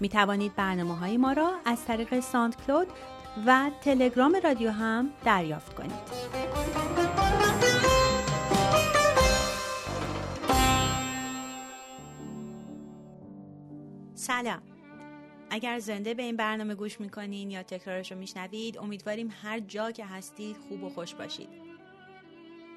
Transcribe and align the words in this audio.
می 0.00 0.08
توانید 0.08 0.54
برنامه 0.56 0.96
های 0.96 1.16
ما 1.16 1.32
را 1.32 1.52
از 1.64 1.84
طریق 1.84 2.20
ساند 2.20 2.56
کلود 2.66 2.88
و 3.46 3.70
تلگرام 3.80 4.36
رادیو 4.44 4.70
هم 4.70 5.10
دریافت 5.24 5.74
کنید. 5.74 6.28
سلام. 14.14 14.62
اگر 15.50 15.78
زنده 15.78 16.14
به 16.14 16.22
این 16.22 16.36
برنامه 16.36 16.74
گوش 16.74 17.00
می‌کنین 17.00 17.50
یا 17.50 17.62
تکرارش 17.62 18.12
رو 18.12 18.18
میشنوید 18.18 18.78
امیدواریم 18.78 19.34
هر 19.42 19.60
جا 19.60 19.90
که 19.90 20.04
هستید 20.04 20.56
خوب 20.56 20.82
و 20.82 20.88
خوش 20.88 21.14
باشید. 21.14 21.48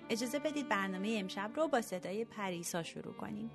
اجازه 0.10 0.40
بدید 0.40 0.70
برنامه 0.70 1.18
امشب 1.20 1.52
رو 1.56 1.68
با 1.68 1.82
صدای 1.82 2.26
پریسا 2.26 2.84
شروع 2.84 3.14
کنیم. 3.14 3.52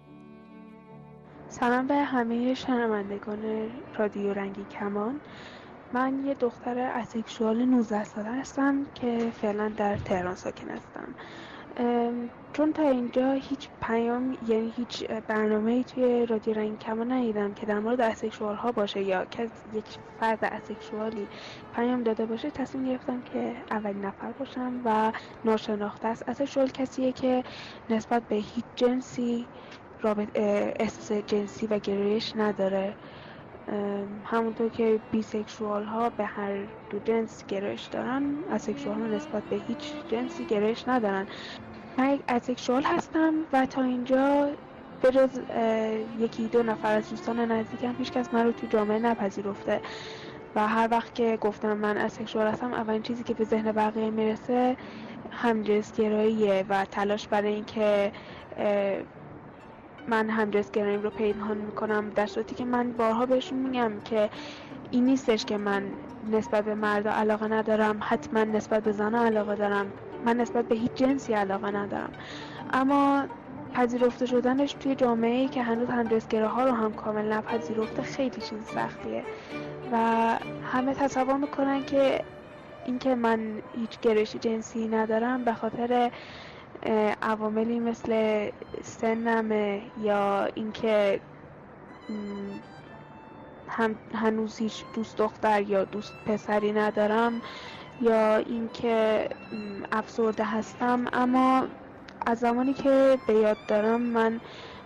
سلام 1.49 1.87
به 1.87 1.95
همه 1.95 2.55
شنوندگان 2.55 3.71
رادیو 3.95 4.33
رنگین 4.33 4.65
کمان. 4.65 5.21
من 5.93 6.19
یه 6.25 6.35
دختر 6.35 6.79
asexual 6.79 7.65
19 7.65 8.05
ساله 8.05 8.31
هستم 8.31 8.87
که 8.95 9.33
فعلا 9.35 9.69
در 9.69 9.97
تهران 9.97 10.35
ساکن 10.35 10.69
هستم. 10.71 11.15
چون 12.53 12.73
تا 12.73 12.89
اینجا 12.89 13.33
هیچ 13.33 13.69
پیام 13.83 14.39
یعنی 14.49 14.73
هیچ 14.77 15.05
برنامه 15.27 15.85
توی 15.85 16.27
رادیو 16.27 16.55
رنگین 16.55 16.79
کمان 16.79 17.05
ندیدم 17.05 17.55
که 17.55 17.67
در 17.67 17.79
مورد 17.79 18.01
asexual 18.01 18.57
ها 18.57 18.73
باشه 18.73 19.03
یا 19.03 19.25
که 19.25 19.51
یک 19.73 19.85
فرد 20.21 20.45
asexual 20.45 21.18
ی 21.18 21.29
پیام 21.75 22.03
داده 22.03 22.27
باشه 22.27 22.51
تصمیم 22.51 22.85
گرفتم 22.85 23.23
که 23.23 23.57
اولین 23.71 24.05
نفر 24.05 24.33
باشم 24.33 24.81
و 24.85 25.13
ناشناخته 25.45 26.09
است. 26.09 26.29
asexual 26.29 26.69
کسیه 26.69 27.13
که 27.13 27.45
نسبت 27.91 28.23
به 28.29 28.37
هیچ 28.37 28.65
جنسی 28.77 29.49
احساس 30.35 31.13
جنسی 31.13 31.67
و 31.67 31.79
گرایش 31.79 32.33
نداره. 32.37 32.95
همونطور 34.25 34.69
که 34.69 35.01
bisexual 35.11 35.85
ها 35.85 36.11
به 36.11 36.25
هر 36.25 36.57
دو 36.91 36.99
جنس 36.99 37.47
گرایش 37.47 37.85
دارن 37.85 38.23
asexual 38.51 39.01
ها 39.01 39.07
نسبت 39.07 39.43
به 39.43 39.57
هیچ 39.69 39.93
جنسی 40.09 40.45
گرایش 40.45 40.89
ندارن. 40.89 41.27
من 41.99 42.15
یک 42.15 42.23
asexual 42.29 42.83
هستم 42.83 43.35
و 43.53 43.67
تا 43.67 43.83
اینجا 43.83 44.51
به 45.03 45.11
جز 45.11 45.41
یکی 46.19 46.49
دو 46.49 46.63
نفر 46.63 46.97
از 46.97 47.11
دوستان 47.11 47.53
نزدیکم 47.53 47.95
هیچکس 47.99 48.35
من 48.35 48.45
رو 48.45 48.53
تو 48.53 48.67
جامعه 48.67 48.99
نپذیرفته 48.99 49.81
و 50.55 50.69
هر 50.69 50.89
وقت 50.91 51.15
که 51.15 51.39
گفتم 51.41 51.77
من 51.77 51.97
asexual 51.97 52.47
هستم 52.47 52.73
اولین 52.75 53.03
چیزی 53.03 53.23
که 53.25 53.35
به 53.35 53.45
ذهن 53.45 53.73
بقیه 53.73 54.11
می‌رسه 54.11 54.77
گراییه 55.99 56.65
و 56.69 56.85
تلاش 56.85 57.29
برای 57.29 57.55
اینکه 57.55 58.13
من 60.09 60.31
همجنسگراییم 60.31 61.03
رو 61.03 61.11
پنهان 61.11 61.57
می‌کنم. 61.57 62.11
در 62.11 62.27
صورتی 62.27 62.55
که 62.55 62.65
من 62.65 62.93
بارها 62.93 63.27
بهشون 63.27 63.59
میگم 63.59 63.93
که 64.05 64.31
این 64.91 65.05
نیستش 65.05 65.45
که 65.45 65.57
من 65.57 65.83
نسبت 66.33 66.65
به 66.65 66.75
مردا 66.75 67.11
علاقه 67.11 67.49
ندارم. 67.49 67.99
حتما 68.03 68.45
نسبت 68.45 68.83
به 68.83 68.93
زنها 68.93 69.25
علاقه 69.25 69.55
دارم. 69.55 69.93
من 70.25 70.37
نسبت 70.37 70.65
به 70.65 70.75
هیچ 70.75 70.91
جنسی 70.95 71.33
علاقه 71.33 71.71
ندارم. 71.71 72.13
اما 72.73 73.25
پذیرفته 73.75 74.27
شدنش 74.27 74.73
توی 74.73 74.95
جامعه 74.95 75.41
ای 75.41 75.49
که 75.49 75.63
هنوز 75.63 75.89
همجنسگرا 75.89 76.49
ها 76.49 76.65
رو 76.65 76.73
هم 76.73 76.93
کامل 76.93 77.33
نپذیرفته 77.33 78.03
خیلی 78.03 78.41
چیز 78.41 78.65
سختیه. 78.75 79.23
و 79.93 79.97
همه 80.73 80.95
تصور 80.95 81.37
می‌کنن 81.37 81.85
که 81.85 82.25
اینکه 82.87 83.15
من 83.15 83.41
هیچ 83.77 84.01
گرایش 84.01 84.37
جنسی 84.37 84.89
ندارم 84.89 85.45
به 85.45 85.55
خاطر 85.55 86.11
عواملی 87.23 87.81
مثل 87.81 88.51
سنمه 88.83 89.83
یا 90.03 90.49
اینکه 90.55 91.21
هم 93.69 93.95
هنوز 94.15 94.59
هیچ 94.59 94.85
دوست 94.95 95.17
دختر 95.17 95.63
یا 95.63 95.85
دوست 95.85 96.13
پسری 96.27 96.73
ندارم 96.73 97.43
یا 98.01 98.37
اینکه 98.37 99.29
افسرده 99.93 100.45
هستم. 100.45 101.05
اما 101.13 101.67
از 102.27 102.39
زمانی 102.39 102.75
که 102.75 103.19
به 103.27 103.35
یاد 103.35 103.57
دارم 103.69 104.01
من 104.01 104.41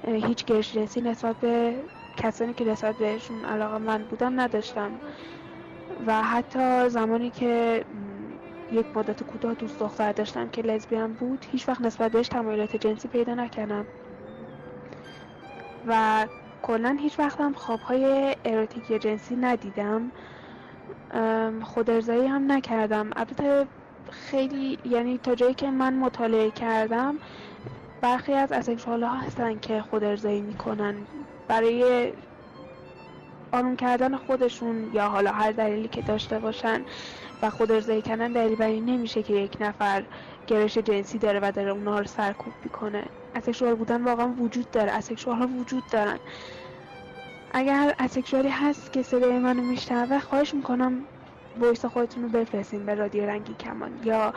هیچ 0.07 0.45
گرش 0.45 0.72
جنسی 0.72 1.01
نسبت 1.01 1.37
به 1.37 1.75
کسانی 2.17 2.55
که 2.55 2.65
نسبت 2.65 2.97
بهشون 2.97 3.45
علاقه 3.45 3.78
من 3.78 4.03
بودم 4.03 4.41
نداشتم. 4.41 4.91
و 6.07 6.22
حتی 6.22 6.89
زمانی 6.89 7.31
که 7.31 7.84
یک 8.72 8.86
مدت 8.94 9.22
کوتاه 9.22 9.54
دوست 9.54 9.78
دختر 9.81 10.12
داشتم 10.12 10.48
که 10.48 10.62
لزبیان 10.62 11.12
بود 11.12 11.47
هیچ 11.53 11.69
وقت 11.69 11.81
نسبت 11.81 12.12
بهش 12.12 12.28
تمایلات 12.28 12.76
جنسی 12.76 13.08
پیدا 13.08 13.34
نکردم. 13.34 13.86
و 15.86 16.26
کلا 16.62 16.97
هیچ 17.00 17.19
وقت 17.19 17.41
هم 17.41 17.53
خوابهای 17.53 18.36
اروتیکی 18.44 18.98
جنسی 18.98 19.36
ندیدم. 19.36 20.12
خود 21.62 21.88
هم 21.88 22.53
نکردم. 22.53 23.10
البته 23.16 23.66
خیلی 24.10 24.78
یعنی 24.84 25.19
تا 25.19 25.34
جایی 25.34 25.54
که 25.54 25.70
من 25.70 25.94
مطالعه 25.94 26.50
کردم 26.50 27.19
برخی 28.00 28.32
از 28.32 28.53
اسکشوال 28.53 29.03
ها 29.03 29.14
هستن 29.14 29.59
که 29.59 29.82
خود 29.82 30.04
ارزایی 30.04 30.41
می‌کنن. 30.41 30.94
برای 31.48 32.12
آروم 33.53 33.77
کردن 33.77 34.16
خودشون 34.16 34.91
یا 34.93 35.09
حالا 35.09 35.33
هر 35.33 35.53
دلیلی 35.53 35.88
که 35.88 36.03
داشته 36.03 36.38
باشن 36.38 36.84
و 37.43 37.50
خود 37.50 37.72
ارضایی 37.72 38.03
کردن 38.03 38.33
دلیل 38.33 38.55
بر 38.55 38.69
نمیشه 38.69 39.22
که 39.22 39.33
یک 39.33 39.56
نفر 39.61 40.05
گرایش 40.47 40.78
جنسی 40.78 41.19
داره 41.19 41.41
و 41.43 41.53
داره 41.53 41.71
اونها 41.71 41.99
رو 41.99 42.06
سرکوب 42.06 42.53
می‌کنه. 42.65 43.05
asexual 43.34 43.75
بودن 43.75 44.05
واقعا 44.05 44.28
وجود 44.28 44.71
داره. 44.71 44.93
asexual 44.93 45.37
ها 45.37 45.47
وجود 45.47 45.83
دارن. 45.93 46.19
اگر 47.53 47.94
asexual 47.98 48.42
ی 48.42 48.48
هست 48.49 48.93
که 48.93 49.03
صدای 49.03 49.39
منو 49.39 49.62
میشنوه 49.62 50.19
خواهش 50.19 50.55
می‌کنم 50.55 51.06
voice 51.60 51.84
خودتون 51.84 52.22
رو 52.22 52.28
بفرستین 52.28 52.87
به 52.87 52.94
رادیو 52.94 53.27
رنگین 53.26 53.54
کمان 53.55 53.91
یا 54.05 54.34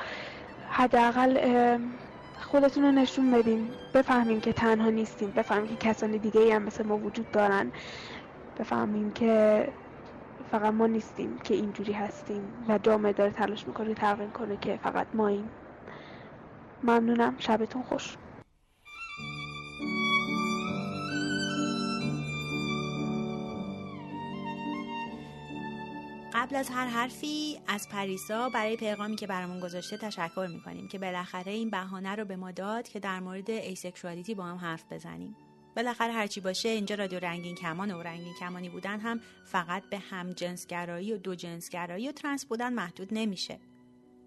حداقل 0.70 1.38
خودتون 2.42 2.84
رو 2.84 2.92
نشون 2.92 3.32
بدین. 3.32 3.70
بفهمین 3.94 4.42
که 4.42 4.54
تنها 4.54 4.90
نیستین. 4.90 5.32
بفهمین 5.32 5.68
که 5.68 5.90
کسان 5.90 6.12
دیگه 6.12 6.56
هم 6.56 6.64
مثل 6.64 6.84
ما 6.84 6.98
وجود 6.98 7.32
دارن. 7.32 7.72
بفهمین 8.60 9.14
که 9.14 9.68
فقط 10.52 10.74
ما 10.74 10.88
نیستیم 10.88 11.40
که 11.44 11.54
اینجوری 11.54 11.94
هستیم 11.94 12.42
و 12.70 12.78
جامعه 12.78 13.14
داره 13.14 13.32
تلاش 13.32 13.68
می‌کنه 13.68 13.94
تغییر 13.94 14.30
کنه 14.30 14.58
که 14.58 14.80
فقط 14.84 15.08
ماییم. 15.14 15.50
ممنونم. 16.84 17.36
شبتون 17.38 17.84
خوش. 17.84 18.18
قبل 26.34 26.56
از 26.56 26.70
هر 26.70 26.88
حرفی 26.88 27.60
از 27.68 27.90
پریسا 27.90 28.50
برای 28.50 28.78
پیغامی 28.78 29.16
که 29.16 29.28
برامون 29.28 29.60
گذاشته 29.60 29.98
تشکر 29.98 30.48
می‌کنیم 30.54 30.88
که 30.88 31.00
بالاخره 31.00 31.52
این 31.52 31.70
بهانه 31.70 32.16
رو 32.16 32.26
به 32.26 32.36
ما 32.36 32.52
داد 32.52 32.88
که 32.88 33.00
در 33.00 33.20
مورد 33.20 33.50
asexuality 33.50 34.36
با 34.36 34.44
هم 34.44 34.58
حرف 34.58 34.84
بزنیم. 34.92 35.36
بالاخره 35.76 36.14
هرچی 36.14 36.42
باشه 36.42 36.70
اینجا 36.70 36.96
رادیو 36.96 37.20
رنگین 37.20 37.56
کمان 37.56 37.92
و 37.92 38.04
رنگین 38.04 38.34
کمانی 38.40 38.70
بودن 38.70 39.00
هم 39.00 39.20
فقط 39.46 39.84
به 39.90 39.98
هم 39.98 40.32
جنسگرایی 40.32 41.14
و 41.14 41.18
دو 41.18 41.36
جنسگرایی 41.36 42.10
و 42.10 42.12
ترنس 42.12 42.46
بودن 42.46 42.74
محدود 42.74 43.10
نمیشه 43.12 43.60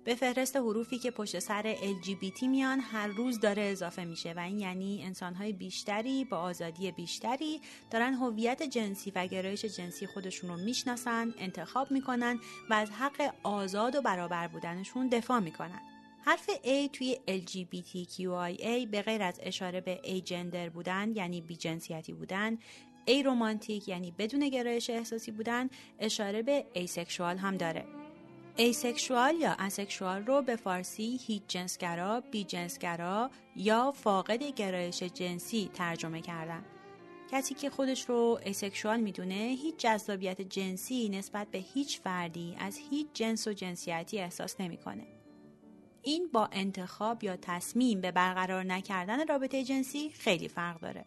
به 0.07 0.15
فهرست 0.15 0.57
حروفی 0.57 0.99
که 0.99 1.11
پشت 1.11 1.39
سر 1.39 1.75
LGBT 1.75 2.43
میان 2.43 2.81
هر 2.81 3.07
روز 3.07 3.41
داره 3.41 3.63
اضافه 3.63 4.05
میشه 4.05 4.33
و 4.33 4.39
این 4.39 4.59
یعنی 4.59 5.03
انسانهای 5.05 5.53
بیشتری 5.53 6.25
با 6.25 6.37
آزادی 6.37 6.93
بیشتری 6.93 7.61
دارن 7.91 8.15
هویت 8.15 8.63
جنسی 8.63 9.13
و 9.15 9.27
گرایش 9.27 9.65
جنسی 9.65 10.07
خودشون 10.07 10.51
رو 10.51 10.57
می‌شناسن، 10.57 11.35
انتخاب 11.39 11.91
می‌کنن 11.91 12.39
و 12.71 12.75
از 12.75 12.91
حق 12.91 13.35
آزاد 13.43 13.95
و 13.95 14.03
برابر 14.03 14.49
بودنشون 14.49 15.09
دفاع 15.09 15.39
می‌کنن. 15.39 15.96
حرف 16.29 16.51
A 16.51 16.91
توی 16.93 17.19
LGBTQIA 17.29 18.87
به 18.91 19.03
غیر 19.03 19.23
از 19.23 19.41
اشاره 19.43 19.81
به 19.81 20.01
A 20.05 20.23
جندر 20.25 20.69
بودن 20.69 21.13
یعنی 21.17 21.41
بی 21.41 21.57
جنسیتی 21.57 22.13
بودن 22.13 22.59
aromantic 23.05 23.89
یعنی 23.89 24.11
بدون 24.19 24.49
گرایش 24.49 24.91
احساسی 24.91 25.31
بودن 25.31 25.69
اشاره 25.99 26.43
به 26.43 26.67
asexual 26.73 27.37
هم 27.39 27.57
داره 27.57 27.85
asexual 28.57 29.35
یا 29.35 29.57
asexual 29.59 30.27
رو 30.27 30.43
به 30.43 30.57
فارسی 30.57 31.21
هیچ 31.27 31.43
جنسگرا، 31.49 32.21
بی 32.21 32.45
جنسگرا 32.45 33.31
یا 33.57 33.93
فاقد 33.93 34.43
گرایش 34.43 35.03
جنسی 35.03 35.71
ترجمه 35.75 36.21
کردن. 36.21 36.65
کسی 37.31 37.55
که 37.55 37.71
خودش 37.71 38.09
رو 38.09 38.41
asexual 38.45 39.01
می‌دونه 39.01 39.35
هیچ 39.35 39.77
جذابیت 39.77 40.41
جنسی 40.41 41.09
نسبت 41.09 41.49
به 41.51 41.59
هیچ 41.59 42.01
فردی 42.01 42.57
از 42.59 42.79
هیچ 42.91 43.07
جنس 43.15 43.49
و 43.49 43.53
جنسیتی 43.53 44.19
احساس 44.19 44.61
نمی‌کنه. 44.61 45.16
این 46.07 46.29
با 46.33 46.49
انتخاب 46.53 47.25
یا 47.25 47.37
تصمیم 47.37 48.01
به 48.01 48.11
برقرار 48.11 48.65
نکردن 48.65 49.27
رابطه 49.27 49.65
جنسی 49.65 50.11
خیلی 50.11 50.49
فرق 50.49 50.81
داره. 50.81 51.05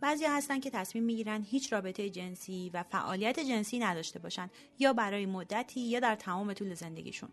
بعضی 0.00 0.24
هستن 0.24 0.60
که 0.60 0.70
تصمیم 0.70 1.04
می‌گیرن 1.04 1.42
هیچ 1.42 1.72
رابطه 1.72 2.10
جنسی 2.10 2.70
و 2.74 2.82
فعالیت 2.82 3.40
جنسی 3.40 3.78
نداشته 3.78 4.18
باشن 4.18 4.50
یا 4.78 4.92
برای 4.92 5.26
مدتی 5.26 5.80
یا 5.80 6.00
در 6.00 6.14
تمام 6.14 6.52
طول 6.52 6.74
زندگیشون. 6.74 7.28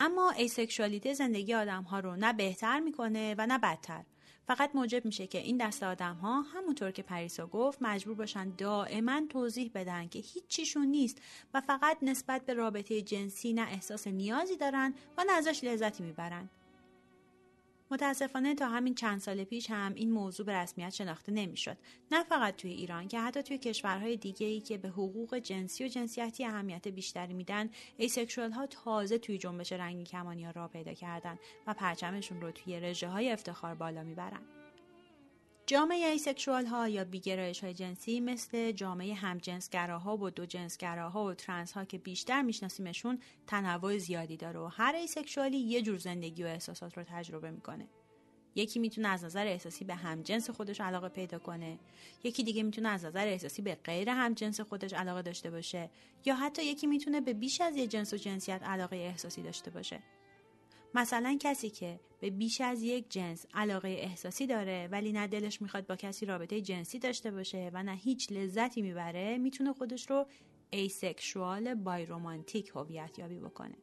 اما 0.00 0.30
ایسکشوالیته 0.30 1.14
زندگی 1.14 1.54
آدم 1.54 1.82
ها 1.82 2.00
رو 2.00 2.16
نه 2.16 2.32
بهتر 2.32 2.80
می‌کنه 2.80 3.34
و 3.38 3.46
نه 3.46 3.58
بدتر. 3.58 4.04
فقط 4.50 4.70
موجب 4.74 5.04
میشه 5.04 5.26
که 5.26 5.38
این 5.38 5.56
دست 5.56 5.82
آدم 5.82 6.14
ها 6.14 6.40
همونطور 6.42 6.90
که 6.90 7.02
پریسا 7.02 7.46
گفت 7.46 7.78
مجبور 7.82 8.14
باشن 8.14 8.52
دائما 8.58 9.20
توضیح 9.28 9.70
بدن 9.74 10.08
که 10.08 10.18
هیچ 10.18 10.46
چیشون 10.48 10.86
نیست 10.86 11.22
و 11.54 11.60
فقط 11.60 11.96
نسبت 12.02 12.46
به 12.46 12.54
رابطه 12.54 13.02
جنسی 13.02 13.52
نه 13.52 13.62
احساس 13.62 14.06
نیازی 14.06 14.56
دارن 14.56 14.94
و 15.18 15.24
نه 15.24 15.32
ازش 15.32 15.64
لذتی 15.64 16.02
می‌برن. 16.02 16.48
متاسفانه 17.90 18.54
تا 18.54 18.68
همین 18.68 18.94
چند 18.94 19.18
سال 19.18 19.44
پیش 19.44 19.70
هم 19.70 19.94
این 19.94 20.10
موضوع 20.10 20.46
به 20.46 20.52
رسمیت 20.52 20.90
شناخته 20.90 21.32
نمی‌شد. 21.32 21.76
نه 22.10 22.24
فقط 22.24 22.56
توی 22.56 22.70
ایران 22.70 23.08
که 23.08 23.20
حتی 23.20 23.42
توی 23.42 23.58
کشورهای 23.58 24.16
دیگه 24.16 24.46
ای 24.46 24.60
که 24.60 24.78
به 24.78 24.88
حقوق 24.88 25.38
جنسی 25.38 25.84
و 25.84 25.88
جنسیتی 25.88 26.44
اهمیت 26.44 26.88
بیشتری 26.88 27.34
میدن 27.34 27.70
asexual 27.96 28.52
ها 28.52 28.66
تازه 28.66 29.18
توی 29.18 29.38
جنبش 29.38 29.72
رنگین 29.72 30.04
کمانی 30.04 30.44
ها 30.44 30.50
راه 30.50 30.68
پیدا 30.68 30.94
کردن 30.94 31.38
و 31.66 31.74
پرچمشون 31.74 32.40
رو 32.40 32.50
توی 32.52 32.80
رژه 32.80 33.08
های 33.08 33.32
افتخار 33.32 33.74
بالا 33.74 34.02
می‌برن. 34.02 34.59
جامعه 35.70 36.06
asexual 36.06 36.66
ها 36.66 36.88
یا 36.88 37.04
بیگرایش 37.04 37.64
های 37.64 37.74
جنسی 37.74 38.20
مثل 38.20 38.72
جامعه 38.72 39.14
همجنسگراها 39.14 40.16
و 40.16 40.30
دو 40.30 40.46
جنسگراها 40.46 41.24
و 41.24 41.34
trans 41.34 41.72
ها 41.72 41.84
که 41.84 41.98
بیشتر 41.98 42.42
میشناسیمشون 42.42 43.18
تنوع 43.46 43.98
زیادی 43.98 44.36
داره 44.36 44.60
و 44.60 44.66
هر 44.66 44.94
ایسکشوالی 44.94 45.58
یه 45.58 45.82
جور 45.82 45.98
زندگی 45.98 46.42
و 46.42 46.46
احساسات 46.46 46.98
رو 46.98 47.04
تجربه 47.04 47.50
می‌کنه. 47.50 47.86
یکی 48.54 48.78
می‌تونه 48.78 49.08
از 49.08 49.24
نظر 49.24 49.46
احساسی 49.46 49.84
به 49.84 49.94
همجنس 49.94 50.50
خودش 50.50 50.80
علاقه 50.80 51.08
پیدا 51.08 51.38
کنه. 51.38 51.78
یکی 52.24 52.42
دیگه 52.42 52.62
می‌تونه 52.62 52.88
از 52.88 53.04
نظر 53.04 53.26
احساسی 53.26 53.62
به 53.62 53.74
غیر 53.74 54.10
همجنس 54.10 54.60
خودش 54.60 54.92
علاقه 54.92 55.22
داشته 55.22 55.50
باشه. 55.50 55.90
یا 56.24 56.34
حتی 56.34 56.64
یکی 56.64 56.86
می‌تونه 56.86 57.20
به 57.20 57.32
بیش 57.32 57.60
از 57.60 57.76
یه 57.76 57.86
جنس 57.86 58.12
و 58.12 58.16
جنسیت 58.16 58.62
علاقه 58.62 58.96
احساسی 58.96 59.42
داشته 59.42 59.70
باشه. 59.70 60.02
مثلا 60.94 61.36
کسی 61.40 61.70
که 61.70 62.00
به 62.20 62.30
بیش 62.30 62.60
از 62.60 62.82
یک 62.82 63.10
جنس 63.10 63.46
علاقه 63.54 63.88
احساسی 63.88 64.46
داره 64.46 64.88
ولی 64.92 65.12
نه 65.12 65.26
دلش 65.26 65.62
می‌خواد 65.62 65.86
با 65.86 65.96
کسی 65.96 66.26
رابطه 66.26 66.60
جنسی 66.60 66.98
داشته 66.98 67.30
باشه 67.30 67.70
و 67.74 67.82
نه 67.82 67.94
هیچ 67.94 68.32
لذتی 68.32 68.82
می‌بره 68.82 69.38
می‌تونه 69.38 69.72
خودش 69.72 70.10
رو 70.10 70.26
asexual 70.70 71.74
biromantic 71.74 72.72
هویت 72.74 73.18
یابی 73.18 73.38
بکنه. 73.38 73.74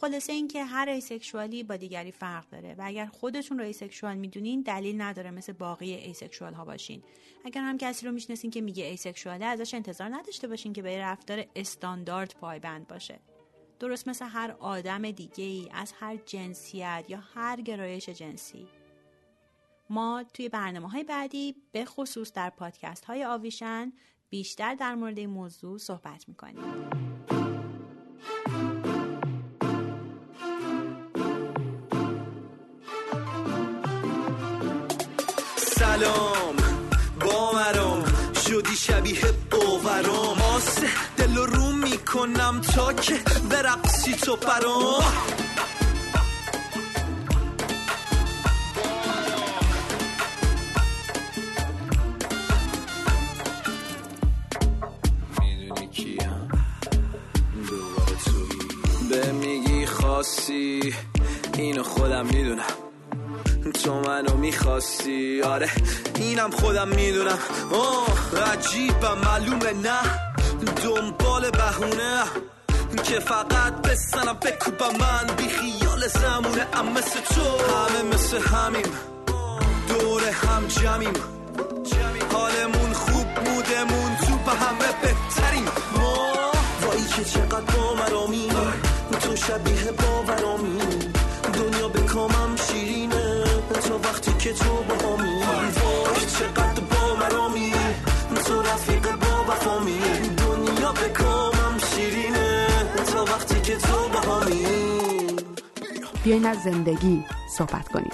خلاصه 0.00 0.32
اینکه 0.32 0.64
هر 0.64 0.88
asexual 0.88 1.53
ی 1.53 1.62
با 1.62 1.76
دیگری 1.76 2.12
فرق 2.12 2.48
داره 2.50 2.74
و 2.74 2.82
اگر 2.84 3.06
خودتون 3.06 3.58
رو 3.58 3.64
asexual 3.64 4.16
می‌دونین 4.16 4.62
دلیل 4.62 5.00
نداره 5.00 5.30
مثل 5.30 5.52
باقی 5.52 5.94
asexual 5.94 6.54
ها 6.54 6.64
باشین. 6.64 7.02
اگر 7.44 7.60
هم 7.60 7.78
کسی 7.78 8.06
رو 8.06 8.12
می‌شناسین 8.12 8.50
که 8.50 8.60
میگه 8.60 8.84
asexual 8.84 9.37
ه 9.37 9.44
ازش 9.44 9.74
انتظار 9.74 10.08
نداشته 10.14 10.48
باشین 10.48 10.72
که 10.72 10.82
به 10.82 10.98
رفتار 10.98 11.44
استاندارد 11.56 12.34
پایبند 12.40 12.88
باشه. 12.88 13.18
درست 13.78 14.08
مثل 14.08 14.24
هر 14.24 14.56
آدم 14.58 15.10
دیگه 15.10 15.44
ای 15.44 15.68
از 15.72 15.92
هر 16.00 16.16
جنسیت 16.16 17.04
یا 17.08 17.18
هر 17.34 17.60
گرایش 17.60 18.08
جنسی. 18.08 18.68
ما 19.90 20.24
توی 20.34 20.48
برنامه 20.48 20.90
های 20.90 21.04
بعدی 21.04 21.54
به 21.72 21.84
خصوص 21.84 22.32
در 22.32 22.50
پادکست 22.50 23.04
های 23.04 23.24
آویشن 23.24 23.92
بیشتر 24.30 24.74
در 24.74 24.94
مورد 24.94 25.18
این 25.18 25.30
موضوع 25.30 25.78
صحبت 25.78 26.28
می‌کنیم. 26.28 26.64
سلام. 35.56 36.56
بامرام 37.20 38.04
شدی 38.34 38.76
شبیه 38.76 39.22
باورام. 39.50 40.35
می‌کنم 42.16 42.60
تا 42.60 42.92
که 42.92 43.14
برقصی 43.50 44.12
تو 44.12 44.36
برام. 44.36 45.02
خاصی 59.86 60.94
اینو 61.54 61.82
خودم 61.82 62.26
می‌دونم. 62.26 62.64
تو 63.84 63.94
منو 63.94 64.36
می‌خواستی 64.36 65.42
آره 65.42 65.70
اینم 66.14 66.50
خودم 66.50 66.88
می‌دونم. 66.88 67.38
آه 67.72 68.52
عجیبم 68.52 69.18
معلومه 69.24 69.72
نه. 69.72 70.25
دنبال 70.86 71.50
بهونه. 71.50 72.22
که 73.04 73.20
فقط 73.20 73.72
بسنم 73.82 74.36
بکوبم 74.42 74.96
من. 75.00 75.26
بی 75.36 75.48
خیال 75.48 76.08
زمونه 76.08 76.66
ام 76.72 76.92
مثل 76.92 77.20
تو. 77.20 77.40
همه 77.42 78.14
مثل 78.14 78.38
همیم. 78.38 78.90
دور 79.88 80.22
هم 80.24 80.66
جمیم. 80.66 81.12
حالمون 82.32 82.92
خوب 82.92 83.26
مودمون 83.48 84.16
تو 84.16 84.36
به 84.46 84.52
همه 84.52 84.90
بهتریم. 85.02 85.64
ما 85.98 86.32
وایی 86.82 87.04
که 87.16 87.24
چقدر 87.24 87.60
با 87.60 87.94
مرامی 87.94 88.48
تو 89.20 89.36
شبیه 89.36 89.92
باورامی 89.92 90.78
دنیا 91.54 91.88
به 91.88 92.00
کامم 92.00 92.56
شیرینه. 92.56 93.44
تا 93.88 93.98
وقتی 93.98 94.32
که 94.38 94.52
تو 94.52 94.74
با 94.88 94.94
همی 94.94 95.40
وای 95.40 96.26
چقدر 96.38 96.75
بیاین 106.26 106.46
از 106.46 106.62
زندگی 106.62 107.24
صحبت 107.48 107.88
کنیم. 107.88 108.10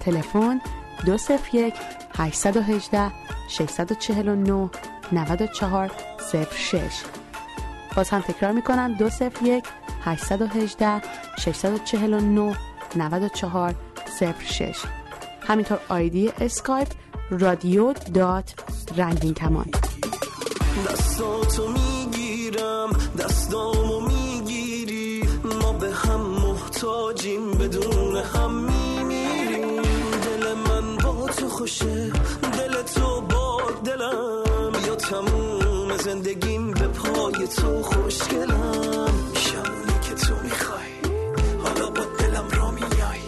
تلفن 0.00 0.60
201 1.06 1.74
818 2.18 3.12
649 3.48 4.70
94 5.12 5.90
06 6.52 6.80
باز 7.96 8.10
هم 8.10 8.20
تکرار 8.20 8.52
می‌کنم 8.52 8.94
201 8.94 9.64
818 10.04 11.02
649 11.38 12.56
94 12.96 13.74
06 14.48 14.78
همینطور 15.40 15.78
ID 15.88 16.32
اسکایپ 16.40 16.88
رادیو 17.30 17.92
dot 17.92 18.54
رنگین 18.96 19.34
کمان 19.34 19.66
بدون 28.14 28.42
هم 28.42 28.54
میمیریم 28.54 29.82
دل 30.22 30.54
من 30.54 30.96
با 30.96 31.28
تو 31.28 31.48
خوشه. 31.48 32.12
دل 32.58 32.82
تو 32.82 33.20
با 33.20 33.60
دلم. 33.84 34.86
یا 34.86 34.94
تموم 34.94 35.96
زندگیم 35.96 36.70
به 36.70 36.88
پای 36.88 37.48
تو 37.48 37.82
خوشگلم. 37.82 39.12
شمونی 39.34 39.98
که 40.02 40.14
تو 40.14 40.34
می‌خوای. 40.42 41.14
حالا 41.64 41.90
با 41.90 42.02
دلم 42.18 42.48
را 42.50 42.70
میای. 42.70 43.20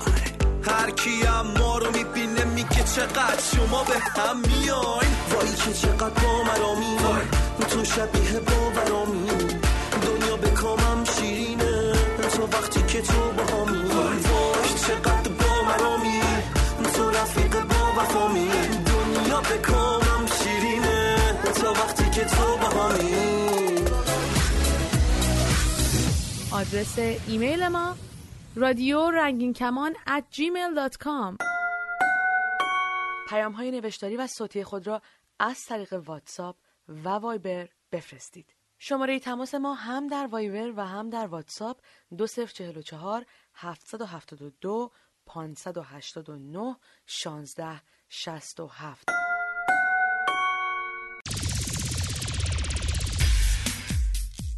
هر 0.63 0.91
کیم 0.91 1.59
ما 1.59 1.79
رو 1.79 1.87
می‌بینه 1.91 2.45
میگه 2.45 2.85
چقدر 2.95 3.41
شما 3.55 3.85
به 3.85 4.21
هم 4.21 4.37
میای 4.39 5.09
وای 5.31 5.55
که 5.65 5.73
چقدر 5.73 6.11
با 6.11 6.43
مرامی 6.43 6.97
تو 7.71 7.85
شبیه 7.85 8.41
باورامی 8.41 9.27
دنیا 10.03 10.37
به 10.37 10.51
کامم 10.51 11.05
شیرینه. 11.05 11.93
تو 12.37 12.43
وقتی 12.43 12.83
که 12.83 13.03
تو 13.03 13.21
با 13.37 13.43
همی 13.43 13.86
چقدر 14.87 15.31
با 15.31 15.63
مرامی 15.63 16.21
تو 16.95 17.11
رفیق 17.11 17.61
با 17.61 18.03
وفامی. 18.03 18.51
دنیا 18.87 19.41
به 19.41 19.69
کامم 19.69 20.27
شیرینه. 20.27 21.17
تا 21.63 21.73
وقتی 21.73 22.11
که 22.11 22.25
تو 22.25 22.57
با 22.57 22.69
همی 22.69 23.37
آدرس 26.53 26.99
ایمیل 27.29 27.69
ما 27.69 27.97
رادیو 28.57 29.11
رنگین 29.11 29.53
کمان 29.53 29.95
at 29.95 30.37
gmail.com 30.37 31.37
پیام 33.29 33.53
های 33.53 33.71
نوشتاری 33.71 34.17
و 34.17 34.27
صوتی 34.27 34.65
خود 34.65 34.87
را 34.87 35.03
از 35.39 35.65
طریق 35.65 36.03
واتساپ 36.07 36.57
و 36.89 37.09
وایبر 37.09 37.69
بفرستید. 37.93 38.55
شماره 38.79 39.19
تماس 39.19 39.55
ما 39.55 39.75
هم 39.75 40.07
در 40.07 40.27
وایبر 40.27 40.73
و 40.77 40.87
هم 40.87 41.11
در 41.11 41.27
واتساپ 41.27 41.81
2044 42.19 43.25
772 43.57 44.91
589 45.27 46.77
16 47.07 47.81
67 48.09 49.07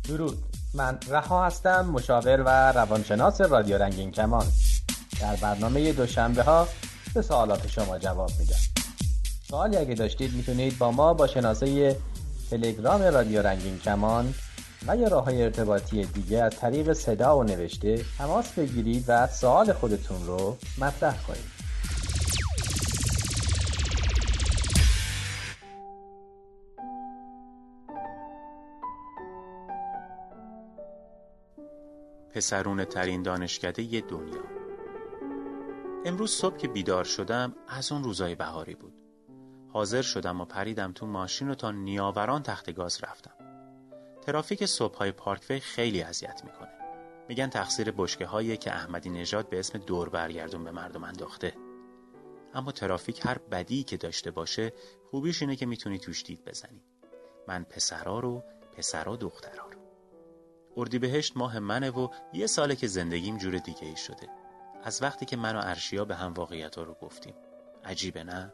درود. 0.08 0.38
من 0.74 0.98
رها 1.08 1.46
هستم 1.46 1.86
مشاور 1.86 2.42
و 2.42 2.72
روانشناس 2.72 3.40
رادیو 3.40 3.78
رنگین 3.78 4.10
کمان. 4.10 4.46
در 5.20 5.36
برنامه 5.36 5.92
دوشنبه 5.92 6.42
ها 6.42 6.68
به 7.14 7.22
سوالات 7.22 7.68
شما 7.68 7.98
جواب 7.98 8.30
میدم. 8.38 8.56
سوالی 9.48 9.76
اگه 9.76 9.94
داشتید 9.94 10.34
می‌تونید 10.34 10.78
با 10.78 10.90
ما 10.90 11.14
با 11.14 11.26
شناسه 11.26 11.96
تلگرام 12.50 13.02
رادیو 13.02 13.42
رنگین 13.42 13.78
کمان 13.78 14.34
و 14.86 14.96
یا 14.96 15.08
راه 15.08 15.24
های 15.24 15.42
ارتباطی 15.42 16.04
دیگه 16.04 16.42
از 16.42 16.56
طریق 16.56 16.92
صدا 16.92 17.38
و 17.38 17.44
نوشته 17.44 18.04
تماس 18.18 18.52
بگیرید 18.52 19.04
و 19.08 19.26
سوال 19.26 19.72
خودتون 19.72 20.26
رو 20.26 20.56
مطرح 20.78 21.22
کنید. 21.22 21.58
پسرون 32.34 32.84
ترین 32.84 33.22
دانشکده 33.22 34.00
دنیا. 34.00 34.42
امروز 36.04 36.30
صبح 36.30 36.56
که 36.56 36.68
بیدار 36.68 37.04
شدم 37.04 37.54
از 37.68 37.92
اون 37.92 38.04
روزای 38.04 38.34
بهاری 38.34 38.74
بود. 38.74 38.92
حاضر 39.72 40.02
شدم 40.02 40.40
و 40.40 40.44
پریدم 40.44 40.92
تو 40.92 41.06
ماشین 41.06 41.50
و 41.50 41.54
تا 41.54 41.70
نیاوران 41.70 42.42
تخت 42.42 42.72
گاز 42.72 43.00
رفتم. 43.04 43.37
ترافیک 44.28 44.66
صبح 44.66 44.96
های 44.96 45.12
پارکوی 45.12 45.60
خیلی 45.60 46.02
اذیت 46.02 46.44
می‌کنه. 46.44 46.68
میگن 47.28 47.50
تقصیر 47.50 47.90
بشکه 47.90 48.26
هایی 48.26 48.56
که 48.56 48.72
احمدی 48.72 49.10
نژاد 49.10 49.48
به 49.48 49.58
اسم 49.58 49.78
دور 49.78 50.08
برگردون 50.08 50.64
به 50.64 50.70
مردم 50.70 51.04
انداخته. 51.04 51.54
اما 52.54 52.72
ترافیک 52.72 53.26
هر 53.26 53.38
بدی 53.38 53.82
که 53.82 53.96
داشته 53.96 54.30
باشه 54.30 54.72
خوبیش 55.10 55.42
اینه 55.42 55.56
که 55.56 55.66
می‌تونی 55.66 55.98
توش 55.98 56.24
دید 56.24 56.44
بزنی. 56.44 56.82
من 57.46 57.64
پسرا 57.64 58.18
رو 58.18 58.44
پسرا 58.76 59.16
دخترا 59.16 59.66
رو 59.66 59.80
اردیبهشت 60.76 61.36
ماه 61.36 61.58
منه 61.58 61.90
و 61.90 62.08
یه 62.32 62.46
ساله 62.46 62.76
که 62.76 62.86
زندگیم 62.86 63.38
جور 63.38 63.58
دیگه 63.58 63.84
ای 63.84 63.96
شده. 63.96 64.28
از 64.84 65.02
وقتی 65.02 65.26
که 65.26 65.36
من 65.36 65.56
و 65.56 65.60
ارشیا 65.64 66.04
به 66.04 66.14
هم 66.14 66.32
واقعیت 66.32 66.78
رو 66.78 66.94
گفتیم. 66.94 67.34
عجیبه 67.84 68.24
نه؟ 68.24 68.52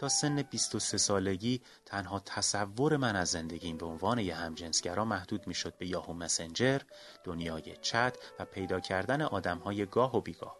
تا 0.00 0.08
سن 0.08 0.42
23 0.42 0.98
سالگی 0.98 1.60
تنها 1.86 2.20
تصور 2.20 2.96
من 2.96 3.16
از 3.16 3.28
زندگیم 3.28 3.76
به 3.76 3.86
عنوان 3.86 4.18
یه 4.18 4.34
همجنسگرا 4.34 5.04
محدود 5.04 5.46
می‌شد 5.46 5.78
به 5.78 5.86
یاهو 5.86 6.12
مسنجر، 6.12 6.80
دنیای 7.24 7.76
چت 7.82 8.16
و 8.38 8.44
پیدا 8.44 8.80
کردن 8.80 9.22
آدمهای 9.22 9.86
گاه 9.86 10.16
و 10.16 10.20
بیگاه. 10.20 10.56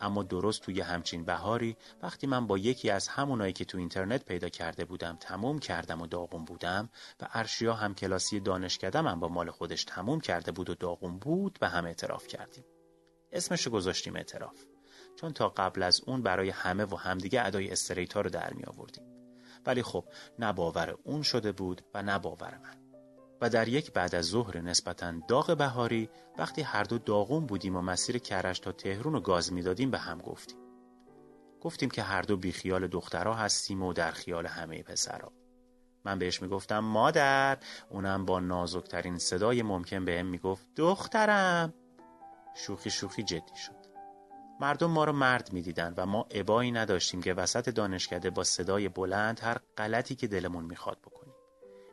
اما 0.00 0.22
درست 0.22 0.62
توی 0.62 0.80
همچین 0.80 1.24
بهاری 1.24 1.76
وقتی 2.02 2.26
من 2.26 2.46
با 2.46 2.58
یکی 2.58 2.90
از 2.90 3.08
همونایی 3.08 3.52
که 3.52 3.64
تو 3.64 3.78
اینترنت 3.78 4.24
پیدا 4.24 4.48
کرده 4.48 4.84
بودم 4.84 5.16
تموم 5.20 5.58
کردم 5.58 6.00
و 6.00 6.06
داغون 6.06 6.44
بودم 6.44 6.90
و 7.20 7.28
ارشیا 7.32 7.74
هم 7.74 7.94
کلاسی 7.94 8.40
دانشکدم 8.40 9.06
هم 9.06 9.20
با 9.20 9.28
مال 9.28 9.50
خودش 9.50 9.84
تموم 9.84 10.20
کرده 10.20 10.52
بود 10.52 10.70
و 10.70 10.74
داغون 10.74 11.18
بود 11.18 11.58
و 11.62 11.68
هم 11.68 11.84
اعتراف 11.84 12.26
کردیم. 12.26 12.64
اسمشو 13.32 13.70
گذاشتیم 13.70 14.16
اعتراف. 14.16 14.71
چون 15.16 15.32
تا 15.32 15.48
قبل 15.48 15.82
از 15.82 16.00
اون 16.06 16.22
برای 16.22 16.50
همه 16.50 16.84
و 16.84 16.96
همدیگه 16.96 17.46
ادای 17.46 17.70
استریتا 17.70 18.20
رو 18.20 18.30
در 18.30 18.52
می 18.52 18.64
آوردیم. 18.64 19.04
ولی 19.66 19.82
خب 19.82 20.04
نه 20.38 20.52
باور 20.52 20.96
اون 21.04 21.22
شده 21.22 21.52
بود 21.52 21.82
و 21.94 22.02
نه 22.02 22.18
باور 22.18 22.58
من. 22.62 22.76
و 23.40 23.48
در 23.50 23.68
یک 23.68 23.92
بعد 23.92 24.14
از 24.14 24.24
ظهر 24.24 24.60
نسبتا 24.60 25.12
داغ 25.28 25.56
بهاری 25.56 26.08
وقتی 26.38 26.62
هر 26.62 26.84
دو 26.84 26.98
داغون 26.98 27.46
بودیم 27.46 27.76
و 27.76 27.80
مسیر 27.80 28.18
کرش 28.18 28.58
تا 28.58 28.72
تهرون 28.72 29.14
و 29.14 29.20
گاز 29.20 29.52
می‌دادیم 29.52 29.90
به 29.90 29.98
هم 29.98 30.18
گفتیم. 30.18 30.58
گفتیم 31.60 31.90
که 31.90 32.02
هر 32.02 32.22
دو 32.22 32.36
بیخیال 32.36 32.86
دخترها 32.86 33.34
هستیم 33.34 33.82
و 33.82 33.92
در 33.92 34.10
خیال 34.10 34.46
همه 34.46 34.82
پسرها. 34.82 35.32
من 36.04 36.18
بهش 36.18 36.42
می‌گفتم 36.42 36.78
مادر 36.78 37.58
اونم 37.90 38.24
با 38.24 38.40
نازکترین 38.40 39.18
صدای 39.18 39.62
ممکن 39.62 40.04
بهم 40.04 40.26
می‌گفت 40.26 40.66
دخترم 40.76 41.74
شوخی 42.54 42.90
شوخی 42.90 43.22
جدی 43.22 43.56
شد 43.56 43.81
مردم 44.62 44.90
ما 44.90 45.04
رو 45.04 45.12
مرد 45.12 45.52
می‌دیدن 45.52 45.94
و 45.96 46.06
ما 46.06 46.26
ابایی 46.30 46.72
نداشتیم 46.72 47.22
که 47.22 47.34
وسط 47.34 47.68
دانشکده 47.68 48.30
با 48.30 48.44
صدای 48.44 48.88
بلند 48.88 49.40
هر 49.40 49.58
غلطی 49.78 50.14
که 50.14 50.26
دلمون 50.26 50.64
می‌خواد 50.64 50.98
بکنیم. 50.98 51.34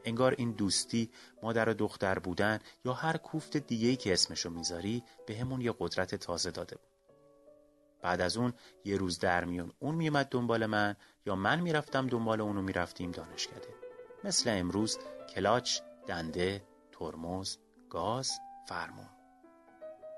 انگار 0.06 0.36
این 0.38 0.52
دوستی 0.52 1.10
مادر 1.44 1.70
و 1.70 1.74
دختر 1.74 2.20
بودن 2.20 2.60
یا 2.86 2.94
هر 2.94 3.18
کوفت 3.18 3.58
دیگهی 3.58 3.96
که 3.96 4.14
اسمشو 4.14 4.50
می‌ذاری 4.50 5.04
به 5.28 5.38
همون 5.38 5.62
یه 5.62 5.74
قدرت 5.80 6.16
تازه 6.16 6.52
داده 6.52 6.76
بود. 6.76 7.16
بعد 8.02 8.22
از 8.22 8.38
اون 8.38 8.54
یه 8.86 8.98
روز 8.98 9.20
در 9.20 9.46
میون 9.46 9.72
اون 9.80 9.96
میومد 9.96 10.28
دنبال 10.30 10.66
من 10.66 10.96
یا 11.26 11.36
من 11.36 11.60
می‌رفتم 11.60 12.08
دنبال 12.08 12.42
اونو 12.42 12.62
می‌رفتیم 12.62 13.12
دانشکده. 13.12 13.74
مثل 14.24 14.50
امروز 14.50 14.98
کلاچ، 15.36 15.80
دنده، 16.08 16.64
ترمز، 16.92 17.58
گاز، 17.90 18.32
فرمون. 18.68 19.19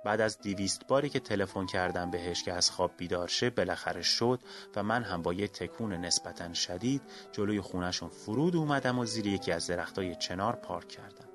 بعد 0.03 0.22
از 0.22 0.38
دیویست 0.39 0.88
باری 0.88 1.10
که 1.10 1.20
تلفن 1.20 1.65
کردم 1.65 2.12
بهش 2.12 2.43
که 2.43 2.53
از 2.53 2.72
خواب 2.72 2.91
بیدار 2.98 3.27
شه 3.27 3.50
بالاخره 3.50 4.01
شد 4.01 4.39
و 4.75 4.84
من 4.84 5.03
هم 5.03 5.22
با 5.22 5.34
یه 5.34 5.48
تکون 5.48 5.93
نسبتا 5.93 6.53
شدید 6.53 7.01
جلوی 7.31 7.62
خونشون 7.62 8.10
فرود 8.10 8.55
اومدم 8.55 9.00
و 9.00 9.05
زیر 9.05 9.27
یکی 9.27 9.51
از 9.51 9.67
درختای 9.67 10.15
چنار 10.15 10.55
پارک 10.55 10.88
کردم. 10.88 11.29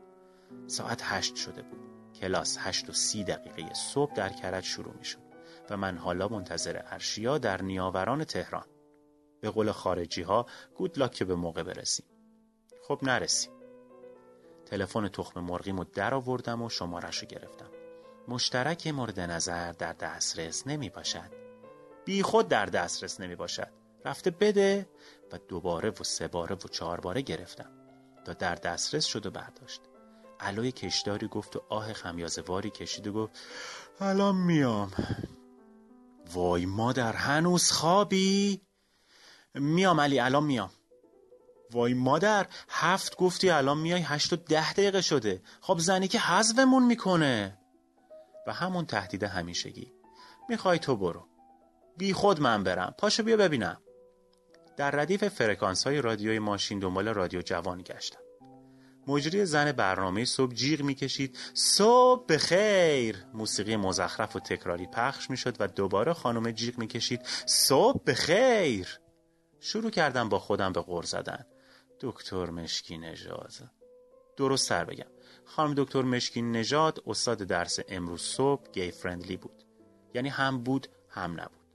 ساعت 0.67 1.01
هشت 1.05 1.37
شده 1.37 1.63
بود. 1.63 1.81
کلاس 2.15 2.57
هشت 2.61 2.91
و 2.91 2.93
سی 2.93 3.25
دقیقه 3.25 3.75
صبح 3.75 4.15
در 4.15 4.29
کرج 4.29 4.65
شروع 4.65 4.95
می 4.99 5.05
شد 5.05 5.27
و 5.71 5.77
من 5.77 5.99
حالا 5.99 6.29
منتظر 6.29 6.83
ارشیا 6.87 7.39
در 7.39 7.63
نیاوران 7.63 8.25
تهران. 8.25 8.67
به 9.41 9.51
قول 9.51 9.73
خارجی 9.73 10.23
ها 10.23 10.47
گود 10.75 11.11
که 11.11 11.25
به 11.25 11.35
موقع 11.35 11.63
برسیم. 11.63 12.07
خب 12.89 12.99
نرسیم. 13.03 13.53
تلفن 14.67 15.09
تخم 15.09 15.41
مرغیمو 15.41 15.85
در 15.85 16.15
آوردم 16.15 16.63
و 16.63 16.69
شمارش 16.69 17.25
گرفتم. 17.25 17.76
مشترک 18.29 18.87
مورد 18.87 19.21
نظر 19.21 19.73
در 19.73 19.93
دسترس 19.93 20.67
نمی 20.67 20.89
باشد. 20.89 21.31
بی 22.05 22.23
خود 22.23 22.49
در 22.49 22.67
دسترس 22.67 23.21
نمی 23.21 23.37
باشد. 23.37 23.69
رفته 24.05 24.31
بده 24.31 24.89
و 25.33 25.39
دوباره 25.49 25.91
و 25.91 26.05
سه 26.05 26.29
باره 26.29 26.55
و 26.55 26.69
چهار 26.69 27.01
باره 27.01 27.23
گرفتم 27.23 27.71
تا 28.25 28.33
در 28.33 28.55
دسترس 28.55 29.05
شد 29.05 29.27
و 29.27 29.31
برداشت. 29.31 29.81
علوی 30.41 30.73
کشداری 30.73 31.29
گفت 31.29 31.57
و 31.57 31.63
آه 31.69 31.93
خمیازواری 31.93 32.71
کشید 32.71 33.07
و 33.07 33.13
گفت 33.13 33.33
الان 34.01 34.37
میام. 34.37 34.91
وای 36.33 36.67
مادر 36.67 37.13
هنوز 37.13 37.71
خوابی؟ 37.71 38.63
میام 39.55 40.01
علی 40.01 40.21
الان 40.21 40.45
میام. 40.45 40.71
وای 41.73 41.95
مادر 41.95 42.47
هفت 42.69 43.17
گفتی 43.17 43.51
الان 43.51 43.79
میای 43.79 44.03
هشت 44.03 44.33
و 44.33 44.37
ده 44.37 44.73
دقیقه 44.73 45.01
شده. 45.01 45.43
خب 45.61 45.79
زنی 45.79 46.09
که 46.09 46.19
حذفمون 46.19 46.83
می‌کنه. 46.87 47.59
و 48.47 48.53
همون 48.53 48.87
تهدید 48.87 49.23
همیشگی. 49.23 49.93
می‌خوای 50.49 50.79
تو 50.79 50.97
برو. 50.97 51.29
بی 51.97 52.13
خود 52.13 52.41
من 52.41 52.65
برم. 52.65 52.95
پاشو 52.99 53.23
بیا 53.23 53.37
ببینم. 53.37 53.83
در 54.77 54.91
ردیف 54.91 55.25
فرکانس 55.25 55.87
های 55.87 56.01
رادیوی 56.01 56.39
ماشین 56.39 56.79
دنبال 56.79 57.09
رادیو 57.09 57.43
جوان 57.43 57.83
گشتم. 57.83 58.21
مجری 59.07 59.45
زن 59.45 59.73
برنامه 59.73 60.25
صبح 60.25 60.55
جیغ 60.55 60.83
می‌کشید. 60.83 61.39
صبح 61.55 62.37
خیر 62.37 63.25
موسیقی 63.35 63.77
مزخرف 63.77 64.37
و 64.37 64.41
تکراری 64.41 64.87
پخش 64.87 65.31
می‌شد 65.31 65.57
و 65.61 65.67
دوباره 65.67 66.13
خانم 66.13 66.51
جیغ 66.51 66.79
می‌کشید. 66.79 67.21
صبح 67.47 68.13
خیر 68.13 69.01
شروع 69.61 69.91
کردم 69.91 70.29
با 70.29 70.39
خودم 70.39 70.73
به 70.73 70.81
غر 70.81 71.03
زدن. 71.03 71.47
دکتر 72.01 72.51
مشکی 72.51 72.99
نژاد 72.99 73.53
درست 74.37 74.69
سر 74.69 74.85
بگم. 74.85 75.16
خانم 75.47 75.75
دکتر 75.77 76.03
مشکین 76.03 76.53
نژاد 76.53 77.03
استاد 77.07 77.39
درس 77.39 77.79
امروز 77.89 78.23
صبح 78.23 78.71
گی 78.73 78.91
فرندلی 78.91 79.37
بود. 79.37 79.65
یعنی 80.15 80.29
هم 80.29 80.59
بود 80.63 80.89
هم 81.09 81.41
نبود. 81.41 81.67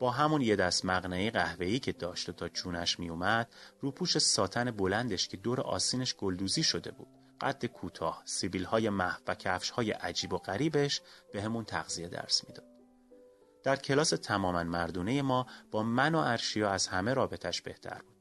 با 0.00 0.10
همون 0.10 0.40
یه 0.40 0.56
دست 0.56 0.84
مغنعه 0.84 1.30
قهوه‌ای 1.30 1.78
که 1.78 1.92
داشت 1.92 2.30
تا 2.30 2.48
چونش 2.48 2.98
میومد 2.98 3.54
رو 3.80 3.90
پوش 3.90 4.18
ساتن 4.18 4.70
بلندش 4.70 5.28
که 5.28 5.36
دور 5.36 5.60
آسینش 5.60 6.14
گلدوزی 6.14 6.62
شده 6.62 6.90
بود. 6.90 7.08
قد 7.40 7.66
کوتاه 7.66 8.22
سیبیل 8.24 8.64
های 8.64 8.90
محو 8.90 9.20
و 9.26 9.34
کفش 9.34 9.70
های 9.70 9.90
عجیب 9.90 10.32
و 10.32 10.38
غریبش 10.38 11.00
به 11.32 11.42
همون 11.42 11.64
تغذیه 11.64 12.08
درس 12.08 12.48
می‌داد. 12.48 12.66
در 13.62 13.76
کلاس 13.76 14.10
تماما 14.10 14.64
مردونه 14.64 15.22
ما 15.22 15.46
با 15.70 15.82
من 15.82 16.14
و 16.14 16.18
ارشیا 16.18 16.70
از 16.70 16.86
همه 16.86 17.14
رابطش 17.14 17.62
بهتر 17.62 17.98
بود. 18.06 18.16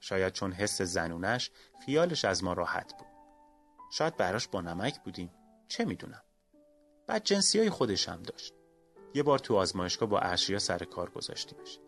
شاید 0.00 0.32
چون 0.32 0.52
حس 0.52 0.82
زنونش 0.82 1.50
خیالش 1.86 2.24
از 2.24 2.44
ما 2.44 2.52
راحت 2.52 2.94
بود. 2.98 3.13
شاید 3.96 4.16
براش 4.16 4.48
با 4.48 4.60
نمک 4.60 5.00
بودیم. 5.00 5.30
چه 5.68 5.84
می‌دونم. 5.84 6.22
بعد 7.06 7.24
جنسی 7.24 7.58
های 7.58 7.70
خودش 7.70 8.08
هم 8.08 8.22
داشت. 8.22 8.54
یه 9.14 9.22
بار 9.22 9.38
تو 9.38 9.56
آزمایشگاه 9.56 10.08
با 10.08 10.18
اشیا 10.18 10.58
سر 10.58 10.78
کار 10.78 11.10
گذاشتیمش. 11.10 11.78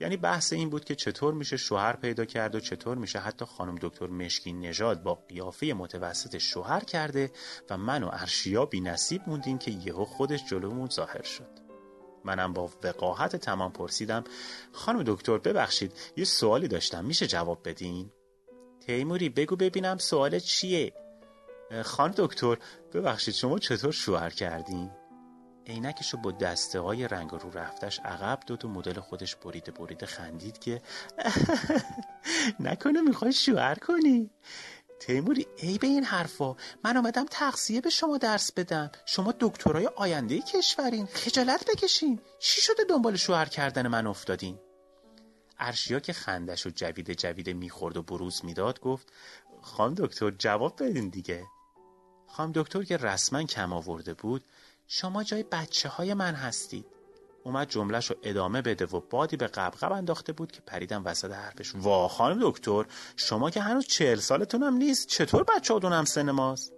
یعنی 0.00 0.16
بحث 0.16 0.52
این 0.52 0.70
بود 0.70 0.84
که 0.84 0.94
چطور 0.94 1.34
میشه 1.34 1.56
شوهر 1.56 1.96
پیدا 1.96 2.24
کرد 2.24 2.54
و 2.54 2.60
چطور 2.60 2.98
میشه 2.98 3.18
حتی 3.18 3.44
خانم 3.44 3.74
دکتر 3.80 4.06
مشکین 4.06 4.60
نژاد 4.60 5.02
با 5.02 5.14
قیافه 5.14 5.66
متوسط 5.66 6.38
شوهر 6.38 6.84
کرده 6.84 7.30
و 7.70 7.76
من 7.76 8.02
و 8.02 8.10
ارشیا 8.12 8.66
بی 8.66 8.80
نصیب 8.80 9.22
موندیم 9.26 9.58
که 9.58 9.70
یهو 9.70 10.04
خودش 10.04 10.44
جلومون 10.50 10.88
ظاهر 10.88 11.22
شد. 11.22 11.58
منم 12.24 12.52
با 12.52 12.70
وقاحت 12.82 13.36
تمام 13.36 13.72
پرسیدم 13.72 14.24
خانم 14.72 15.02
دکتر 15.02 15.38
ببخشید 15.38 15.92
یه 16.16 16.24
سوالی 16.24 16.68
داشتم 16.68 17.04
میشه 17.04 17.26
جواب 17.26 17.68
بدین؟ 17.68 18.12
تیموری 18.80 19.28
بگو 19.28 19.56
ببینم 19.56 19.98
سوال 19.98 20.38
چیه؟ 20.38 21.07
خانم 21.84 22.14
دکتر 22.16 22.58
ببخشید 22.92 23.34
شما 23.34 23.58
چطور 23.58 23.92
شوهر 23.92 24.30
کردین؟ 24.30 24.90
عینکش 25.66 26.10
رو 26.12 26.18
با 26.18 26.32
دسته 26.32 26.80
های 26.80 27.08
رنگ 27.08 27.30
رو 27.30 27.50
رفتش 27.50 28.00
عقب 28.00 28.40
دو 28.46 28.56
تا 28.56 28.68
مدل 28.68 29.00
خودش 29.00 29.36
بریده 29.36 29.72
بریده 29.72 30.06
خندید 30.06 30.58
که 30.58 30.82
نکنه 32.60 33.00
می‌خوای 33.00 33.32
شوهر 33.32 33.74
کنی. 33.74 34.30
تیموری 35.00 35.46
ای 35.56 35.78
به 35.78 35.86
این 35.86 36.04
حرفا 36.04 36.56
من 36.84 36.96
آمدم 36.96 37.26
تقصیه 37.30 37.80
به 37.80 37.90
شما 37.90 38.18
درس 38.18 38.52
بدم. 38.52 38.90
شما 39.06 39.34
دکترای 39.40 39.86
آینده 39.86 40.40
کشورین. 40.40 41.06
خجالت 41.06 41.64
بکشین. 41.70 42.20
چی 42.38 42.60
شده 42.60 42.84
دنبال 42.84 43.16
شوهر 43.16 43.44
کردن 43.44 43.88
من 43.88 44.06
افتادین؟ 44.06 44.58
ارشیا 45.58 46.00
که 46.00 46.12
خندش 46.12 46.66
و 46.66 46.70
جویده 46.70 47.14
جویده 47.14 47.52
می‌خورد 47.52 47.96
و 47.96 48.02
بروز 48.02 48.44
می‌داد 48.44 48.80
گفت 48.80 49.12
خانم 49.62 49.94
دکتر 49.94 50.30
جواب 50.30 50.82
بدین 50.82 51.08
دیگه. 51.08 51.46
خانم 52.28 52.52
دکتر 52.54 52.82
که 52.82 52.96
رسما 52.96 53.42
کم 53.42 53.72
آورده 53.72 54.14
بود 54.14 54.44
شما 54.86 55.24
جای 55.24 55.42
بچه 55.42 55.88
های 55.88 56.14
من 56.14 56.34
هستید. 56.34 56.86
اومد 57.44 57.68
جملهش 57.68 58.10
رو 58.10 58.16
ادامه 58.22 58.62
بده 58.62 58.86
و 58.86 59.00
بادی 59.10 59.36
به 59.36 59.46
قبقب 59.46 59.92
انداخته 59.92 60.32
بود 60.32 60.52
که 60.52 60.60
پریدم 60.60 61.02
وسط 61.04 61.30
حرفش. 61.30 61.74
وا 61.74 62.08
خانم 62.08 62.38
دکتر 62.50 62.86
شما 63.16 63.50
که 63.50 63.60
هنوز 63.60 63.86
چهل 63.86 64.18
سالتون 64.18 64.62
هم 64.62 64.74
نیست 64.74 65.06
چطور 65.06 65.44
بچه 65.44 65.74
هم 65.74 66.04
سن 66.04 66.30
ماست؟ 66.30 66.72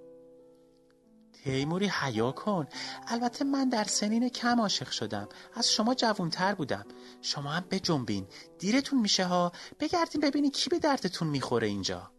تیموری 1.45 1.87
حیا 1.87 2.33
کن. 2.33 2.67
البته 3.09 3.45
من 3.45 3.69
در 3.69 3.85
سنین 3.85 4.29
کم 4.29 4.61
عاشق 4.61 4.91
شدم. 4.91 5.29
از 5.55 5.73
شما 5.73 5.95
جوونتر 5.95 6.55
بودم. 6.55 6.85
شما 7.23 7.51
هم 7.51 7.65
بجنبین. 7.71 8.27
دیرتون 8.59 9.01
میشه 9.01 9.25
ها. 9.25 9.53
بگردین 9.81 10.21
ببینین 10.21 10.51
کی 10.51 10.71
به 10.71 10.79
دردتون 10.79 11.29
می‌خوره 11.29 11.67
اینجا. 11.67 12.11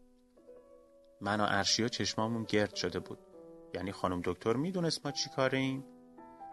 من 1.21 1.41
و 1.41 1.45
ارشیا 1.49 1.87
چشمامون 1.87 2.43
گرد 2.43 2.75
شده 2.75 2.99
بود. 2.99 3.19
یعنی 3.73 3.91
خانم 3.91 4.21
دکتر 4.23 4.53
می‌دونست 4.53 5.05
ما 5.05 5.11
چی 5.11 5.29
کاریم؟ 5.29 5.85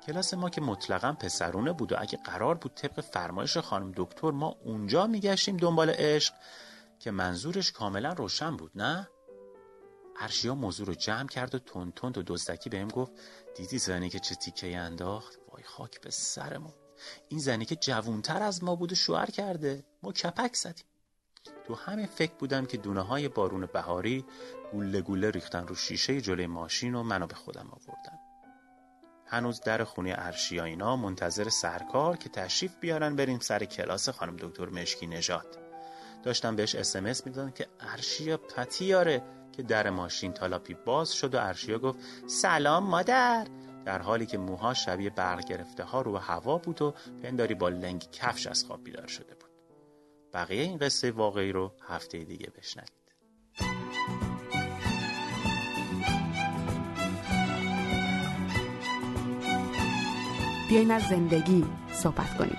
کلاس 0.07 0.35
ما 0.35 0.51
که 0.51 0.61
مطلقا 0.61 1.13
پسرونه 1.13 1.73
بود 1.73 1.93
و 1.93 1.97
اگه 1.99 2.19
قرار 2.25 2.55
بود 2.55 2.75
طبق 2.75 3.01
فرمایش 3.01 3.57
خانم 3.57 3.93
دکتر 3.97 4.31
ما 4.31 4.57
اونجا 4.65 5.07
میگشتیم 5.07 5.57
دنبال 5.57 5.91
عشق 5.91 6.35
که 6.99 7.11
منظورش 7.11 7.73
کاملا 7.73 8.13
روشن 8.13 8.57
بود 8.57 8.71
نه؟ 8.75 9.09
ارشیا 10.21 10.55
موضوع 10.55 10.87
رو 10.87 10.95
جمع 10.95 11.29
کرد 11.29 11.55
و 11.55 11.59
تند 11.59 11.95
تند 11.95 12.19
و 12.19 12.23
دزدکی 12.27 12.71
بهم 12.71 12.89
گفت 12.89 13.13
دیدی 13.57 13.79
زنی 13.79 14.11
که 14.11 14.19
چه 14.19 14.35
تیکه 14.35 14.79
انداخت؟ 14.79 15.39
وای 15.53 15.63
خاک 15.63 16.01
به 16.01 16.11
سرمون. 16.11 16.75
این 17.29 17.41
زنی 17.41 17.65
که 17.65 17.77
جوونتر 17.77 18.43
از 18.43 18.65
ما 18.65 18.77
بود 18.77 18.93
و 18.93 18.95
شوهر 18.95 19.31
کرده. 19.31 19.85
ما 20.03 20.13
کپک 20.13 20.55
زدیم. 20.55 20.85
تو 21.69 21.75
همین 21.75 22.07
فکر 22.07 22.33
بودم 22.39 22.67
که 22.67 22.77
دونه 22.77 23.01
های 23.01 23.29
بارون 23.29 23.67
بهاری 23.73 24.25
گوله 24.73 25.01
گوله 25.01 25.31
ریختن 25.31 25.67
رو 25.67 25.75
شیشه 25.75 26.21
جلوی 26.21 26.47
ماشین 26.47 26.95
و 26.95 27.03
منو 27.03 27.27
به 27.27 27.35
خودم 27.35 27.69
آوردن. 27.71 28.19
هنوز 29.27 29.61
در 29.61 29.85
خونه 29.85 30.15
ارشیا 30.19 30.65
اینا 30.65 30.97
منتظر 30.97 31.49
سرکار 31.49 32.17
که 32.17 32.29
تشریف 32.29 32.73
بیارن 32.81 33.17
بریم 33.17 33.39
سر 33.39 33.65
کلاس 33.65 34.09
خانم 34.09 34.37
دکتر 34.37 34.67
مشکی 34.67 35.07
نژاد. 35.07 35.59
داشتم 36.23 36.57
بهش 36.57 36.75
اسمس 36.75 37.27
می‌دادم 37.27 37.51
که 37.51 37.67
ارشیا 37.81 38.37
پتیاره 38.37 39.23
که 39.53 39.63
در 39.63 39.91
ماشین 39.91 40.33
تالاپی 40.33 40.75
باز 40.75 41.13
شد 41.13 41.35
و 41.35 41.39
ارشیا 41.41 41.79
گفت 41.79 41.99
سلام 42.27 42.85
مادر. 42.85 43.47
در 43.85 44.03
حالی 44.03 44.27
که 44.27 44.39
موها 44.39 44.75
شبیه 44.75 45.11
برق 45.11 45.45
گرفته 45.45 45.85
ها 45.85 46.01
رو 46.01 46.17
هوا 46.17 46.59
بود 46.59 46.83
و 46.83 46.95
پنداری 47.23 47.55
با 47.55 47.69
لنگ 47.69 48.11
کفش 48.13 48.47
از 48.47 48.65
خواب 48.65 48.85
بیدار 48.85 49.07
شده 49.07 49.38
بقیه 50.35 50.63
این 50.63 50.79
قصه 50.79 51.11
واقعی 51.11 51.53
رو 51.53 51.73
هفته 51.89 52.19
دیگه 52.19 52.51
بشنوید. 52.59 52.99
بیاین 60.69 60.91
از 60.91 61.03
زندگی 61.03 61.65
صحبت 61.93 62.37
کنید 62.37 62.59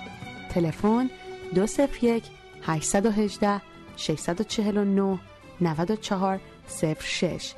تلفن 0.50 1.10
201 1.54 2.24
818 2.62 3.62
649 3.96 5.18
94 5.60 6.40
06 7.00 7.54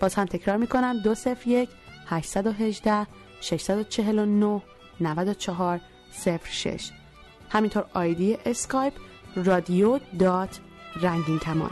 باز 0.00 0.14
هم 0.14 0.24
تکرار 0.24 0.56
می‌کنم 0.56 0.98
201 0.98 1.68
818 2.06 3.06
649 3.40 4.62
94 5.00 5.80
06 6.44 6.90
همینطور 7.50 7.84
ID 7.94 8.38
اسکایپ 8.46 8.92
رادیو 9.36 9.98
dot 10.18 10.60
رنگین 11.02 11.38
کمان 11.38 11.70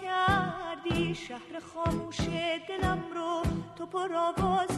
کردی. 0.00 1.14
شهر 1.14 1.60
خاموش 1.74 2.20
دلم 2.68 2.98
رو 3.14 3.42
تو 3.78 3.86
پر 3.86 4.08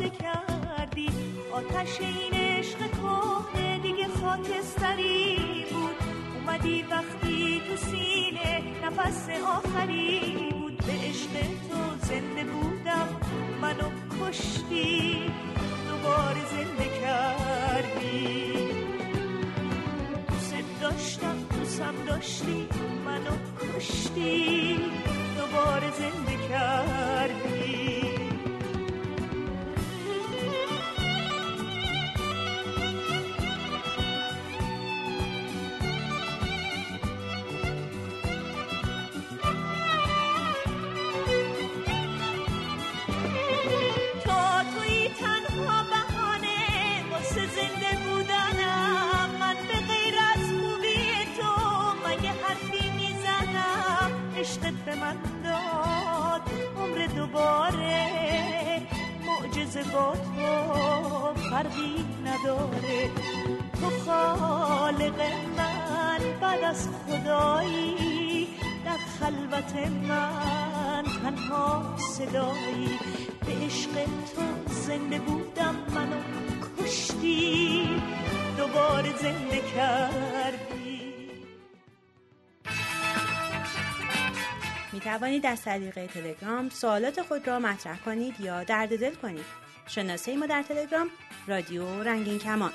کردی. 0.09 1.09
آتش 1.53 2.01
این 2.01 2.33
عشق 2.33 2.79
کهنه 2.79 3.79
دیگه 3.79 4.09
خاکستری 4.09 5.65
بود. 5.71 5.97
اومدی 6.35 6.83
وقتی 6.83 7.62
تو 7.69 7.77
سینه 7.77 8.62
نفس 8.85 9.29
آخری 9.29 10.37
بود 10.51 10.62
به 10.87 10.92
عشق 10.92 11.33
تو 11.68 12.07
زنده 12.07 12.45
بودم 12.45 13.09
منو 13.62 13.88
کشتی 14.21 15.31
دوباره 15.88 16.40
زنده 16.51 16.88
کردی. 17.01 18.53
دوست 20.29 20.55
داشتم 20.81 21.37
دوستم 21.51 21.95
داشتی 22.07 22.68
منو 23.07 23.37
کشتی 23.77 24.81
دوباره 25.38 25.90
زنده 25.90 26.49
کردی. 26.49 28.02
خلوت 69.62 69.87
من 70.09 71.05
تنها 71.22 71.96
صدایی 71.98 72.98
به 73.46 73.66
عشق 73.66 73.90
تو 74.35 74.72
زنده 74.72 75.18
بودم 75.18 75.77
منو 75.94 76.20
کشتی 76.79 77.88
دوباره 78.57 79.16
زنده 79.16 79.61
کردی 79.77 81.03
می 84.92 85.01
توانید 85.01 85.46
از 85.46 85.62
طریق 85.62 86.07
تلگرام 86.07 86.68
سوالات 86.68 87.22
خود 87.22 87.48
را 87.48 87.59
مطرح 87.59 87.98
کنید 87.98 88.40
یا 88.40 88.64
درد 88.64 88.98
دل 88.98 89.14
کنید. 89.14 89.44
شناسه 89.87 90.37
ما 90.37 90.46
در 90.46 90.62
تلگرام 90.62 91.09
رادیو 91.46 92.03
رنگین 92.03 92.38
کمان 92.38 92.72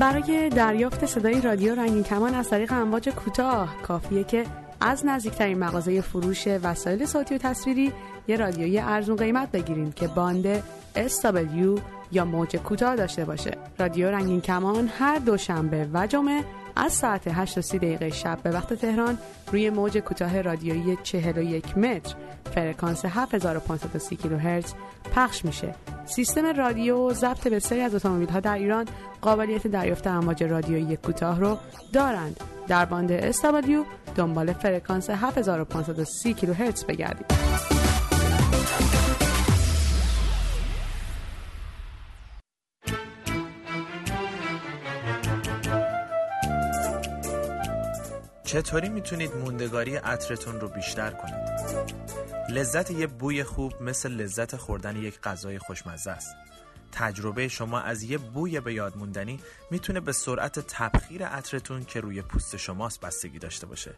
برای 0.00 0.48
دریافت 0.48 1.06
صدای 1.06 1.40
رادیو 1.40 1.74
رنگین 1.74 2.02
کمان 2.02 2.34
از 2.34 2.50
طریق 2.50 2.72
امواج 2.72 3.08
کوتاه 3.08 3.82
کافیه 3.82 4.24
که 4.24 4.44
از 4.80 5.06
نزدیکترین 5.06 5.58
مغازه 5.58 6.00
فروش 6.00 6.46
وسایل 6.46 7.06
صوتی 7.06 7.34
و 7.34 7.38
تصویری 7.38 7.92
یه 8.28 8.36
رادیوی 8.36 8.78
ارزون 8.78 9.16
قیمت 9.16 9.52
بگیرین 9.52 9.92
که 9.92 10.08
باند 10.08 10.62
SW 10.96 11.80
یا 12.12 12.24
موج 12.24 12.56
کوتاه 12.56 12.96
داشته 12.96 13.24
باشه 13.24 13.50
رادیو 13.78 14.10
رنگین 14.10 14.40
کمان 14.40 14.90
هر 14.98 15.18
دوشنبه 15.18 15.88
و 15.92 16.06
جمعه 16.06 16.44
از 16.76 16.92
ساعت 16.92 17.22
8 17.26 17.54
تا 17.54 17.78
دقیقه 17.78 18.10
شب 18.10 18.38
به 18.42 18.50
وقت 18.50 18.74
تهران 18.74 19.18
روی 19.52 19.70
موج 19.70 19.98
کوتاه 19.98 20.42
رادیویی 20.42 20.98
41 21.02 21.78
متر 21.78 22.14
فرکانس 22.54 23.04
7530 23.04 24.22
کیلوهرتز 24.22 24.74
پخش 25.14 25.44
میشه. 25.44 25.74
سیستم 26.06 26.46
رادیو 26.46 27.12
ضبط 27.12 27.48
بسیاری 27.48 27.84
از 27.84 27.94
اتومبیل 27.94 28.40
در 28.40 28.54
ایران 28.54 28.86
قابلیت 29.20 29.66
دریافت 29.66 30.06
امواج 30.06 30.42
رادیویی 30.42 30.96
کوتاه 30.96 31.40
رو 31.40 31.58
دارند. 31.92 32.40
در 32.68 32.84
باند 32.84 33.32
SW 33.32 33.86
دنبال 34.16 34.52
فرکانس 34.52 35.10
7530 35.10 36.34
کیلوهرتز 36.34 36.84
بگردید. 36.84 37.79
چطوری 48.50 48.88
می‌تونید 48.88 49.36
موندگاری 49.36 49.96
عطرتون 49.96 50.60
رو 50.60 50.68
بیشتر 50.68 51.10
کنید؟ 51.10 51.94
لذت 52.48 52.90
یه 52.90 53.06
بوی 53.06 53.44
خوب 53.44 53.82
مثل 53.82 54.10
لذت 54.10 54.56
خوردن 54.56 54.96
یک 54.96 55.20
غذای 55.20 55.58
خوشمزه 55.58 56.10
است. 56.10 56.36
تجربه 56.92 57.48
شما 57.48 57.80
از 57.80 58.02
یه 58.02 58.18
بوی 58.18 58.60
به 58.60 58.74
یاد 58.74 58.96
موندنی 58.96 59.40
می‌تونه 59.70 60.00
به 60.00 60.12
سرعت 60.12 60.58
تبخیر 60.58 61.26
عطرتون 61.26 61.84
که 61.84 62.00
روی 62.00 62.22
پوست 62.22 62.56
شماست 62.56 63.00
بستگی 63.00 63.38
داشته 63.38 63.66
باشه. 63.66 63.94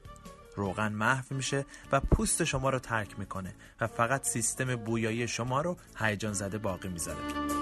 روغن 0.57 0.93
محو 0.93 1.25
میشه 1.31 1.65
و 1.93 2.01
پوست 2.01 2.45
شما 2.45 2.71
رو 2.71 2.79
ترک 2.79 3.19
می‌کنه 3.19 3.55
و 3.81 3.87
فقط 3.87 4.25
سیستم 4.25 4.77
بویایی 4.77 5.29
شما 5.29 5.61
رو 5.61 5.77
هیجان 5.97 6.33
زده 6.33 6.59
باقی 6.59 6.89
می‌ذاره. 6.89 7.62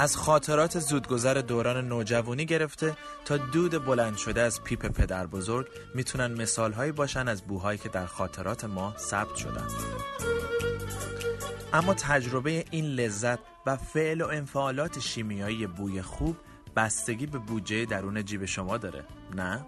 از 0.00 0.16
خاطرات 0.16 0.78
زودگذر 0.78 1.34
دوران 1.34 1.88
نوجوانی 1.88 2.46
گرفته 2.46 2.96
تا 3.24 3.36
دود 3.36 3.84
بلند 3.84 4.16
شده 4.16 4.40
از 4.40 4.62
پیپ 4.62 4.86
پدر 4.86 5.26
بزرگ 5.26 5.66
می‌تونن 5.94 6.42
مثال 6.42 6.72
هایی 6.72 6.92
باشن 6.92 7.28
از 7.28 7.42
بوهایی 7.42 7.78
که 7.78 7.88
در 7.88 8.06
خاطرات 8.06 8.64
ما 8.64 8.94
ثبت 8.98 9.36
شدن 9.36 9.66
اما 11.72 11.94
تجربه 11.94 12.64
این 12.70 12.84
لذت 12.84 13.38
و 13.66 13.76
فعل 13.76 14.20
و 14.20 14.26
انفعالات 14.26 15.00
شیمیایی 15.00 15.66
بوی 15.66 16.02
خوب 16.02 16.36
بستگی 16.76 17.26
به 17.26 17.38
بودجه 17.38 17.84
درون 17.84 18.24
جیب 18.24 18.44
شما 18.44 18.78
داره 18.78 19.04
نه؟ 19.34 19.66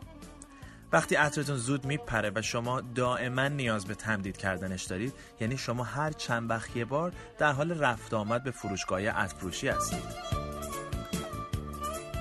وقتی 0.92 1.14
عطرتون 1.14 1.56
زود 1.56 1.84
میپره 1.84 2.32
و 2.34 2.42
شما 2.42 2.80
دائما 2.80 3.48
نیاز 3.48 3.86
به 3.86 3.94
تمدید 3.94 4.36
کردنش 4.36 4.84
دارید 4.84 5.14
یعنی 5.40 5.58
شما 5.58 5.84
هر 5.84 6.12
چند 6.12 6.50
وقت 6.50 6.76
یه 6.76 6.84
بار 6.84 7.12
در 7.38 7.52
حال 7.52 7.78
رفت 7.78 8.14
آمد 8.14 8.44
به 8.44 8.50
فروشگاه 8.50 9.08
عطرفروشی 9.08 9.68
هستید. 9.68 10.42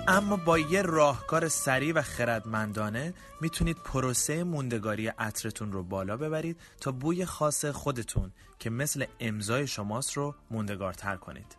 اما 0.08 0.36
با 0.36 0.60
یه 0.60 0.82
راهکار 0.82 1.48
سریع 1.48 1.94
و 1.94 2.02
خردمندانه 2.02 3.14
می‌تونید 3.42 3.78
پروسه 3.86 4.44
موندگاری 4.44 5.08
عطرتون 5.08 5.72
رو 5.72 5.84
بالا 5.84 6.18
ببرید 6.18 6.60
تا 6.82 6.92
بوی 6.92 7.26
خاص 7.26 7.66
خودتون 7.66 8.32
که 8.60 8.70
مثل 8.70 9.06
امضای 9.20 9.68
شماست 9.68 10.14
رو 10.14 10.36
موندگارتر 10.52 11.16
کنید. 11.16 11.58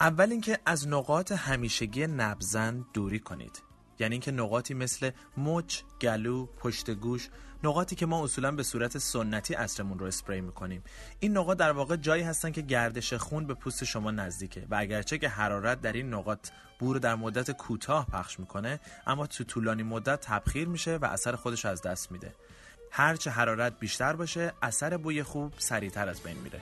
اول 0.00 0.30
اینکه 0.30 0.58
از 0.66 0.88
نقاط 0.88 1.32
همیشگی 1.32 2.06
نبزن 2.06 2.84
دوری 2.94 3.18
کنید. 3.18 3.62
یعنی 3.98 4.14
اینکه 4.14 4.32
نقاطی 4.32 4.74
مثل 4.74 5.10
مچ، 5.36 5.80
گلو، 6.00 6.46
پشت 6.46 6.90
گوش 6.90 7.28
نقاطی 7.64 7.96
که 7.96 8.06
ما 8.06 8.24
اصولا 8.24 8.52
به 8.52 8.62
صورت 8.62 8.98
سنتی 8.98 9.54
اصرمون 9.54 9.98
رو 9.98 10.06
اسپری 10.06 10.40
می‌کنیم. 10.40 10.82
این 11.20 11.36
نقاط 11.36 11.58
در 11.58 11.72
واقع 11.72 11.96
جایی 11.96 12.22
هستن 12.22 12.50
که 12.50 12.62
گردش 12.62 13.14
خون 13.14 13.46
به 13.46 13.54
پوست 13.54 13.84
شما 13.84 14.10
نزدیکه 14.10 14.66
و 14.70 14.74
اگرچه 14.74 15.18
که 15.18 15.28
حرارت 15.28 15.80
در 15.80 15.92
این 15.92 16.14
نقاط 16.14 16.48
بو 16.78 16.92
رو 16.92 16.98
در 16.98 17.14
مدت 17.14 17.50
کوتاه 17.50 18.06
پخش 18.06 18.40
می‌کنه 18.40 18.80
اما 19.06 19.26
تو 19.26 19.44
طولانی 19.44 19.82
مدت 19.82 20.20
تبخیر 20.20 20.68
میشه 20.68 20.96
و 20.96 21.04
اثر 21.04 21.36
خودش 21.36 21.64
از 21.64 21.82
دست 21.82 22.12
میده. 22.12 22.34
هرچه 22.90 23.30
حرارت 23.30 23.78
بیشتر 23.78 24.12
باشه 24.12 24.52
اثر 24.62 24.96
بوی 24.96 25.22
خوب 25.22 25.52
سریعتر 25.58 26.08
از 26.08 26.20
بین 26.20 26.36
میره. 26.36 26.60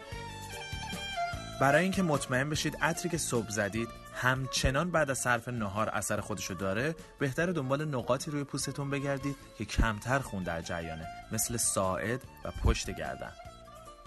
برای 1.60 1.82
اینکه 1.82 2.02
مطمئن 2.02 2.50
بشید 2.50 2.76
عطری 2.82 3.08
که 3.08 3.18
صبح 3.18 3.50
زدید 3.50 3.88
همچنان 4.20 4.90
بعد 4.90 5.10
از 5.10 5.18
صرف 5.18 5.48
نهار 5.48 5.88
اثر 5.88 6.20
خودشو 6.20 6.54
داره 6.54 6.94
بهتر 7.18 7.46
دنبال 7.46 7.84
نقاطی 7.84 8.30
روی 8.30 8.44
پوستتون 8.44 8.90
بگردید 8.90 9.36
که 9.58 9.64
کمتر 9.64 10.18
خون 10.18 10.42
در 10.42 10.62
جریانه 10.62 11.06
مثل 11.32 11.56
ساعد 11.56 12.20
و 12.44 12.50
پشت 12.64 12.90
گردن. 12.90 13.32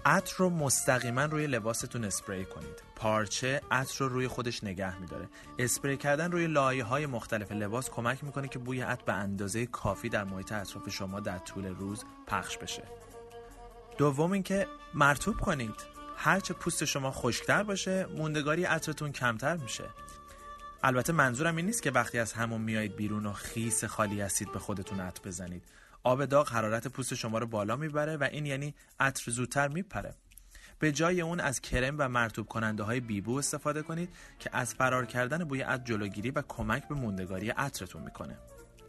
عطر 0.05 0.33
رو 0.37 0.49
مستقیما 0.49 1.25
روی 1.25 1.47
لباستون 1.47 2.05
اسپری 2.05 2.45
کنید. 2.45 2.83
پارچه 2.95 3.61
عطر 3.71 3.95
رو 3.99 4.09
روی 4.09 4.27
خودش 4.27 4.63
نگه 4.63 4.99
میداره. 4.99 5.29
اسپری 5.59 5.97
کردن 5.97 6.31
روی 6.31 6.47
لایه 6.47 6.83
های 6.83 7.05
مختلف 7.05 7.51
لباس 7.51 7.89
کمک 7.89 8.23
می‌کنه 8.23 8.47
که 8.47 8.59
بوی 8.59 8.81
عطر 8.81 9.03
به 9.05 9.13
اندازه 9.13 9.65
کافی 9.65 10.09
در 10.09 10.23
محیط 10.23 10.51
اطراف 10.51 10.89
شما 10.89 11.19
در 11.19 11.37
طول 11.37 11.65
روز 11.65 12.05
پخش 12.27 12.57
بشه. 12.57 12.83
دوم 13.97 14.31
اینکه 14.31 14.67
مرتوب 14.93 15.39
کنید. 15.39 15.92
هرچه 16.23 16.53
پوست 16.53 16.85
شما 16.85 17.11
خشکتر 17.11 17.63
باشه 17.63 18.05
موندگاری 18.05 18.63
عطرتون 18.63 19.11
کمتر 19.11 19.57
میشه. 19.57 19.83
البته 20.83 21.13
منظورم 21.13 21.55
این 21.55 21.65
نیست 21.65 21.83
که 21.83 21.91
وقتی 21.91 22.19
از 22.19 22.33
همون 22.33 22.61
میایید 22.61 22.95
بیرون 22.95 23.25
و 23.25 23.33
خیس 23.33 23.85
خالی 23.85 24.21
هستید 24.21 24.51
به 24.51 24.59
خودتون 24.59 24.99
عطر 24.99 25.21
بزنید. 25.25 25.63
آب 26.03 26.25
داغ 26.25 26.49
حرارت 26.49 26.87
پوست 26.87 27.15
شما 27.15 27.37
رو 27.37 27.47
بالا 27.47 27.75
می‌بره 27.75 28.17
و 28.17 28.23
این 28.23 28.45
یعنی 28.45 28.75
عطر 28.99 29.31
زودتر 29.31 29.67
میپره. 29.67 30.15
به 30.79 30.91
جای 30.91 31.21
اون 31.21 31.39
از 31.39 31.61
کرم 31.61 31.95
و 31.97 32.09
مرتوب 32.09 32.47
کننده 32.47 32.83
های 32.83 32.99
بیبو 32.99 33.37
استفاده 33.37 33.81
کنید 33.81 34.09
که 34.39 34.49
از 34.53 34.73
فرار 34.73 35.05
کردن 35.05 35.43
بوی 35.43 35.61
عطر 35.61 35.83
جلوگیری 35.83 36.31
و 36.31 36.41
کمک 36.47 36.87
به 36.87 36.95
موندگاری 36.95 37.49
عطرتون 37.49 38.01
می‌کنه. 38.01 38.37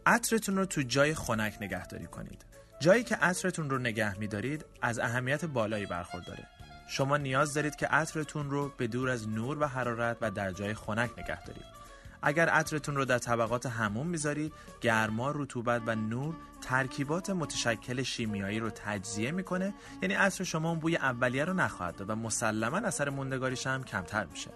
عطرتون 0.05 0.57
رو 0.57 0.65
تو 0.65 0.81
جای 0.81 1.15
خنک 1.15 1.57
نگهداری 1.61 2.05
کنید. 2.05 2.45
جایی 2.79 3.03
که 3.03 3.15
عطرتون 3.15 3.69
رو 3.69 3.77
نگه 3.77 4.19
میدارید 4.19 4.65
از 4.81 4.99
اهمیت 4.99 5.45
بالایی 5.45 5.85
برخورداره. 5.85 6.54
شما 6.87 7.17
نیاز 7.17 7.53
دارید 7.53 7.75
که 7.75 7.87
عطرتون 7.87 8.49
رو 8.49 8.71
به 8.77 8.87
دور 8.87 9.09
از 9.09 9.29
نور 9.29 9.57
و 9.59 9.65
حرارت 9.65 10.17
و 10.21 10.31
در 10.31 10.51
جای 10.51 10.73
خنک 10.73 11.11
نگه 11.17 11.43
دارید. 11.43 11.75
اگر 12.21 12.49
عطرتون 12.49 12.95
رو 12.95 13.05
در 13.05 13.17
طبقات 13.17 13.65
هموم 13.65 14.07
می‌ذارید 14.07 14.53
گرما 14.81 15.31
رطوبت 15.31 15.81
و 15.85 15.95
نور 15.95 16.35
ترکیبات 16.61 17.29
متشکل 17.29 18.03
شیمیایی 18.03 18.59
رو 18.59 18.69
تجزیه 18.69 19.31
می‌کنه 19.31 19.73
یعنی 20.01 20.13
عطر 20.13 20.43
شما 20.43 20.69
اون 20.69 20.79
بوی 20.79 20.95
اولیه 20.95 21.45
رو 21.45 21.53
نخواهد 21.53 21.95
داد 21.95 22.09
و 22.09 22.15
مسلما 22.15 22.77
اثر 22.77 23.09
موندگاریش 23.09 23.67
هم 23.67 23.83
کمتر 23.83 24.25
میشه. 24.25 24.51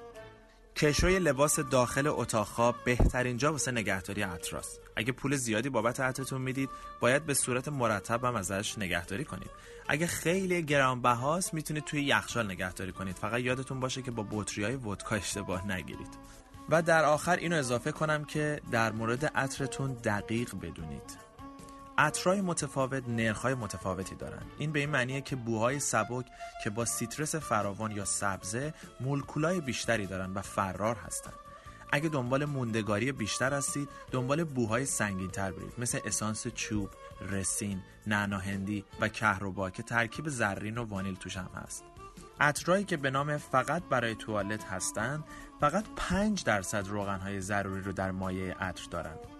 کشوی 0.79 1.19
لباس 1.19 1.59
داخل 1.59 2.07
اتاق 2.07 2.47
خواب 2.47 2.75
بهترین 2.83 3.37
جا 3.37 3.51
واسه 3.51 3.71
نگهداری 3.71 4.21
عطراست 4.21 4.81
اگه 4.95 5.11
پول 5.11 5.35
زیادی 5.35 5.69
بابت 5.69 5.99
عطرتون 5.99 6.41
می‌دید 6.41 6.69
باید 6.99 7.25
به 7.25 7.33
صورت 7.33 7.67
مرتب 7.67 8.25
هم 8.25 8.35
ازش 8.35 8.77
نگهداری 8.77 9.25
کنید. 9.25 9.49
اگه 9.87 10.07
خیلی 10.07 10.63
گرانبهاست 10.63 11.53
می‌تونید 11.53 11.83
توی 11.83 12.03
یخچال 12.03 12.45
نگهداری 12.51 12.91
کنید. 12.91 13.15
فقط 13.15 13.41
یادتون 13.41 13.79
باشه 13.79 14.01
که 14.01 14.11
با 14.11 14.25
بطری 14.31 14.63
های 14.63 14.75
ودکا 14.75 15.15
اشتباه 15.15 15.67
نگیرید. 15.67 16.17
و 16.69 16.81
در 16.81 17.05
آخر 17.05 17.35
اینو 17.35 17.55
اضافه 17.55 17.91
کنم 17.91 18.25
که 18.25 18.61
در 18.71 18.91
مورد 18.91 19.25
عطرتون 19.25 19.93
دقیق 19.93 20.55
بدونید. 20.55 21.28
عطرهای 21.99 22.41
متفاوت 22.41 23.03
نرخهای 23.07 23.53
متفاوتی 23.53 24.15
دارن. 24.15 24.41
این 24.57 24.71
به 24.71 24.79
این 24.79 24.89
معنیه 24.89 25.21
که 25.21 25.35
بوهای 25.35 25.79
سبک 25.79 26.25
که 26.63 26.69
با 26.69 26.85
سیترس 26.85 27.35
فراوان 27.35 27.91
یا 27.91 28.05
سبزه 28.05 28.73
مولکولای 28.99 29.61
بیشتری 29.61 30.05
دارن 30.05 30.33
و 30.33 30.41
فرار 30.41 30.95
هستن. 30.95 31.31
اگه 31.91 32.09
دنبال 32.09 32.45
موندگاری 32.45 33.11
بیشتر 33.11 33.53
هستید 33.53 33.89
دنبال 34.11 34.43
بوهای 34.43 34.85
سنگین 34.85 35.29
تر 35.29 35.51
برید. 35.51 35.73
مثل 35.77 35.99
اسانس 36.05 36.47
چوب، 36.47 36.89
رسین، 37.29 37.81
نعناهندی 38.07 38.85
و 39.01 39.07
کهربا 39.07 39.69
که 39.69 39.83
ترکیب 39.83 40.29
زرین 40.29 40.77
و 40.77 40.85
وانیل 40.85 41.15
توش 41.15 41.37
هم 41.37 41.49
هست. 41.55 41.83
عطرهایی 42.39 42.83
که 42.83 42.97
به 42.97 43.09
نام 43.09 43.37
فقط 43.37 43.83
برای 43.83 44.15
توالت 44.15 44.63
هستند 44.63 45.23
فقط 45.59 45.85
5 45.95 46.43
درصد 46.43 46.87
روغنهای 46.87 47.41
ضروری 47.41 47.81
رو 47.81 47.91
در 47.91 48.11
مایه 48.11 48.53
عطر 48.53 48.87
دارند 48.91 49.38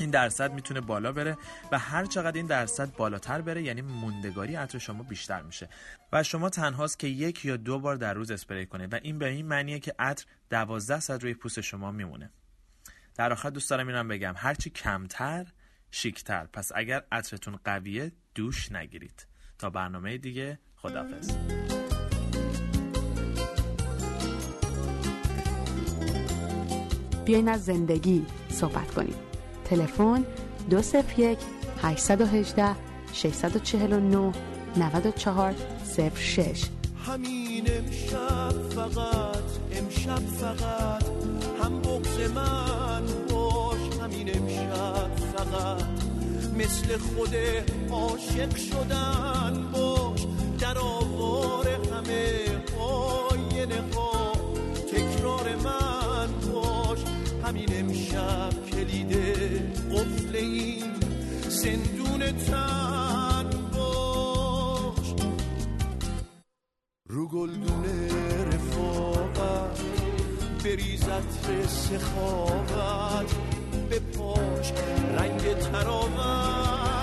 این 0.00 0.10
درصد 0.10 0.52
می‌تونه 0.52 0.80
بالا 0.80 1.12
بره 1.12 1.38
و 1.72 1.78
هر 1.78 2.04
چقدر 2.04 2.36
این 2.36 2.46
درصد 2.46 2.96
بالاتر 2.96 3.40
بره 3.40 3.62
یعنی 3.62 3.82
موندگاری 3.82 4.54
عطر 4.54 4.78
شما 4.78 5.02
بیشتر 5.02 5.42
میشه. 5.42 5.68
و 6.12 6.22
شما 6.22 6.50
تنهاست 6.50 6.98
که 6.98 7.06
یک 7.06 7.44
یا 7.44 7.56
دو 7.56 7.78
بار 7.78 7.96
در 7.96 8.14
روز 8.14 8.30
اسپری 8.30 8.66
کنید 8.66 8.92
و 8.92 8.98
این 9.02 9.18
به 9.18 9.28
این 9.28 9.46
معنیه 9.46 9.78
که 9.78 9.94
عطر 9.98 10.24
12 10.50 11.00
ساعت 11.00 11.22
روی 11.22 11.34
پوست 11.34 11.60
شما 11.60 11.90
میمونه. 11.90 12.30
در 13.14 13.32
آخر 13.32 13.50
دوست 13.50 13.70
دارم 13.70 13.88
اینم 13.88 14.08
بگم 14.08 14.34
هرچی 14.36 14.70
کمتر 14.70 15.46
شیکتر. 15.90 16.46
پس 16.46 16.72
اگر 16.74 17.02
عطرتون 17.12 17.58
قویه 17.64 18.12
دوش 18.34 18.72
نگیرید. 18.72 19.26
تا 19.58 19.70
برنامه 19.70 20.18
دیگه 20.18 20.58
خدافظ 20.76 21.36
بیاین 27.24 27.48
از 27.48 27.64
زندگی 27.64 28.26
صحبت 28.48 28.94
کنیم. 28.94 29.14
تلفن 29.70 30.24
201 30.70 31.38
818 31.82 32.76
649 33.12 34.32
94 34.76 35.54
06 36.14 36.64
همین 37.06 37.66
امشب 37.70 38.70
فقط 38.70 39.42
امشب 39.72 40.18
فقط 40.18 41.04
هم 41.62 41.80
بغز 41.82 42.30
من 42.34 43.02
باش 43.30 43.78
همین 44.02 44.28
امشب 44.36 45.16
فقط. 45.36 45.82
مثل 46.58 46.98
خود 46.98 47.34
عاشق 47.90 48.56
شدن 48.56 49.68
باش 49.72 50.26
در 50.60 50.78
آوار 50.78 51.68
همه 51.68 52.44
آینه 52.80 53.82
ها. 53.94 54.32
تکرار 54.92 55.56
من 55.64 56.52
باش 56.52 56.98
همین 57.44 57.68
امشب 57.78 58.50
کلید 58.72 59.16
قفل 59.96 60.36
این 60.36 60.92
زندون 61.48 62.32
تن 62.32 63.50
باش. 63.74 65.14
رو 67.08 67.28
گلدون 67.28 67.84
رفاقت 68.52 69.80
بریزت 70.64 71.66
سخاوت 71.68 73.34
به 73.90 73.98
پاش 74.00 74.72
رنگ 75.18 75.54
تراوت 75.54 76.95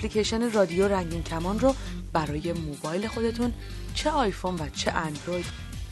اپلیکیشن 0.00 0.52
رادیو 0.52 0.88
رنگین 0.88 1.22
کمان 1.22 1.60
رو 1.60 1.74
برای 2.12 2.52
موبایل 2.52 3.08
خودتون 3.08 3.52
چه 3.94 4.10
آیفون 4.10 4.54
و 4.54 4.68
چه 4.76 4.92
اندروید 4.92 5.44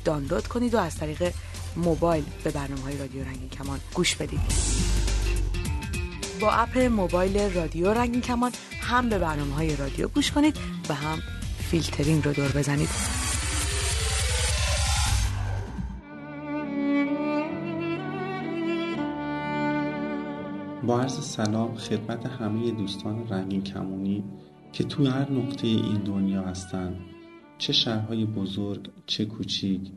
دانلود 0.05 0.47
کنید 0.47 0.75
و 0.75 0.79
از 0.79 0.97
طریق 0.97 1.33
موبایل 1.77 2.25
به 2.45 2.51
برنامه 2.51 2.83
های 2.83 2.99
رادیو 2.99 3.25
رنگین 3.25 3.49
کمان 3.49 3.81
گوش 3.95 4.17
بدید. 4.17 4.41
با 6.41 6.53
اپ 6.53 6.79
موبایل 6.79 7.39
رادیو 7.55 7.93
رنگین 7.93 8.21
کمان 8.21 8.53
هم 8.81 9.09
به 9.09 9.19
برنامه 9.19 9.55
های 9.55 9.77
رادیو 9.77 10.09
گوش 10.09 10.31
کنید 10.31 10.57
و 10.89 10.95
هم 10.95 11.23
فیلترینگ 11.71 12.25
رو 12.25 12.33
دور 12.33 12.49
بزنید. 12.49 12.89
با 20.89 21.01
عرض 21.01 21.13
سلام 21.13 21.75
خدمت 21.75 22.27
همه 22.27 22.71
دوستان 22.71 23.29
رنگین 23.29 23.63
کمونی 23.63 24.25
که 24.73 24.85
تو 24.85 25.07
هر 25.07 25.33
نقطه 25.33 25.67
این 25.67 26.03
دنیا 26.05 26.43
هستن. 26.43 26.97
چه 27.59 27.73
شهرهای 27.73 28.25
بزرگ 28.25 28.91
چه 29.07 29.25
کوچیک 29.25 29.93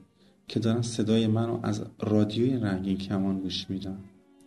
که 0.47 0.59
دارن 0.59 0.81
صدای 0.81 1.27
منو 1.27 1.59
از 1.63 1.85
رادیوی 1.99 2.57
رنگین 2.57 2.97
کمان 2.97 3.39
گوش 3.39 3.69
میدن. 3.69 3.97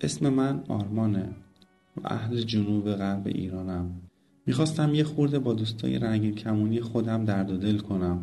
اسم 0.01 0.29
من 0.29 0.65
آرمانه 0.69 1.29
و 1.97 2.01
اهل 2.05 2.41
جنوب 2.41 2.93
غرب 2.93 3.27
ایرانم. 3.27 4.01
می‌خواستم 4.47 4.95
یه 4.95 5.05
خورده 5.05 5.39
با 5.39 5.55
دوستای 5.55 5.99
رنگین 5.99 6.35
کمونی 6.35 6.81
خودم 6.81 7.25
درد 7.25 7.51
و 7.51 7.57
دل 7.57 7.79
کنم. 7.79 8.23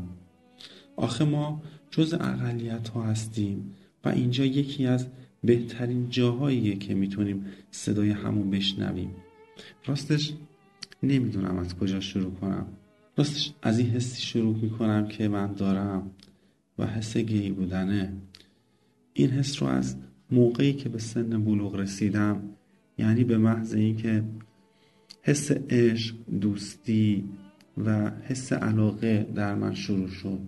آخه 0.96 1.26
ما 1.26 1.62
جز 1.92 2.14
اقلیت 2.14 2.90
ها 2.90 3.04
هستیم 3.04 3.72
و 4.06 4.10
اینجا 4.10 4.46
یکی 4.46 4.86
از 4.86 5.08
بهترین 5.44 6.10
جاهاییه 6.10 6.76
که 6.76 6.96
می‌تونیم 6.96 7.46
صدای 7.72 8.10
همون 8.10 8.50
بشنویم. 8.50 9.16
راستش 9.86 10.34
نمی‌دونم 11.04 11.58
از 11.58 11.76
کجا 11.76 12.00
شروع 12.00 12.32
کنم. 12.32 12.66
راستش 13.18 13.54
از 13.62 13.80
این 13.80 13.90
حسی 13.90 14.22
شروع 14.22 14.58
می‌کنم 14.62 15.08
که 15.08 15.28
من 15.28 15.54
دارم 15.54 16.12
و 16.80 16.86
حس 16.86 17.18
گی 17.18 17.50
بودنه. 17.50 18.14
این 19.14 19.30
حس 19.30 19.62
رو 19.62 19.68
از 19.68 19.96
موقعی 20.32 20.74
که 20.74 20.90
به 20.90 21.00
سن 21.00 21.44
بلوغ 21.44 21.76
رسیدم 21.76 22.44
یعنی 22.98 23.24
به 23.24 23.38
محض 23.38 23.74
اینکه 23.74 24.24
حس 25.22 25.52
عشق 25.52 26.16
دوستی 26.42 27.24
و 27.78 28.10
حس 28.10 28.54
علاقه 28.54 29.28
در 29.36 29.56
من 29.56 29.74
شروع 29.74 30.08
شد. 30.08 30.40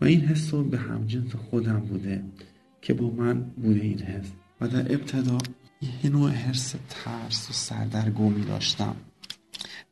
و 0.00 0.04
این 0.04 0.20
حس 0.20 0.54
رو 0.54 0.64
به 0.64 0.78
همجنس 0.78 1.34
خودم 1.34 1.80
بوده. 1.80 2.24
که 2.82 2.94
با 2.94 3.10
من 3.10 3.40
بوده 3.40 3.80
این 3.80 4.00
حس 4.00 4.26
و 4.60 4.68
در 4.68 4.92
ابتدا 4.92 5.38
یه 6.04 6.10
نوع 6.10 6.30
حرس 6.30 6.74
ترس 6.88 7.50
و 7.50 7.52
سردرگمی 7.52 8.44
داشتم. 8.44 8.96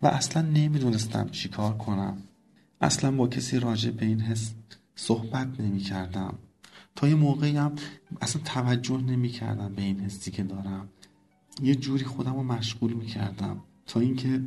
و 0.03 0.07
اصلا 0.07 0.43
نمی‌دونستم 0.43 1.29
چیکار 1.29 1.77
کنم. 1.77 2.17
اصلا 2.81 3.11
با 3.11 3.29
کسی 3.29 3.59
راجع 3.59 3.91
به 3.91 4.07
این 4.07 4.21
حس 4.21 4.53
صحبت 4.95 5.61
نمی 5.61 5.81
کردم 5.81 6.35
تا 6.97 7.09
یه 7.09 7.15
موقعی 7.15 7.57
هم 7.57 7.73
اصلا 8.21 8.43
توجه 8.45 9.01
نمی 9.01 9.29
کردم 9.29 9.75
به 9.75 9.83
این 9.83 10.01
حسی 10.01 10.31
که 10.31 10.43
دارم. 10.43 10.89
یه 11.63 11.75
جوری 11.75 12.05
خودم 12.05 12.37
رو 12.37 12.43
مشغول 12.43 12.93
می 12.93 13.07
کردم 13.07 13.61
تا 13.87 14.01
اینکه 14.01 14.41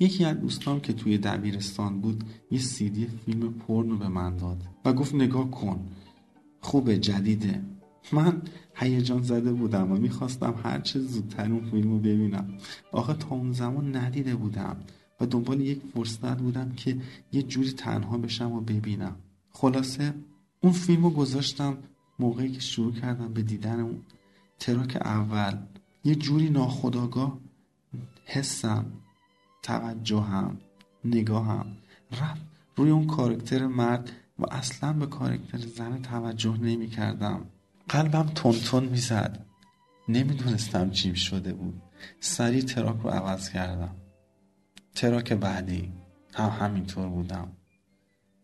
یکی 0.00 0.24
از 0.24 0.40
دوستام 0.40 0.80
که 0.80 0.92
توی 0.92 1.18
دبیرستان 1.18 2.00
بود 2.00 2.24
یه 2.50 2.58
سیدی 2.58 3.06
فیلم 3.06 3.52
پرنو 3.52 3.96
به 3.96 4.08
من 4.08 4.36
داد. 4.36 4.62
و 4.84 4.92
گفت 4.92 5.14
نگاه 5.14 5.50
کن. 5.50 5.86
خوبه 6.60 6.98
جدیده. 6.98 7.62
من 8.12 8.42
هیجان 8.74 9.22
زده 9.22 9.52
بودم 9.52 9.92
و 9.92 9.96
می‌خواستم 9.96 10.54
هرچه 10.62 11.00
زودتر 11.00 11.52
اون 11.52 11.70
فیلم 11.70 11.90
رو 11.90 11.98
ببینم. 11.98 12.58
آخه 12.92 13.14
تا 13.14 13.28
اون 13.28 13.52
زمان 13.52 13.96
ندیده 13.96 14.34
بودم 14.36 14.76
و 15.20 15.26
دنبال 15.26 15.60
یک 15.60 15.80
فرصت 15.94 16.38
بودم 16.38 16.72
که 16.72 16.96
یه 17.32 17.42
جوری 17.42 17.72
تنها 17.72 18.18
بشم 18.18 18.52
و 18.52 18.60
ببینم. 18.60 19.16
خلاصه 19.50 20.14
اون 20.60 20.72
فیلم 20.72 21.04
رو 21.04 21.10
گذاشتم 21.10 21.78
موقعی 22.18 22.52
که 22.52 22.60
شروع 22.60 22.92
کردم 22.92 23.32
به 23.32 23.42
دیدن 23.42 23.80
اون 23.80 24.00
تراک 24.58 24.96
اول. 25.00 25.56
یه 26.04 26.14
جوری 26.14 26.50
ناخداگاه 26.50 27.38
حسم 28.24 28.86
توجهم 29.62 30.58
نگاهم 31.04 31.66
رفت 32.12 32.42
روی 32.76 32.90
اون 32.90 33.06
character 33.06 33.66
مرد 33.66 34.12
و 34.40 34.46
اصلا 34.50 34.92
به 34.92 35.06
character 35.06 35.58
زن 35.58 36.02
توجه 36.02 36.56
نمی 36.56 36.88
کردم. 36.88 37.46
قلبم 37.88 38.26
تند 38.34 38.84
می‌زد 38.84 39.46
نمی‌دونستم 40.08 40.90
چیم 40.90 41.14
شده 41.14 41.52
بود. 41.52 41.82
سریع 42.20 42.62
track 42.62 43.00
رو 43.00 43.10
عوض 43.10 43.50
کردم. 43.50 43.96
track 44.94 45.32
بعدی. 45.32 45.92
هم 46.34 46.48
همینطور 46.48 47.08
بودم. 47.08 47.52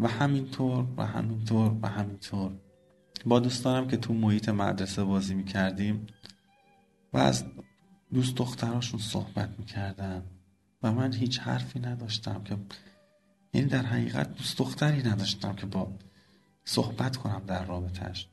و 0.01 0.09
همینطور 0.09 0.87
و 0.97 1.07
همینطور 1.07 1.77
و 1.83 1.89
همینطور. 1.89 2.53
با 3.27 3.41
دوستانم 3.41 3.89
که 3.89 3.97
تو 3.97 4.15
محیط 4.15 4.49
مدرسه 4.49 5.05
بازی 5.05 5.35
می‌کردیم 5.35 6.07
و 7.13 7.19
از 7.19 7.45
دوست 8.15 8.37
دختراشون 8.37 9.01
صحبت 9.01 9.51
می‌کردن 9.59 10.23
و 10.83 10.93
من 10.93 11.13
هیچ 11.13 11.41
حرفی 11.41 11.81
نداشتم 11.81 12.43
که 12.45 12.57
یعنی 13.57 13.69
در 13.69 13.87
حقیقت 13.87 14.35
دوست 14.35 14.59
دختری 14.59 15.03
نداشتم 15.03 15.55
که 15.55 15.67
با 15.67 15.93
صحبت 16.65 17.17
کنم 17.17 17.43
در 17.47 17.65
رابطش 17.65 18.29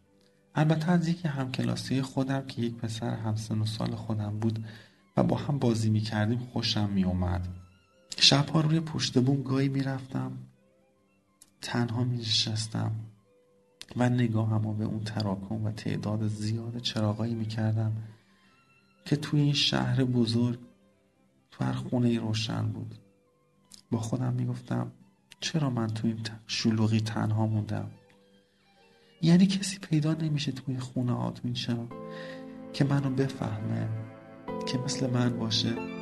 البته 0.55 0.91
از 0.91 1.07
یکی 1.07 1.27
همکلاسی 1.27 2.01
خودم 2.01 2.45
که 2.45 2.61
یک 2.61 2.75
پسر 2.75 3.09
همسن 3.09 3.59
و 3.59 3.65
سال 3.65 3.95
خودم 3.95 4.39
بود 4.39 4.65
و 5.17 5.23
با 5.23 5.37
هم 5.37 5.59
بازی 5.59 5.89
می 5.89 6.01
کردیم 6.01 6.39
خوشم 6.39 6.89
می 6.89 7.03
اومد 7.03 7.47
شبها 8.17 8.61
روی 8.61 8.79
پشت 8.79 9.19
بوم 9.19 9.43
گاهی 9.43 9.69
می 9.69 9.83
رفتم 9.83 10.31
تنها 11.61 12.03
می 12.03 12.17
نشستم 12.17 12.91
و 13.95 14.09
نگاهم 14.09 14.77
به 14.77 14.85
اون 14.85 15.03
تراکم 15.03 15.65
و 15.65 15.71
تعداد 15.71 16.27
زیاد 16.27 16.77
چراغایی 16.77 17.33
می 17.33 17.45
کردم 17.45 17.91
که 19.05 19.15
توی 19.15 19.41
این 19.41 19.53
شهر 19.53 20.03
بزرگ 20.03 20.59
تو 21.51 21.63
هر 21.63 21.73
خونه 21.73 22.19
روشن 22.19 22.67
بود. 22.67 22.95
با 23.91 23.99
خودم 23.99 24.33
می 24.33 24.45
گفتم 24.45 24.91
چرا 25.43 25.69
من 25.69 25.87
تو 25.87 26.07
این 26.07 26.19
شلوغی 26.47 26.99
تنها 26.99 27.47
موندم؟ 27.47 27.91
یعنی 29.21 29.45
کسی 29.45 29.77
پیدا 29.77 30.13
نمیشه 30.13 30.51
توی 30.51 30.79
خونه 30.79 31.31
این 31.43 31.53
شب 31.53 31.87
که 32.73 32.83
منو 32.83 33.09
بفهمه 33.09 33.89
که 34.67 34.77
مثل 34.77 35.09
من 35.09 35.37
باشه. 35.37 35.92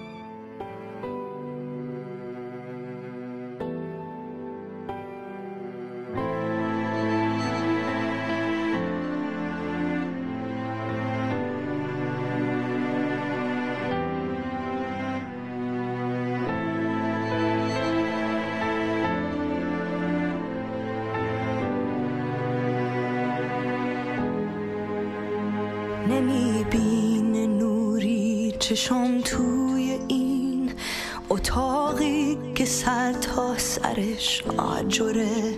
اتاقی 31.31 32.37
که 32.55 32.65
سر 32.65 33.13
تا 33.13 33.57
سرش 33.57 34.43
آجره 34.57 35.55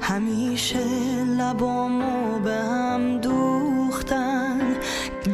همیشه 0.00 0.78
لبامو 1.38 2.38
به 2.38 2.54
هم 2.54 3.20
دوختن. 3.20 4.60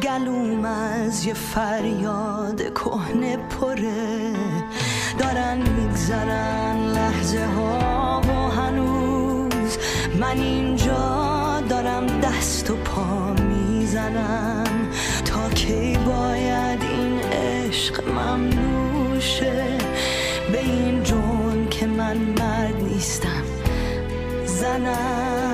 گلوم 0.03 0.65
از 0.65 1.25
یه 1.25 1.33
فریاد 1.33 2.73
کهنه 2.73 3.37
پره. 3.37 4.33
دارن 5.19 5.57
میگذرن 5.57 6.77
لحظه 6.77 7.45
ها 7.45 8.21
و 8.27 8.31
هنوز 8.31 9.77
من 10.19 10.37
اینجا 10.37 11.63
دارم 11.69 12.07
دست 12.07 12.71
و 12.71 12.75
پا 12.75 13.33
می‌زنم. 13.33 14.89
تا 15.25 15.49
کی 15.49 15.97
باید 15.97 16.81
این 16.81 17.19
عشق 17.19 18.09
ممنوع 18.09 18.74
شه 19.25 19.77
به 20.51 20.59
این 20.59 21.03
جون 21.03 21.67
که 21.69 21.87
من 21.87 22.17
مرد 22.17 22.75
نیستم. 22.83 23.43
زنم. 24.45 25.44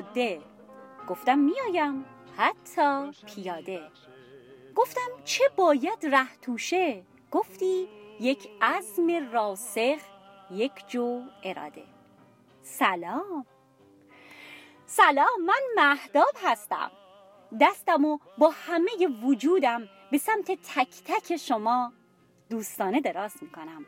جاده 0.00 0.40
گفتم 1.08 1.38
میایم 1.38 2.04
حتی 2.36 3.10
پیاده. 3.26 3.90
گفتم 4.74 5.10
چه 5.24 5.44
باید 5.56 6.06
ره 6.06 6.36
توشه؟ 6.42 7.02
گفتی 7.30 7.88
یک 8.20 8.48
عزم 8.62 9.32
راسخ 9.32 9.98
یک 10.50 10.72
جو 10.88 11.22
اراده. 11.42 11.84
سلام. 12.62 13.46
سلام 14.86 15.42
من 15.46 15.60
مهداب 15.76 16.34
هستم. 16.42 16.90
دستم 17.60 18.04
و 18.04 18.18
با 18.38 18.52
همه 18.54 18.90
وجودم 19.22 19.88
به 20.10 20.18
سمت 20.18 20.46
تک 20.46 21.02
تک 21.04 21.36
شما 21.36 21.92
دوستانه 22.50 23.00
دراز 23.00 23.34
می‌کنم. 23.42 23.86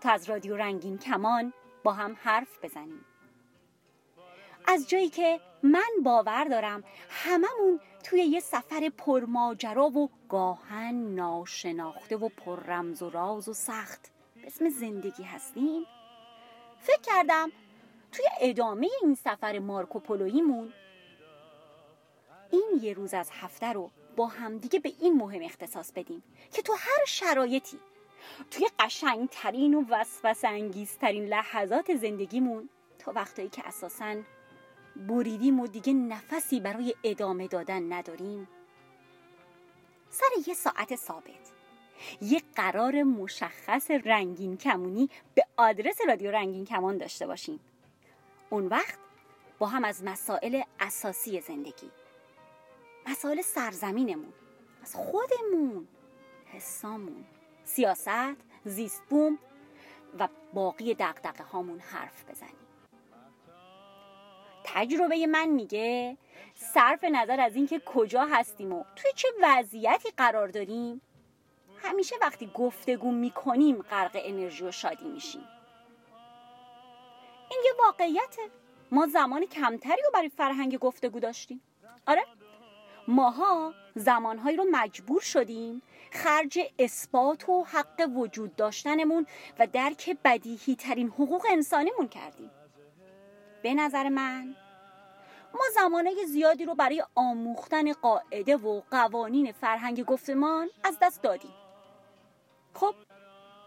تا 0.00 0.10
از 0.10 0.30
رادیو 0.30 0.56
رنگین 0.56 0.98
کمان 0.98 1.52
با 1.84 1.92
هم 1.92 2.16
حرف 2.22 2.64
بزنیم. 2.64 3.04
از 4.70 4.88
جایی 4.88 5.08
که 5.08 5.40
من 5.62 5.90
باور 6.04 6.44
دارم 6.44 6.84
هممون 7.08 7.80
توی 8.04 8.20
یه 8.20 8.40
سفر 8.40 8.92
پرماجرا 8.98 9.88
و 9.88 10.10
گاهن 10.28 10.94
ناشناخته 10.94 12.16
و 12.16 12.28
پر 12.28 12.60
رمز 12.60 13.02
و 13.02 13.10
راز 13.10 13.48
و 13.48 13.52
سخت 13.52 14.10
به 14.34 14.46
اسم 14.46 14.68
زندگی 14.68 15.22
هستیم. 15.22 15.86
فکر 16.80 17.00
کردم 17.02 17.52
توی 18.12 18.24
ادامه 18.40 18.88
این 19.02 19.14
سفر 19.14 19.58
مارکوپولویمون 19.58 20.72
این 22.50 22.80
یه 22.82 22.92
روز 22.92 23.14
از 23.14 23.30
هفته 23.32 23.72
رو 23.72 23.90
با 24.16 24.26
همدیگه 24.26 24.78
به 24.78 24.92
این 25.00 25.16
مهم 25.16 25.42
اختصاص 25.42 25.92
بدیم 25.92 26.22
که 26.52 26.62
تو 26.62 26.72
هر 26.72 27.04
شرایطی 27.06 27.78
توی 28.50 28.66
قشنگترین 28.78 29.74
و 29.74 29.84
وسوسه 29.88 30.48
انگیزترین 30.48 31.24
لحظات 31.24 31.96
زندگیمون 31.96 32.68
تا 32.98 33.12
وقتایی 33.12 33.48
که 33.48 33.68
اساساً 33.68 34.16
بریدیم 34.96 35.60
و 35.60 35.66
دیگه 35.66 35.92
نفسی 35.92 36.60
برای 36.60 36.94
ادامه 37.04 37.48
دادن 37.48 37.92
نداریم. 37.92 38.48
سر 40.10 40.26
یه 40.46 40.54
ساعت 40.54 40.96
ثابت. 40.96 41.50
یه 42.22 42.42
قرار 42.56 43.02
مشخص 43.02 43.90
رنگین 43.90 44.56
کمونی 44.56 45.10
به 45.34 45.44
آدرس 45.56 45.98
رادیو 46.08 46.30
رنگین 46.30 46.64
کمان 46.64 46.98
داشته 46.98 47.26
باشیم. 47.26 47.60
اون 48.50 48.66
وقت 48.66 48.98
با 49.58 49.66
هم 49.66 49.84
از 49.84 50.04
مسائل 50.04 50.62
اساسی 50.80 51.40
زندگی 51.40 51.90
مسائل 53.06 53.42
سرزمینمون 53.42 54.32
از 54.82 54.94
خودمون 54.94 55.88
حسامون 56.46 57.24
سیاست 57.64 58.36
زیست 58.64 59.02
بوم 59.10 59.38
و 60.18 60.28
باقی 60.54 60.94
دقدقه 60.94 61.44
هامون 61.44 61.78
حرف 61.78 62.30
بزنیم. 62.30 62.69
تجربه 64.74 65.26
من 65.26 65.48
میگه. 65.48 66.16
صرف 66.54 67.04
نظر 67.04 67.40
از 67.40 67.56
اینکه 67.56 67.80
کجا 67.86 68.24
هستیم 68.24 68.72
و 68.72 68.84
توی 68.96 69.10
چه 69.16 69.28
وضعیتی 69.42 70.10
قرار 70.16 70.48
داریم. 70.48 71.00
همیشه 71.82 72.16
وقتی 72.22 72.50
گفتگو 72.54 73.12
می‌کنیم 73.12 73.82
غرق 73.82 74.20
انرژی 74.24 74.64
و 74.64 74.70
شادی 74.70 75.08
میشیم. 75.08 75.44
این 77.50 77.60
یه 77.64 77.72
واقعیته. 77.84 78.42
ما 78.90 79.06
زمان 79.06 79.46
کمتری 79.46 80.02
رو 80.02 80.10
برای 80.14 80.28
فرهنگ 80.28 80.78
گفتگو 80.78 81.20
داشتیم. 81.20 81.62
آره. 82.06 82.24
ماها 83.08 83.74
زمانهایی 83.94 84.56
رو 84.56 84.66
مجبور 84.70 85.20
شدیم 85.20 85.82
خرج 86.12 86.58
اثبات 86.78 87.48
و 87.48 87.64
حق 87.64 88.10
وجود 88.16 88.56
داشتنمون 88.56 89.26
و 89.58 89.66
درک 89.66 90.16
بدیهی 90.24 90.76
ترین 90.76 91.08
حقوق 91.08 91.46
انسانیمون 91.50 92.08
کردیم. 92.08 92.50
به 93.62 93.74
نظر 93.74 94.08
من. 94.08 94.56
ما 95.54 95.64
زمانه 95.74 96.24
زیادی 96.26 96.64
رو 96.64 96.74
برای 96.74 97.04
آموختن 97.14 97.92
قاعده 97.92 98.56
و 98.56 98.82
قوانین 98.90 99.52
فرهنگ 99.52 100.04
گفتمان 100.04 100.70
از 100.84 100.98
دست 101.02 101.22
دادیم. 101.22 101.54
خب 102.74 102.94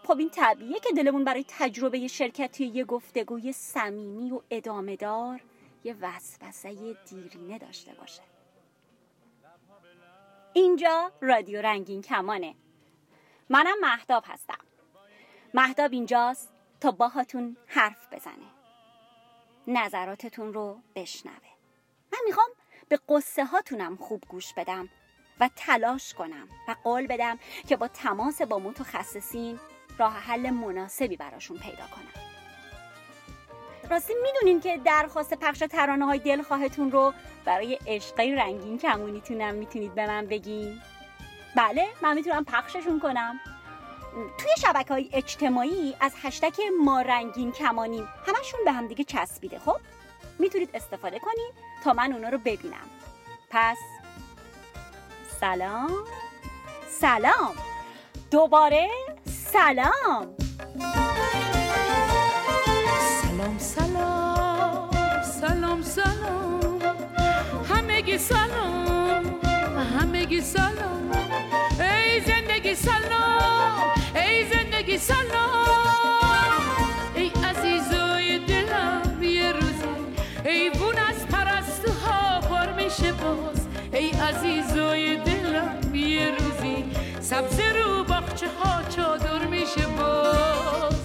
خب 0.06 0.18
این 0.18 0.30
طبیعیه 0.30 0.80
که 0.80 0.92
دلمون 0.96 1.24
برای 1.24 1.44
تجربه 1.48 2.08
شرکتی 2.08 2.66
یه 2.66 2.84
گفتگوی 2.84 3.52
صمیمی 3.52 4.30
و 4.30 4.40
ادامه 4.50 4.96
دار 4.96 5.40
یه 5.84 5.96
وسوسه 6.00 6.96
دیرینه 7.08 7.58
داشته 7.58 7.94
باشه. 7.94 8.22
اینجا 10.52 11.12
رادیو 11.20 11.62
رنگین 11.62 12.02
کمانه. 12.02 12.54
منم 13.48 13.80
مهداب 13.80 14.24
هستم. 14.26 14.64
مهداب 15.54 15.92
اینجاست 15.92 16.52
تا 16.80 16.90
باهاتون 16.90 17.56
حرف 17.66 18.12
بزنه. 18.12 18.53
نظراتتون 19.66 20.52
رو 20.52 20.80
بشنوه. 20.94 21.34
من 22.12 22.18
می‌خوام 22.26 22.48
به 22.88 22.98
قصه 23.08 23.44
هاتونم 23.44 23.96
خوب 23.96 24.22
گوش 24.28 24.54
بدم 24.54 24.88
و 25.40 25.50
تلاش 25.56 26.14
کنم 26.14 26.48
و 26.68 26.76
قول 26.84 27.06
بدم 27.06 27.38
که 27.68 27.76
با 27.76 27.88
تماس 27.88 28.42
با 28.42 28.58
متخصصین 28.58 29.60
راه 29.98 30.12
حل 30.12 30.50
مناسبی 30.50 31.16
براشون 31.16 31.58
پیدا 31.58 31.86
کنم. 31.86 32.24
راستی 33.90 34.12
می‌دونین 34.22 34.60
که 34.60 34.80
درخواست 34.84 35.34
پخش 35.34 35.58
ترانه 35.58 36.04
های 36.04 36.18
دلخواهتون 36.18 36.92
رو 36.92 37.14
برای 37.44 37.78
عشقای 37.86 38.34
رنگین 38.34 38.78
کمونیتونم 38.78 39.54
می‌تونید 39.54 39.94
به 39.94 40.06
من 40.06 40.26
بگین؟ 40.26 40.80
بله 41.56 41.86
من 42.02 42.14
می‌تونم 42.14 42.44
پخششون 42.44 43.00
کنم. 43.00 43.40
توی 44.14 44.50
شبکه 44.58 44.94
های 44.94 45.10
اجتماعی 45.12 45.96
از 46.00 46.12
هشتک 46.22 46.60
ما 46.84 47.00
رنگین 47.02 47.52
کمانیم 47.52 48.08
همشون 48.26 48.60
به 48.64 48.72
هم 48.72 48.86
دیگه 48.86 49.04
چسبیده 49.04 49.58
خب؟ 49.58 49.76
می‌تونید 50.38 50.70
استفاده 50.74 51.18
کنید 51.18 51.54
تا 51.84 51.92
من 51.92 52.12
اونا 52.12 52.28
رو 52.28 52.38
ببینم. 52.38 52.90
پس 53.50 53.78
سلام. 55.40 55.90
سلام. 57.00 57.54
دوباره 58.30 58.88
سلام. 59.52 60.36
سلام 63.22 63.58
سلام. 63.58 64.90
سلام 65.22 65.82
سلام. 65.82 66.80
همگی 67.70 68.18
سلام. 68.18 69.40
همگی 70.00 70.40
سلام. 70.40 71.10
ای 71.80 72.20
زندگی 72.20 72.74
سلام. 72.74 73.93
ای 74.34 74.44
زندگی 74.52 74.98
سلام 74.98 76.62
ای 77.14 77.30
عزیزای 77.44 78.38
دلم 78.38 79.22
یه 79.22 79.52
روزی 79.52 79.94
ای 80.44 80.70
بون 80.70 80.98
از 80.98 81.26
پرستوها 81.26 82.40
پر 82.40 82.72
میشه 82.72 83.12
باز 83.12 83.66
ای 83.92 84.10
عزیزای 84.10 85.16
دلم 85.16 85.94
یه 85.94 86.30
روزی 86.30 86.84
سبز 87.20 87.60
رو 87.60 88.04
باخچه 88.04 88.46
ها 88.58 88.82
چادر 88.96 89.46
میشه 89.46 89.86
باز. 89.98 91.00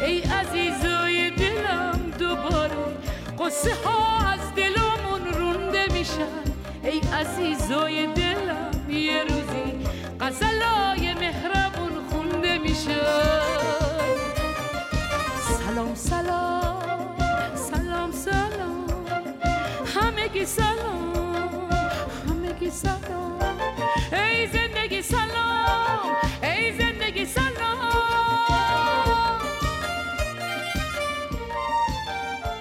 ای 0.00 0.20
عزیزای 0.20 1.30
دلم 1.30 2.12
دوباره 2.18 2.76
قصه 3.38 3.74
ها 3.84 4.26
از 4.32 4.54
دلمون 4.56 5.34
رونده 5.34 5.92
میشن 5.92 6.42
ای 6.84 7.00
عزیزای 7.20 8.06
دلم 8.06 8.90
یه 8.90 9.22
روزی 9.24 9.86
غزلای 10.20 11.11
میشن 12.86 13.00
سلام 15.58 15.94
سلام 15.94 17.56
سلام. 17.56 18.12
سلام 18.12 18.86
همگی 19.94 20.44
سلام 20.44 21.70
همگی 22.28 22.70
سلام. 22.70 23.38
ای 24.12 24.46
زندگی 24.46 25.02
سلام 25.02 26.16
ای 26.42 26.78
زندگی 26.78 27.26
سلام. 27.26 27.52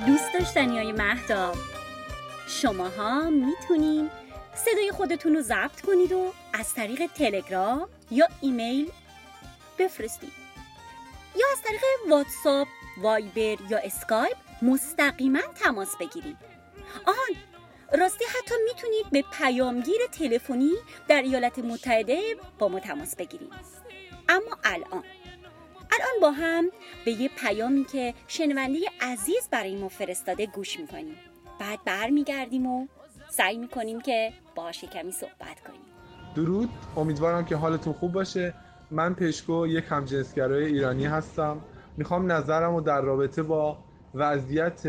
دوست 0.07 0.33
داشتنی 0.33 0.77
های 0.77 0.91
مهداب 0.91 1.55
شماها 2.47 3.29
می‌تونین 3.29 4.09
صدای 4.55 4.91
خودتون 4.91 5.35
رو 5.35 5.41
ضبط 5.41 5.81
کنید 5.81 6.11
و 6.11 6.33
از 6.53 6.73
طریق 6.73 7.05
تلگرام 7.15 7.87
یا 8.11 8.27
ایمیل 8.41 8.91
بفرستید. 9.79 10.33
یا 11.35 11.45
از 11.51 11.61
طریق 11.61 11.81
واتساپ، 12.09 12.67
وایبر 13.01 13.57
یا 13.69 13.77
اسکایپ 13.77 14.37
مستقیما 14.61 15.39
تماس 15.55 15.97
بگیرید. 15.97 16.37
آهان 17.05 17.35
راستی 18.01 18.25
حتی 18.25 18.55
می‌تونید 18.67 19.09
به 19.11 19.23
پیامگیر 19.33 20.01
تلفنی 20.11 20.71
در 21.07 21.21
ایالات 21.21 21.59
متحده 21.59 22.21
با 22.59 22.67
ما 22.67 22.79
تماس 22.79 23.15
بگیرید. 23.15 23.53
اما 24.29 24.57
الان 24.63 25.03
الان 25.91 26.19
با 26.21 26.31
هم 26.31 26.71
به 27.05 27.11
یه 27.11 27.29
پیامی 27.29 27.85
که 27.85 28.13
شنونده 28.27 28.79
عزیز 29.01 29.49
برای 29.51 29.75
ما 29.75 29.89
فرستاده 29.89 30.45
گوش 30.45 30.79
می‌کنیم. 30.79 31.17
بعد 31.59 31.83
برمیگردیم 31.85 32.65
و 32.65 32.87
سعی 33.29 33.57
می‌کنیم 33.57 34.01
که 34.01 34.33
باهاش 34.55 34.83
کمی 34.83 35.11
صحبت 35.11 35.61
کنیم. 35.67 35.81
درود. 36.35 36.69
امیدوارم 36.97 37.45
که 37.45 37.55
حالتون 37.55 37.93
خوب 37.93 38.11
باشه. 38.11 38.53
من 38.91 39.13
پشکو 39.13 39.67
یک 39.67 39.85
همجنسگرای 39.87 40.65
ایرانی 40.65 41.05
هستم. 41.05 41.61
می‌خوام 41.97 42.31
نظرم 42.31 42.75
رو 42.75 42.81
در 42.81 43.01
رابطه 43.01 43.43
با 43.43 43.77
وضعیت 44.13 44.83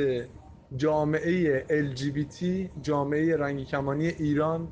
جامعه 0.77 1.65
LGBT 1.69 2.45
جامعه 2.83 3.37
رنگی 3.37 3.65
کمانی 3.65 4.07
ایران 4.07 4.69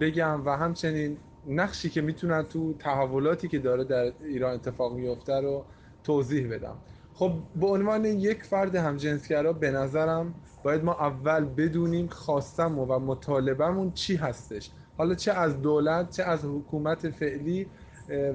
بگم 0.00 0.46
و 0.46 0.56
همچنین 0.56 1.16
نقشی 1.46 1.90
که 1.90 2.00
می‌تونن 2.00 2.42
تو 2.42 2.74
تحولاتی 2.78 3.48
که 3.48 3.58
داره 3.58 3.84
در 3.84 4.12
ایران 4.24 4.54
اتفاق 4.54 4.94
میفته 4.94 5.40
رو 5.40 5.64
توضیح 6.04 6.54
بدم. 6.54 6.76
خب 7.14 7.32
به 7.56 7.66
عنوان 7.66 8.04
یک 8.04 8.42
فرد 8.42 8.74
همجنسگرا 8.74 9.52
به 9.52 9.70
نظرم 9.70 10.34
باید 10.64 10.84
ما 10.84 10.92
اول 10.92 11.44
بدونیم 11.44 12.06
خواستم 12.06 12.78
و 12.78 12.98
مطالبهمون 12.98 13.92
چی 13.92 14.16
هستش. 14.16 14.70
حالا 14.98 15.14
چه 15.14 15.32
از 15.32 15.62
دولت 15.62 16.10
چه 16.10 16.22
از 16.22 16.44
حکومت 16.44 17.10
فعلی 17.10 17.66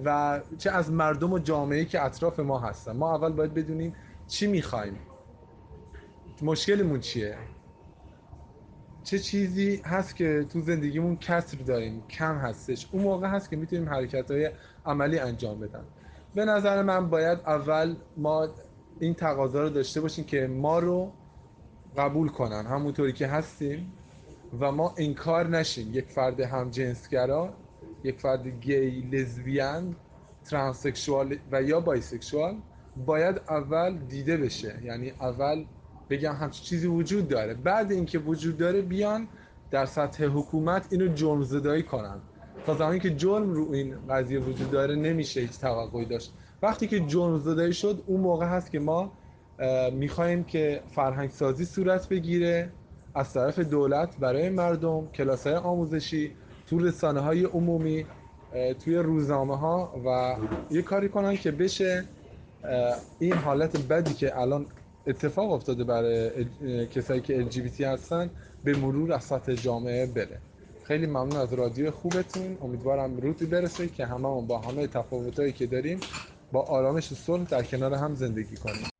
و 0.05 0.41
چه 0.57 0.71
از 0.71 0.91
مردم 0.91 1.33
و 1.33 1.39
جامعه 1.39 1.85
که 1.85 2.05
اطراف 2.05 2.39
ما 2.39 2.59
هستن. 2.59 2.91
ما 2.91 3.15
اول 3.15 3.31
باید 3.31 3.53
بدونیم 3.53 3.95
چی 4.27 4.47
می‌خوایم. 4.47 4.99
مشکلمون 6.41 6.99
چیه؟ 6.99 7.37
چه 9.03 9.19
چیزی 9.19 9.81
هست 9.85 10.15
که 10.15 10.45
تو 10.49 10.61
زندگیمون 10.61 11.17
کسر 11.17 11.57
داریم 11.57 12.03
کم 12.07 12.35
هستش؟ 12.37 12.89
اون 12.91 13.03
موقع 13.03 13.27
هست 13.27 13.49
که 13.49 13.55
می‌تونیم 13.55 13.89
حرکت 13.89 14.31
های 14.31 14.51
عملی 14.85 15.19
انجام 15.19 15.59
بدن. 15.59 15.83
به 16.35 16.45
نظر 16.45 16.83
من 16.83 17.09
باید 17.09 17.39
اول 17.39 17.95
ما 18.17 18.47
این 18.99 19.13
تقاضا 19.13 19.61
رو 19.61 19.69
داشته 19.69 20.01
باشیم 20.01 20.25
که 20.25 20.47
ما 20.47 20.79
رو 20.79 21.11
قبول 21.97 22.29
کنن. 22.29 22.65
همونطوری 22.65 23.13
که 23.13 23.27
هستیم 23.27 23.93
و 24.59 24.71
ما 24.71 24.93
انکار 24.97 25.47
نشیم. 25.47 25.93
یک 25.93 26.05
فرد 26.05 26.39
همجنسگرا 26.39 27.53
یک 28.03 28.19
فرد 28.19 28.47
gay 28.47 29.01
lesbian 29.11 29.95
transsexual 30.45 31.35
و 31.51 31.61
یا 31.61 31.79
bisexual 31.79 32.55
باید 33.05 33.41
اول 33.49 33.97
دیده 33.97 34.37
بشه. 34.37 34.79
یعنی 34.83 35.09
اول 35.09 35.65
بگن 36.09 36.33
همچین 36.33 36.65
چیزی 36.65 36.87
وجود 36.87 37.27
داره. 37.27 37.53
بعد 37.53 37.91
اینکه 37.91 38.19
وجود 38.19 38.57
داره 38.57 38.81
بیان 38.81 39.27
در 39.71 39.85
سطح 39.85 40.25
حکومت 40.25 40.87
اینو 40.91 41.13
جرم 41.13 41.43
زدایی 41.43 41.83
کنن. 41.83 42.19
تا 42.65 42.73
زمانی 42.73 42.99
که 42.99 43.15
جرم 43.15 43.53
رو 43.53 43.71
این 43.71 43.95
قضیه 44.09 44.39
وجود 44.39 44.71
داره 44.71 44.95
نمیشه 44.95 45.41
هیچ 45.41 45.59
توقعی 45.59 46.05
داشت. 46.05 46.33
وقتی 46.61 46.87
که 46.87 46.99
جرم 46.99 47.37
زدایی 47.37 47.73
شد 47.73 48.03
اون 48.05 48.21
موقع 48.21 48.45
هست 48.45 48.71
که 48.71 48.79
ما 48.79 49.11
می‌خوایم 49.93 50.43
که 50.43 50.81
فرهنگ 50.91 51.29
سازی 51.29 51.65
صورت 51.65 52.09
بگیره 52.09 52.71
از 53.15 53.33
طرف 53.33 53.59
دولت 53.59 54.17
برای 54.17 54.49
مردم 54.49 55.07
کلاس 55.07 55.47
های 55.47 55.55
آموزشی 55.55 56.31
تو 56.67 56.79
رسانه 56.79 57.19
های 57.19 57.43
عمومی 57.43 58.05
توی 58.79 58.95
روزنامه 58.95 59.57
ها 59.57 60.01
و 60.05 60.35
یه 60.73 60.81
کاری 60.81 61.09
کنن 61.09 61.37
که 61.37 61.51
بشه 61.51 62.05
این 63.19 63.33
حالت 63.33 63.87
بدی 63.87 64.13
که 64.13 64.39
الان 64.39 64.65
اتفاق 65.07 65.51
افتاده 65.51 65.83
برای 65.83 66.45
کسایی 66.85 67.21
که 67.21 67.45
LGBT 67.49 67.81
هستن 67.81 68.29
به 68.63 68.77
مرور 68.77 69.13
از 69.13 69.23
سطح 69.23 69.53
جامعه 69.53 70.05
بره. 70.05 70.41
خیلی 70.83 71.05
ممنون 71.05 71.35
از 71.35 71.53
رادیو 71.53 71.91
خوبتون. 71.91 72.57
امیدوارم 72.61 73.17
روزی 73.17 73.45
برسه 73.45 73.87
که 73.87 74.05
همه 74.05 74.41
با 74.41 74.59
همه 74.59 74.87
تفاوتایی 74.87 75.51
که 75.51 75.67
داریم 75.67 75.99
با 76.51 76.61
آرامش 76.61 77.11
و 77.11 77.15
صلح 77.15 77.43
در 77.43 77.63
کنار 77.63 77.93
هم 77.93 78.15
زندگی 78.15 78.55
کنیم. 78.55 78.96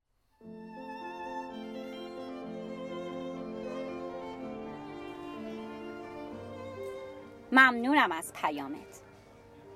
ممنونم 7.58 8.12
از 8.12 8.34
پیامت. 8.34 9.02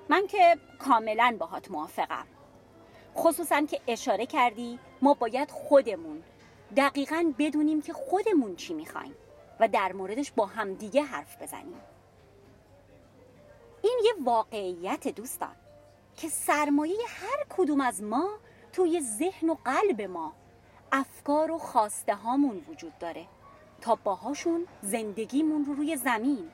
من 0.08 0.26
که 0.26 0.58
کاملا 0.78 1.36
باهات 1.38 1.70
موافقم. 1.70 2.26
خصوصا 3.16 3.60
که 3.60 3.80
اشاره 3.86 4.26
کردی 4.26 4.78
ما 5.02 5.14
باید 5.14 5.50
خودمون 5.50 6.22
دقیقا 6.76 7.32
بدونیم 7.38 7.82
که 7.82 7.92
خودمون 7.92 8.56
چی 8.56 8.74
می‌خوایم 8.74 9.14
و 9.60 9.68
در 9.68 9.92
موردش 9.92 10.32
با 10.32 10.46
همدیگه 10.46 11.02
حرف 11.02 11.42
بزنیم. 11.42 11.80
این 13.82 14.00
یه 14.04 14.12
واقعیت 14.24 15.08
دوستان 15.08 15.56
که 16.16 16.28
سرمایه 16.28 16.98
هر 17.08 17.44
کدوم 17.48 17.80
از 17.80 18.02
ما 18.02 18.28
توی 18.72 19.00
ذهن 19.00 19.50
و 19.50 19.56
قلب 19.64 20.02
ما 20.02 20.32
افکار 20.92 21.50
و 21.50 21.58
خواسته 21.58 22.14
هامون 22.14 22.64
وجود 22.68 22.98
داره 22.98 23.26
تا 23.80 23.94
باهاشون 23.94 24.66
زندگیمون 24.82 25.64
رو 25.64 25.74
روی 25.74 25.96
زمین. 25.96 26.50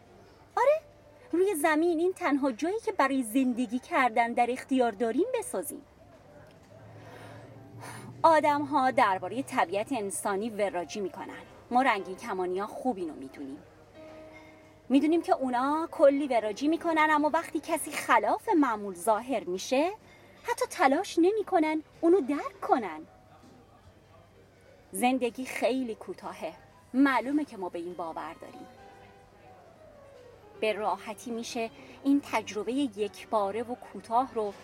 آره 0.57 0.88
روی 1.33 1.55
زمین 1.55 1.99
این 1.99 2.13
تنها 2.13 2.53
جایی 2.53 2.81
که 2.81 2.93
برای 2.93 3.23
زندگی 3.23 3.79
کردن 3.79 4.33
در 4.33 4.51
اختیار 4.51 4.93
داریم 4.93 5.27
بسازیم. 5.39 5.83
آدم 8.23 8.63
ها 8.63 8.91
درباره 8.91 9.43
طبیعت 9.43 9.93
انسانی 9.93 10.51
وراجی 10.51 11.01
می‌کنن. 11.01 11.43
ما 11.71 11.83
رنگین 11.83 12.17
کمانی 12.17 12.59
ها 12.59 12.67
خوب 12.67 12.97
اینو 12.97 13.15
می‌دونیم. 13.15 13.59
می‌دونیم 14.89 15.23
که 15.23 15.33
اونا 15.33 15.89
کلی 15.91 16.27
وراجی 16.27 16.69
می‌کنن 16.69 17.09
اما 17.11 17.31
وقتی 17.35 17.61
کسی 17.61 17.91
خلاف 17.91 18.49
معمول 18.49 18.95
ظاهر 18.95 19.45
میشه 19.45 19.91
حتی 20.43 20.67
تلاش 20.71 21.19
نمی‌کنن 21.19 21.83
اونو 22.01 22.21
درک 22.21 22.61
کنن. 22.61 23.01
زندگی 24.93 25.45
خیلی 25.45 25.95
کوتاهه. 25.95 26.53
معلومه 26.95 27.45
که 27.45 27.57
ما 27.57 27.69
به 27.69 27.79
این 27.79 27.95
باور 27.95 28.35
داریم. 28.41 28.67
به 30.61 30.73
راحتی 30.73 31.31
میشه 31.31 31.71
این 32.05 32.23
تجربه 32.33 32.73
یکباره 32.73 33.63
و 33.63 33.75
کوتاه 33.75 34.35
رو 34.35 34.55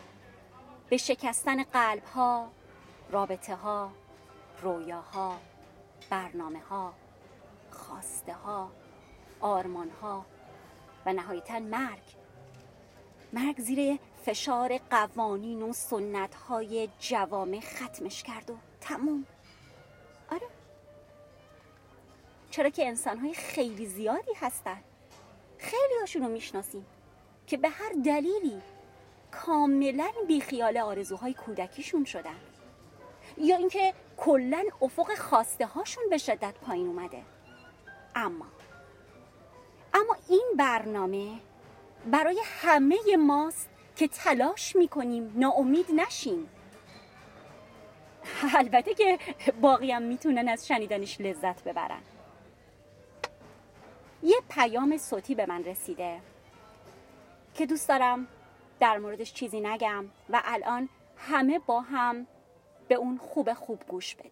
به 0.89 0.97
شکستن 0.97 1.63
قلب 1.63 2.05
ها، 2.05 2.51
رابطه 3.11 3.55
ها، 3.55 3.91
رویاها، 4.63 5.39
برنامه 6.11 6.61
ها، 6.61 6.93
خواسته 7.71 8.33
ها، 8.33 8.71
آرمان 9.41 9.91
ها 9.91 10.27
و 11.07 11.13
نهایتا 11.13 11.59
مرگ. 11.59 12.03
مرگ 13.33 13.61
زیر 13.61 13.99
فشار 14.25 14.79
قوانین 14.91 15.63
و 15.63 15.73
سنت 15.73 16.35
های 16.35 16.89
جوامع 16.99 17.61
ختمش 17.61 18.23
کرد 18.23 18.51
و 18.51 18.57
تموم. 18.81 19.27
آره. 20.33 20.47
چرا 22.51 22.69
که 22.69 22.87
انسان 22.87 23.19
های 23.19 23.35
خیلی 23.35 23.87
زیادی 23.87 24.33
هستن. 24.37 24.83
خیلی 25.65 25.95
هاشون 26.01 26.23
رو 26.23 26.29
می‌شناسیم 26.29 26.87
که 27.47 27.57
به 27.57 27.69
هر 27.69 27.93
دلیلی 28.05 28.63
کاملا 29.31 30.11
بیخیال 30.29 30.79
آرزوهای 30.79 31.35
کودکیشون 31.35 32.05
شدن. 32.05 32.37
یا 33.39 33.57
اینکه 33.57 33.95
کلا 34.17 34.65
افق 34.83 35.15
خواسته 35.15 35.67
هاشون 35.67 36.05
به 36.11 36.19
شدت 36.19 36.55
پایین 36.55 36.87
اومده. 36.87 37.23
اما 38.15 38.47
اما 39.95 40.17
این 40.29 40.53
برنامه 40.57 41.29
برای 42.07 42.41
همه 42.45 42.97
ماست 43.19 43.69
که 43.97 44.09
تلاش 44.09 44.77
می‌کنیم 44.77 45.33
ناامید 45.37 45.87
نشیم. 45.93 46.49
البته 48.55 48.95
که 48.95 49.19
باقی 49.61 49.93
هم 49.93 50.03
می‌تونن 50.03 50.49
از 50.49 50.67
شنیدنش 50.67 51.21
لذت 51.21 51.65
ببرن. 51.65 52.03
یه 54.25 54.37
پیام 54.51 54.97
صوتی 54.97 55.35
به 55.35 55.47
من 55.47 55.65
رسیده. 55.65 56.21
که 57.55 57.67
دوست 57.67 57.89
دارم 57.89 58.27
در 58.81 58.99
موردش 58.99 59.33
چیزی 59.33 59.61
نگم 59.61 60.05
و 60.31 60.43
الان 60.45 60.89
همه 61.17 61.61
با 61.67 61.81
هم 61.81 62.27
به 62.89 62.95
اون 62.95 63.19
خوب 63.19 63.53
خوب 63.53 63.81
گوش 63.89 64.15
بدیم. 64.15 64.31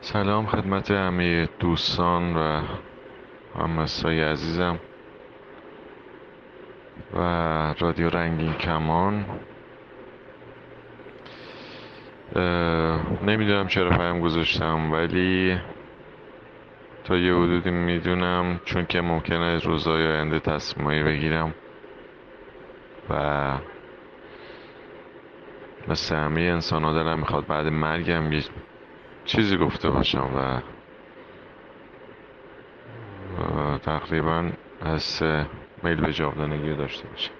سلام 0.00 0.46
خدمت 0.46 0.90
همه 0.90 1.46
دوستان 1.46 2.36
و 2.36 2.62
همسای 3.54 4.22
عزیزم 4.22 4.78
و 7.14 7.18
رادیو 7.78 8.10
رنگین 8.10 8.52
کمان. 8.52 9.40
نمی‌دونم 13.22 13.68
چرا 13.68 13.90
پیام 13.90 14.20
گذاشتم 14.20 14.92
ولی 14.92 15.58
تا 17.08 17.16
یه 17.16 17.34
حدودی 17.34 17.70
می‌دونم 17.70 18.60
چون 18.64 18.86
که 18.86 19.00
ممکنه 19.00 19.58
روزهای 19.58 20.06
آینده 20.06 20.40
تصمیمایی 20.40 21.02
بگیرم 21.02 21.54
و 23.10 23.52
مثل 25.88 26.16
همه 26.16 26.40
انسان 26.40 26.84
ها 26.84 26.92
دلم 26.92 27.18
می‌خواد 27.18 27.46
بعد 27.46 27.66
مرگم 27.66 28.32
یه 28.32 28.44
چیزی 29.24 29.56
گفته 29.56 29.90
باشم 29.90 30.30
و 30.36 30.60
تقریبا 33.78 34.50
از 34.80 35.22
میل 35.82 36.00
به 36.00 36.12
جاودانگی 36.12 36.74
داشته 36.74 37.08
باشم. 37.08 37.32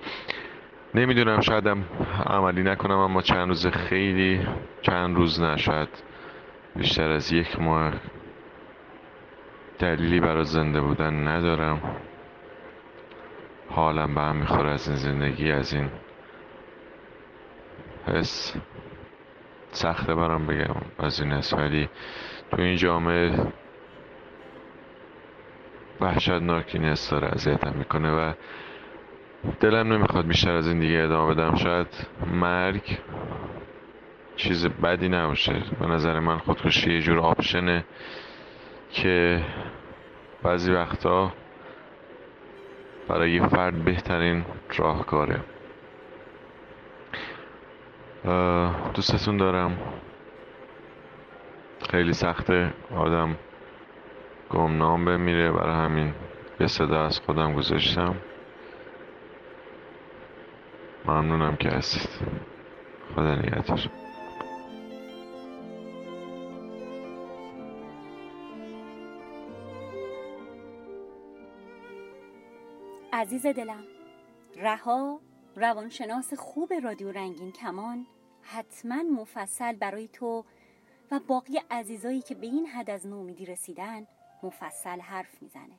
نمی‌دونم 0.95 1.41
شایدم 1.41 1.85
عملی 2.27 2.63
نکنم 2.63 2.99
اما 2.99 3.23
چند 3.23 3.49
روز 3.49 3.67
خیلی 3.67 4.47
چند 4.83 5.17
روز 5.17 5.41
نه 5.41 5.57
شاید 5.57 5.89
بیشتر 6.77 7.11
از 7.11 7.33
یک 7.33 7.61
ماه 7.61 7.93
دلیلی 9.79 10.21
برای 10.21 10.45
زنده 10.45 10.81
بودن 10.81 11.29
ندارم. 11.29 11.97
حالم 13.71 14.15
به 14.15 14.21
هم 14.21 14.37
می‌خوره 14.37 14.71
از 14.71 14.89
این 14.89 14.97
زندگی 14.97 15.53
از 15.53 15.73
این 15.73 15.91
حس. 18.07 18.55
سخته 19.71 20.15
برام 20.15 20.47
بگم 20.47 20.75
از 20.99 21.21
این 21.21 21.33
حس 21.33 21.53
ولی 21.53 21.89
تو 22.51 22.63
این 22.63 22.77
جامعه 22.77 23.53
وحشتناک 26.01 26.71
این 26.75 26.85
حس 26.85 27.11
داره 27.11 27.29
اذیتم 27.29 27.75
می‌کنه 27.79 28.11
و 28.11 28.33
دلم 29.61 29.93
نمی‌خواد 29.93 30.27
بیشتر 30.27 30.55
از 30.55 30.69
این 30.69 30.79
دیگه 30.81 30.99
ادامه 30.99 31.35
بدم. 31.35 31.55
شاید 31.55 31.87
مرگ 32.27 32.99
چیز 34.37 34.67
بدی 34.67 35.09
نباشه. 35.09 35.63
به 35.81 35.87
نظر 35.87 36.19
من 36.19 36.39
خودکشی 36.39 36.93
یه 36.93 37.01
جور 37.01 37.19
آپشنه. 37.19 37.85
که 38.91 39.45
بعضی 40.43 40.73
وقتا 40.73 41.33
برای 43.09 43.33
یه 43.33 43.49
فرد 43.49 43.85
بهترین 43.85 44.45
راهکاره. 44.77 45.41
اه، 48.25 48.91
دوستتون 48.95 49.37
دارم. 49.37 49.79
خیلی 51.91 52.13
سخته 52.13 52.73
آدم 52.97 53.37
گمنام 54.51 55.05
بمیره 55.05 55.53
برای 55.53 55.75
همین. 55.75 56.15
یه 56.61 56.67
صدا 56.67 57.05
از 57.05 57.21
خودم 57.21 57.53
گذاشتم. 57.53 58.17
ممنونم 61.05 61.57
که 61.57 61.69
هستید. 61.69 62.11
خدا 63.15 63.35
نگهدار. 63.35 64.08
عزیز 73.13 73.47
دلم. 73.47 73.85
رها 74.57 75.21
روانشناس 75.57 76.35
خوب 76.35 76.73
رادیو 76.73 77.13
رنگین 77.13 77.53
کمان 77.53 78.07
حتما 78.43 79.03
مفصل 79.03 79.73
برای 79.73 80.09
تو 80.09 80.45
و 81.11 81.21
باقی 81.21 81.61
عزیزایی 81.71 82.23
که 82.23 82.35
به 82.35 82.47
این 82.47 82.67
حد 82.67 82.91
از 82.91 83.07
نومیدی 83.07 83.47
رسیدن 83.47 84.07
مفصل 84.43 85.01
حرف 85.01 85.43
می‌زنه. 85.43 85.79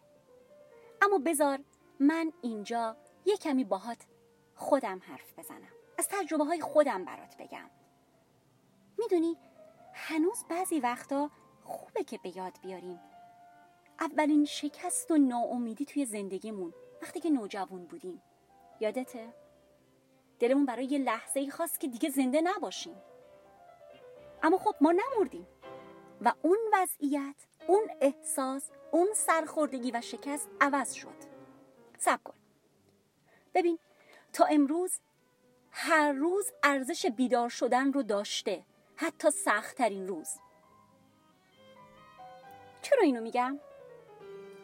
اما 1.01 1.17
بذار 1.17 1.59
من 1.99 2.33
اینجا 2.41 2.97
یه 3.25 3.37
کمی 3.37 3.63
باهات 3.63 4.05
خودم 4.55 5.01
حرف 5.03 5.39
بزنم. 5.39 5.71
از 5.97 6.07
تجربه 6.07 6.43
های 6.43 6.61
خودم 6.61 7.05
برات 7.05 7.37
بگم. 7.37 7.69
می‌دونی 8.97 9.37
هنوز 9.93 10.45
بعضی 10.49 10.79
وقتا 10.79 11.31
خوبه 11.63 12.03
که 12.03 12.19
به 12.23 12.37
یاد 12.37 12.53
بیاریم. 12.61 12.99
اولین 13.99 14.45
شکست 14.45 15.11
و 15.11 15.17
ناامیدی 15.17 15.85
توی 15.85 16.05
زندگیمون. 16.05 16.73
وقتی 17.01 17.19
که 17.19 17.29
نوجوان 17.29 17.85
بودیم. 17.85 18.21
یادته؟ 18.79 19.33
دلمون 20.39 20.65
برای 20.65 20.85
یه 20.85 20.97
لحظه 20.97 21.39
ای 21.39 21.51
خواست 21.51 21.79
که 21.79 21.87
دیگه 21.87 22.09
زنده 22.09 22.41
نباشیم. 22.41 22.95
اما 24.43 24.57
خب 24.57 24.75
ما 24.81 24.91
نمردیم. 24.91 25.47
و 26.21 26.33
اون 26.41 26.57
وضعیت 26.73 27.35
اون 27.67 27.89
احساس 28.01 28.71
اون 28.91 29.07
سرخوردگی 29.13 29.91
و 29.91 30.01
شکست 30.01 30.49
عوض 30.61 30.93
شد. 30.93 31.15
سب 31.97 32.23
کن. 32.23 32.33
ببین 33.53 33.79
تا 34.33 34.45
امروز 34.45 34.99
هر 35.71 36.11
روز 36.11 36.51
ارزش 36.63 37.05
بیدار 37.05 37.49
شدن 37.49 37.93
رو 37.93 38.03
داشته. 38.03 38.65
حتی 38.95 39.31
سختترین 39.31 40.07
روز. 40.07 40.29
چرا 42.81 43.01
اینو 43.03 43.21
میگم؟ 43.21 43.59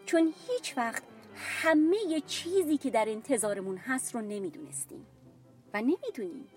چون 0.06 0.34
هیچ 0.48 0.78
وقت 0.78 1.04
همه 1.36 2.22
چیزی 2.28 2.78
که 2.78 2.90
در 2.90 3.10
انتظارمون 3.10 3.78
هست 3.78 4.16
رو 4.16 4.22
نمی‌دونستیم. 4.22 5.08
و 5.74 5.82
نمی‌دونیم. 5.82 6.48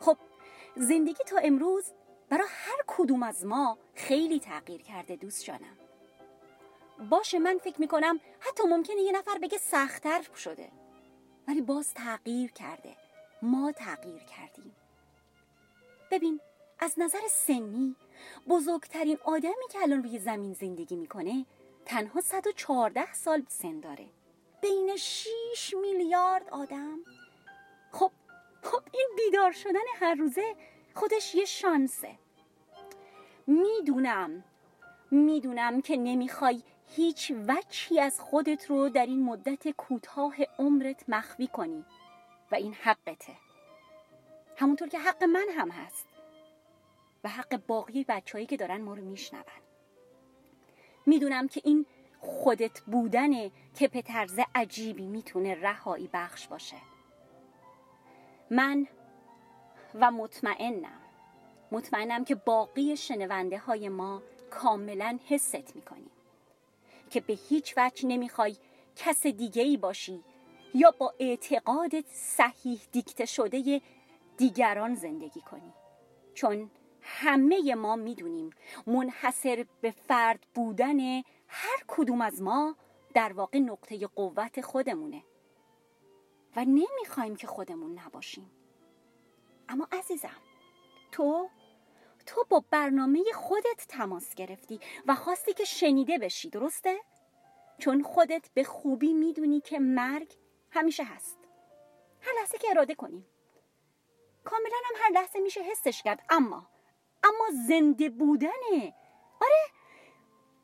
خب 0.00 0.16
زندگی 0.76 1.24
تا 1.26 1.36
امروز 1.36 1.92
برای 2.28 2.46
هر 2.48 2.78
کدوم 2.86 3.22
از 3.22 3.46
ما 3.46 3.78
خیلی 3.94 4.40
تغییر 4.40 4.82
کرده 4.82 5.16
دوست 5.16 5.44
جانم. 5.44 5.76
باشه 7.10 7.38
من 7.38 7.58
فکر 7.58 7.80
می‌کنم 7.80 8.20
حتی 8.40 8.62
ممکنه 8.68 9.00
یه 9.00 9.12
نفر 9.12 9.38
بگه 9.38 9.58
سختتر 9.58 10.22
شده. 10.36 10.68
ولی 11.48 11.60
باز 11.60 11.94
تغییر 11.94 12.50
کرده. 12.50 12.96
ما 13.42 13.72
تغییر 13.72 14.22
کردیم. 14.22 14.76
ببین 16.10 16.40
از 16.78 16.94
نظر 16.98 17.28
سنی 17.30 17.96
بزرگترین 18.48 19.18
آدمی 19.24 19.68
که 19.70 19.78
الان 19.82 20.02
روی 20.02 20.18
زمین 20.18 20.52
زندگی 20.52 20.96
می‌کنه 20.96 21.46
تنها 21.90 22.20
114 22.20 23.12
سال 23.12 23.42
سن 23.48 23.80
داره. 23.80 24.06
بین 24.62 24.96
6 24.96 25.74
میلیارد 25.80 26.48
آدم. 26.50 26.98
خب 27.92 28.12
خب 28.62 28.82
این 28.92 29.08
بیدار 29.16 29.52
شدن 29.52 29.80
هر 30.00 30.14
روزه 30.14 30.54
خودش 30.94 31.34
یه 31.34 31.44
شانسه. 31.44 32.18
می‌دونم 33.46 34.44
می‌دونم 35.10 35.80
که 35.80 35.96
نمی‌خوای 35.96 36.62
هیچ 36.88 37.32
وچی 37.48 38.00
از 38.00 38.20
خودت 38.20 38.70
رو 38.70 38.88
در 38.88 39.06
این 39.06 39.22
مدت 39.22 39.68
کوتاه 39.68 40.34
عمرت 40.58 41.04
مخفی 41.08 41.46
کنی 41.46 41.84
و 42.52 42.54
این 42.54 42.74
حقته. 42.74 43.36
همونطور 44.56 44.88
که 44.88 44.98
حق 44.98 45.24
من 45.24 45.46
هم 45.56 45.70
هست 45.70 46.06
و 47.24 47.28
حق 47.28 47.56
باقی 47.66 48.04
بچههایی 48.08 48.46
که 48.46 48.56
دارن 48.56 48.80
ما 48.80 48.94
رو 48.94 49.04
میشنون. 49.04 49.44
می‌دونم 51.06 51.48
که 51.48 51.60
این 51.64 51.86
خودت 52.18 52.80
بودنه 52.80 53.50
که 53.74 53.88
به 53.88 54.02
طرز 54.02 54.40
عجیبی 54.54 55.06
می‌تونه 55.06 55.54
رهایی 55.54 56.10
بخش 56.12 56.46
باشه. 56.46 56.76
من 58.50 58.86
و 59.94 60.10
مطمئنم 60.10 61.00
مطمئنم 61.72 62.24
که 62.24 62.34
باقی 62.34 62.96
شنونده 62.96 63.58
های 63.58 63.88
ما 63.88 64.22
کاملا 64.50 65.18
حست 65.28 65.76
می‌کنیم. 65.76 66.10
که 67.10 67.20
به 67.20 67.38
هیچ 67.48 67.74
وجه 67.76 68.08
نمی‌خوای 68.08 68.56
کس 68.96 69.26
دیگه 69.26 69.62
ای 69.62 69.76
باشی 69.76 70.24
یا 70.74 70.90
با 70.90 71.14
اعتقادت 71.18 72.04
صحیح 72.12 72.80
دیکته 72.92 73.26
شده 73.26 73.80
دیگران 74.36 74.94
زندگی 74.94 75.40
کنی. 75.40 75.72
چون 76.34 76.70
همه 77.02 77.74
ما 77.74 77.96
می‌دونیم 77.96 78.50
منحصر 78.86 79.66
به 79.80 79.90
فرد 79.90 80.46
بودن 80.54 81.00
هر 81.48 81.84
کدوم 81.88 82.20
از 82.20 82.42
ما 82.42 82.76
در 83.14 83.32
واقع 83.32 83.58
نقطه 83.58 84.06
قوت 84.06 84.60
خودمونه 84.60 85.24
و 86.56 86.64
نمی‌خوایم 86.64 87.36
که 87.36 87.46
خودمون 87.46 87.98
نباشیم. 87.98 88.50
اما 89.68 89.88
عزیزم 89.92 90.36
تو 91.12 91.48
تو 92.26 92.44
با 92.48 92.64
برنامه 92.70 93.24
خودت 93.34 93.86
تماس 93.88 94.34
گرفتی 94.34 94.80
و 95.06 95.14
خواستی 95.14 95.52
که 95.52 95.64
شنیده 95.64 96.18
بشی 96.18 96.50
درسته؟ 96.50 97.00
چون 97.78 98.02
خودت 98.02 98.50
به 98.54 98.64
خوبی 98.64 99.12
می‌دونی 99.12 99.60
که 99.60 99.78
مرگ 99.78 100.36
همیشه 100.70 101.04
هست. 101.04 101.38
هر 102.20 102.32
لحظه 102.40 102.58
که 102.58 102.70
اراده 102.70 102.94
کنیم. 102.94 103.26
کاملا 104.44 104.76
هم 104.84 104.94
هر 105.02 105.10
لحظه 105.10 105.40
میشه 105.40 105.62
حسش 105.62 106.02
کرد 106.02 106.24
اما 106.30 106.70
اما 107.24 107.44
زنده 107.68 108.08
بودنه. 108.08 108.94
آره 109.40 109.66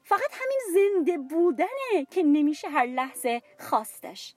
فقط 0.04 0.30
همین 0.32 0.60
زنده 0.74 1.18
بودنه 1.18 2.04
که 2.10 2.22
نمیشه 2.22 2.68
هر 2.68 2.86
لحظه 2.86 3.42
خواستش. 3.58 4.34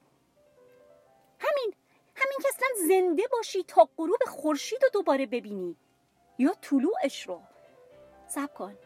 همین 1.40 1.74
همین 2.16 2.38
که 2.42 2.48
اصلا 2.48 2.68
زنده 2.88 3.24
باشی 3.32 3.64
تا 3.64 3.90
غروب 3.98 4.20
خورشید 4.28 4.84
رو 4.84 4.90
دوباره 4.94 5.26
ببینی. 5.26 5.76
یا 6.38 6.54
طلوعش 6.54 7.28
رو. 7.28 7.42
سب 8.28 8.54
کن. 8.54 8.78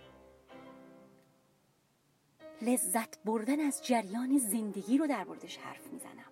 لذت 2.61 3.23
بردن 3.23 3.59
از 3.59 3.85
جریان 3.85 4.37
زندگی 4.37 4.97
رو 4.97 5.07
در 5.07 5.23
موردش 5.23 5.57
حرف 5.57 5.87
می‌زنم. 5.87 6.31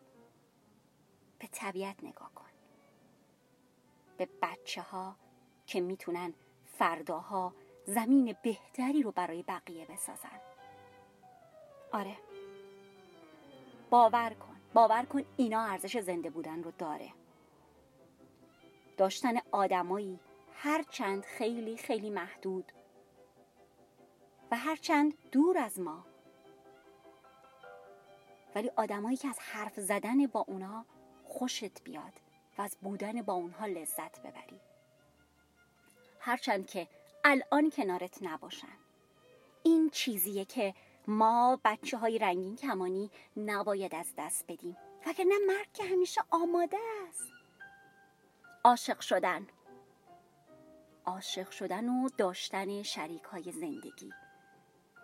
به 1.39 1.47
طبیعت 1.51 2.03
نگاه 2.03 2.31
کن. 2.35 2.49
به 4.17 4.29
بچه 4.41 4.81
ها 4.81 5.15
که 5.65 5.81
می‌تونن 5.81 6.33
فرداها 6.81 7.53
زمین 7.85 8.35
بهتری 8.43 9.03
رو 9.03 9.11
برای 9.11 9.43
بقیه 9.43 9.85
بسازن. 9.85 10.39
آره. 11.91 12.17
باور 13.89 14.29
کن. 14.29 14.55
باور 14.73 15.03
کن 15.03 15.23
اینا 15.37 15.61
ارزش 15.61 15.97
زنده 15.97 16.29
بودن 16.29 16.63
رو 16.63 16.71
داره. 16.71 17.13
داشتن 18.97 19.33
آدمایی 19.51 20.19
هرچند 20.53 21.25
خیلی 21.25 21.77
خیلی 21.77 22.09
محدود 22.09 22.71
و 24.51 24.55
هرچند 24.55 25.13
دور 25.31 25.57
از 25.57 25.79
ما. 25.79 26.05
ولی 28.55 28.71
آدمایی 28.75 29.17
که 29.17 29.27
از 29.27 29.39
حرف 29.39 29.79
زدن 29.79 30.27
با 30.27 30.45
اونا 30.47 30.85
خوشت 31.23 31.83
بیاد 31.83 32.13
و 32.57 32.61
از 32.61 32.77
بودن 32.81 33.21
با 33.21 33.33
اونها 33.33 33.65
لذت 33.65 34.19
ببری. 34.19 34.70
هرچند 36.23 36.67
که 36.67 36.87
الان 37.23 37.69
کنارت 37.69 38.17
نباشن. 38.21 38.77
این 39.63 39.89
چیزیه 39.89 40.45
که 40.45 40.73
ما 41.07 41.59
بچه 41.65 41.97
های 41.97 42.19
رنگین 42.19 42.55
کمانی 42.55 43.09
نباید 43.37 43.95
از 43.95 44.13
دست 44.17 44.45
بدیم. 44.47 44.77
وگرنه 45.07 45.33
مرگ 45.47 45.67
که 45.73 45.83
همیشه 45.83 46.21
آماده 46.29 46.77
است. 47.07 47.33
عاشق 48.63 48.99
شدن. 48.99 49.47
عاشق 51.05 51.51
شدن 51.51 51.89
و 51.89 52.09
داشتن 52.17 52.83
شریک 52.83 53.23
های 53.23 53.51
زندگی. 53.51 54.09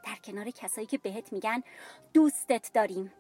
در 0.06 0.16
کنار 0.24 0.50
کسایی 0.50 0.88
که 0.88 0.98
بهت 0.98 1.34
میگن 1.34 1.64
دوستت 2.14 2.72
داریم. 2.74 3.14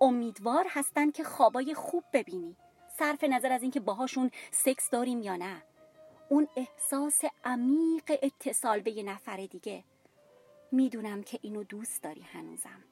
امیدوار 0.00 0.66
هستن 0.68 1.10
که 1.10 1.24
خوابای 1.24 1.74
خوب 1.74 2.04
ببینی. 2.12 2.56
صرف 2.98 3.24
نظر 3.24 3.52
از 3.52 3.62
اینکه 3.62 3.80
باهاشون 3.80 4.30
سکس 4.50 4.90
داریم 4.90 5.22
یا 5.22 5.36
نه. 5.36 5.62
اون 6.28 6.48
احساس 6.56 7.22
عمیق 7.44 8.18
اتصال 8.22 8.80
به 8.80 8.90
یه 8.90 9.02
نفر 9.02 9.36
دیگه. 9.36 9.84
می‌دونم 10.72 11.22
که 11.22 11.38
اینو 11.42 11.62
دوست 11.62 12.02
داری 12.02 12.22
هنوزم 12.22 12.84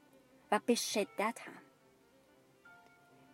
و 0.53 0.61
به 0.67 0.75
شدت 0.75 1.39
هم. 1.41 1.63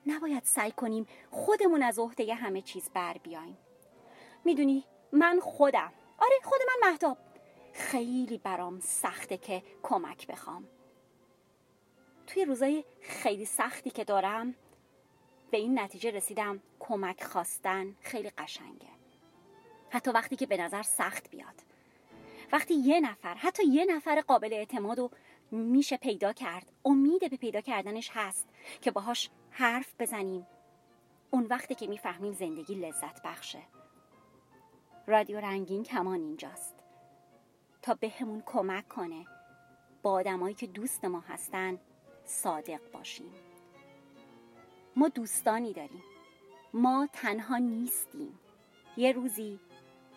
نباید 0.06 0.44
سعی 0.44 0.72
کنیم 0.72 1.06
خودمون 1.30 1.82
از 1.82 1.98
عهده 1.98 2.34
همه 2.34 2.62
چیز 2.62 2.90
بر 2.90 3.18
بیایم 3.18 3.58
می‌دونی 4.44 4.84
من 5.12 5.40
خودم. 5.40 5.92
آره 6.18 6.36
خود 6.44 6.60
من 6.66 6.90
مهتاب. 6.90 7.18
خیلی 7.72 8.38
برام 8.38 8.80
سخته 8.80 9.36
که 9.36 9.62
کمک 9.82 10.26
بخوام. 10.26 10.68
توی 12.26 12.44
روزای 12.44 12.84
خیلی 13.00 13.44
سختی 13.44 13.90
که 13.90 14.04
دارم 14.04 14.54
به 15.50 15.58
این 15.58 15.78
نتیجه 15.78 16.10
رسیدم 16.10 16.62
کمک 16.78 17.24
خواستن 17.24 17.96
خیلی 18.00 18.30
قشنگه. 18.30 18.97
حتی 19.90 20.10
وقتی 20.10 20.36
که 20.36 20.46
به 20.46 20.56
نظر 20.56 20.82
سخت 20.82 21.30
بیاد. 21.30 21.62
وقتی 22.52 22.74
یه 22.74 23.00
نفر 23.00 23.34
حتی 23.34 23.66
یه 23.66 23.84
نفر 23.84 24.20
قابل 24.20 24.52
اعتماد 24.52 24.98
و 24.98 25.10
میشه 25.50 25.96
پیدا 25.96 26.32
کرد 26.32 26.72
امید 26.84 27.30
به 27.30 27.36
پیدا 27.36 27.60
کردنش 27.60 28.10
هست 28.12 28.48
که 28.80 28.90
باهاش 28.90 29.30
حرف 29.50 29.94
بزنیم. 29.98 30.46
اون 31.30 31.46
وقتی 31.46 31.74
که 31.74 31.86
می‌فهمیم 31.86 32.32
زندگی 32.32 32.74
لذت 32.74 33.22
بخشه. 33.22 33.62
رادیو 35.06 35.40
رنگین 35.40 35.82
کمان 35.82 36.20
اینجاست. 36.20 36.74
تا 37.82 37.94
بهمون 37.94 38.42
کمک 38.46 38.88
کنه 38.88 39.26
با 40.02 40.12
آدمایی 40.12 40.54
که 40.54 40.66
دوست 40.66 41.04
ما 41.04 41.20
هستن 41.20 41.78
صادق 42.24 42.80
باشیم. 42.92 43.32
ما 44.96 45.08
دوستانی 45.08 45.72
داریم. 45.72 46.02
ما 46.74 47.08
تنها 47.12 47.56
نیستیم. 47.56 48.38
یه 48.96 49.12
روزی 49.12 49.60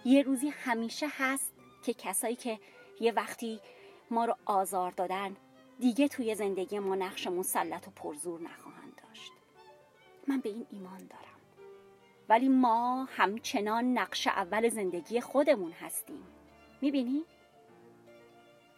یه 0.06 0.22
روزی 0.22 0.50
همیشه 0.50 1.08
هست 1.10 1.52
که 1.84 1.94
کسایی 1.94 2.36
که 2.36 2.60
یه 3.00 3.12
وقتی 3.12 3.60
ما 4.12 4.26
رو 4.26 4.36
آزار 4.46 4.92
دادن 4.92 5.36
دیگه 5.80 6.08
توی 6.08 6.36
زندگی 6.36 6.80
ما 6.80 6.96
نقش 6.96 7.28
مسلط 7.28 7.88
و 7.88 7.92
پرزور 7.92 8.42
نخواهند 8.42 9.02
داشت. 9.08 9.32
من 10.28 10.40
به 10.40 10.50
این 10.50 10.68
ایمان 10.72 10.98
دارم. 10.98 11.42
ولی 12.30 12.48
ما 12.48 13.04
همچنان 13.04 13.98
نقش 13.98 14.28
اول 14.28 14.70
زندگی 14.70 15.22
خودمون 15.22 15.72
هستیم. 15.72 16.24
می‌بینی؟ 16.82 17.24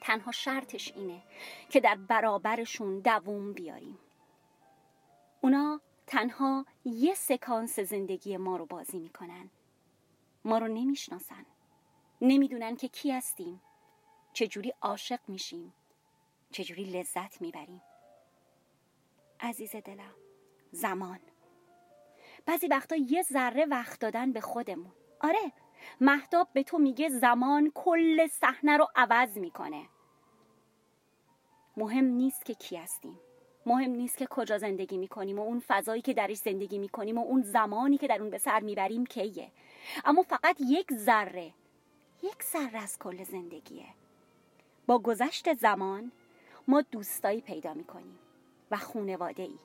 تنها 0.01 0.31
شرطش 0.31 0.93
اینه 0.95 1.21
که 1.69 1.79
در 1.79 1.95
برابرشون 1.95 2.99
دووم 2.99 3.53
بیاریم. 3.53 3.97
اونا 5.41 5.81
تنها 6.07 6.65
یه 6.85 7.13
سکانس 7.13 7.79
زندگی 7.79 8.37
ما 8.37 8.57
رو 8.57 8.65
بازی 8.65 8.99
می‌کنن. 8.99 9.49
ما 10.45 10.57
رو 10.57 10.67
نمی‌شناسن. 10.67 11.45
نمی‌دونن 12.21 12.75
که 12.75 12.87
کی 12.87 13.11
هستیم. 13.11 13.61
چجوری 14.33 14.73
عاشق 14.81 15.19
میشیم. 15.27 15.73
چجوری 16.51 16.83
لذت 16.83 17.41
می‌بریم. 17.41 17.81
عزیز 19.39 19.75
دلم 19.75 20.15
زمان. 20.71 21.19
بعضی 22.45 22.67
وقتا 22.67 22.95
یه 22.95 23.21
ذره 23.21 23.65
وقت 23.65 23.99
دادن 23.99 24.31
به 24.31 24.41
خودمون. 24.41 24.93
آره 25.21 25.51
مهتاب 26.01 26.47
به 26.53 26.63
تو 26.63 26.77
میگه 26.77 27.09
زمان 27.09 27.71
کل 27.75 28.27
صحنه 28.27 28.77
رو 28.77 28.87
عوض 28.95 29.37
می‌کنه. 29.37 29.89
مهم 31.77 32.05
نیست 32.05 32.45
که 32.45 32.53
کی 32.53 32.77
هستیم. 32.77 33.19
مهم 33.65 33.91
نیست 33.91 34.17
که 34.17 34.27
کجا 34.29 34.57
زندگی 34.57 34.97
می‌کنیم 34.97 35.39
و 35.39 35.41
اون 35.41 35.63
فضایی 35.67 36.01
که 36.01 36.13
درش 36.13 36.37
زندگی 36.37 36.77
می‌کنیم 36.77 37.17
و 37.17 37.21
اون 37.21 37.41
زمانی 37.41 37.97
که 37.97 38.07
در 38.07 38.21
اون 38.21 38.29
به 38.29 38.37
سر 38.37 38.59
می‌بریم 38.59 39.05
کیه. 39.05 39.51
اما 40.05 40.21
فقط 40.21 40.57
یک 40.59 40.93
ذره 40.93 41.53
یک 42.23 42.43
ذره 42.43 42.77
از 42.77 42.99
کل 42.99 43.23
زندگیه. 43.23 43.85
با 44.87 44.99
گذشت 44.99 45.53
زمان 45.53 46.11
ما 46.67 46.81
دوستایی 46.81 47.41
پیدا 47.41 47.73
می‌کنیم 47.73 48.19
و 48.71 48.77
خونواده 48.77 49.43
ای 49.43 49.57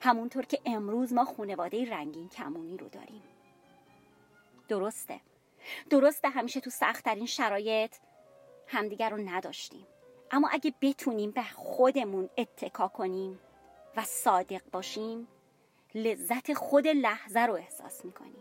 همونطور 0.00 0.44
که 0.44 0.60
امروز 0.66 1.12
ما 1.12 1.24
خونواده 1.24 1.90
رنگین 1.90 2.28
کمونی 2.28 2.76
رو 2.76 2.88
داریم. 2.88 3.22
درسته. 4.68 5.20
درسته 5.90 6.28
همیشه 6.28 6.60
تو 6.60 6.70
سختترین 6.70 7.26
شرایط 7.26 7.96
همدیگر 8.66 9.10
رو 9.10 9.16
نداشتیم. 9.16 9.86
اما 10.30 10.48
اگه 10.52 10.74
بتونیم 10.80 11.30
به 11.30 11.42
خودمون 11.42 12.30
اتکا 12.38 12.88
کنیم 12.88 13.38
و 13.96 14.02
صادق 14.04 14.62
باشیم 14.72 15.26
لذت 15.94 16.54
خود 16.54 16.86
لحظه 16.86 17.40
رو 17.40 17.54
احساس 17.54 18.04
می‌کنیم. 18.04 18.32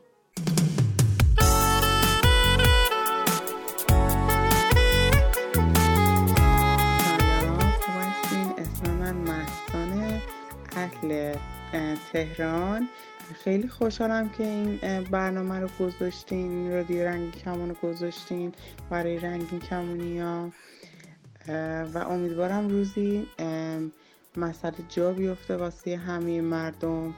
اهل 10.78 11.36
تهران. 12.12 12.90
خیلی 13.44 13.68
خوشحالم 13.68 14.30
که 14.30 14.44
این 14.44 14.80
برنامه 15.12 15.60
رو 15.60 15.70
گذاشتین 15.80 16.72
رادیو 16.72 17.06
رنگین 17.06 17.32
کمان 17.32 17.70
رو 17.70 17.76
گذاشتین 17.90 18.54
برای 18.90 19.20
رنگین 19.20 19.60
کمونی 19.60 20.20
ها 20.20 20.52
و 21.94 21.98
امیدوارم 21.98 22.70
روزی 22.70 23.28
مسئله 24.38 24.74
جا 24.90 25.12
بیفته 25.12 25.58
واسه 25.58 25.98
همه 25.98 26.42
مردم 26.42 27.14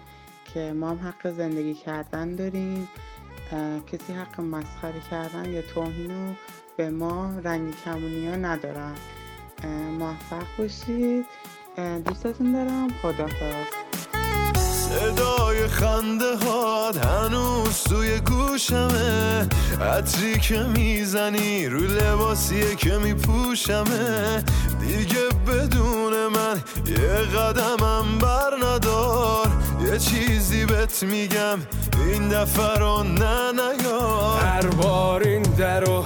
که 0.53 0.74
ما 0.74 0.89
هم 0.89 0.99
حق 1.07 1.32
زندگی 1.38 1.74
کردن 1.74 2.36
داریم. 2.36 2.89
کسی 3.91 4.13
حق 4.13 4.41
مسخره 4.41 5.01
کردن 5.11 5.45
یا 5.45 5.61
توهین 5.61 6.11
رو 6.11 6.34
به 6.78 6.89
ما 6.89 7.39
رنگی 7.43 7.74
کمونی 7.86 8.28
ها 8.28 8.36
ندارن. 8.36 8.95
موفق 9.99 10.45
باشید. 10.57 11.26
دوستتون 12.05 12.51
دارم. 12.51 12.88
خدافظ 13.01 13.65
صدای 14.72 15.68
خنده 15.68 16.36
هات 16.36 16.97
هنوز 17.05 17.84
توی 17.84 18.20
گوشمه. 18.20 19.47
عطری 19.82 20.39
که 20.39 20.63
می‌زنی 20.63 21.68
رو 21.68 21.80
لباسیه 21.80 22.76
که 22.76 22.97
میپوشمه. 22.97 24.43
دیگه 24.80 25.30
بدون 25.47 25.97
من 26.38 26.62
یه 26.88 27.40
قدمم 27.40 28.18
بر 28.22 28.52
ندار. 28.64 29.48
یه 29.92 30.00
چیزی 30.00 30.66
بهت 30.66 31.04
میگم 31.04 31.60
این 32.06 32.30
دفعه 32.30 32.80
رو 32.80 33.04
نه 33.04 33.52
نیار. 33.52 34.40
هر 34.40 34.68
بار 34.68 35.22
این 35.24 35.42
درو 35.42 36.04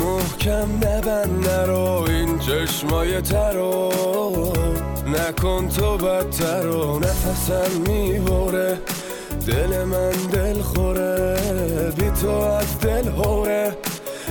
محکم 0.00 0.68
نبند 0.76 1.48
نرو 1.48 2.04
این 2.08 2.38
چشمای 2.38 3.20
ترو 3.20 3.92
نکن 5.06 5.68
تو 5.68 5.96
بدتر 5.96 6.66
و 6.66 6.98
نفسم 6.98 7.80
می‌بره. 7.86 8.78
دل 9.46 9.84
من 9.84 10.10
دل 10.10 10.62
خوره 10.62 11.92
بی 11.96 12.10
تو 12.10 12.30
از 12.30 12.80
دل 12.80 13.08
هوره. 13.08 13.76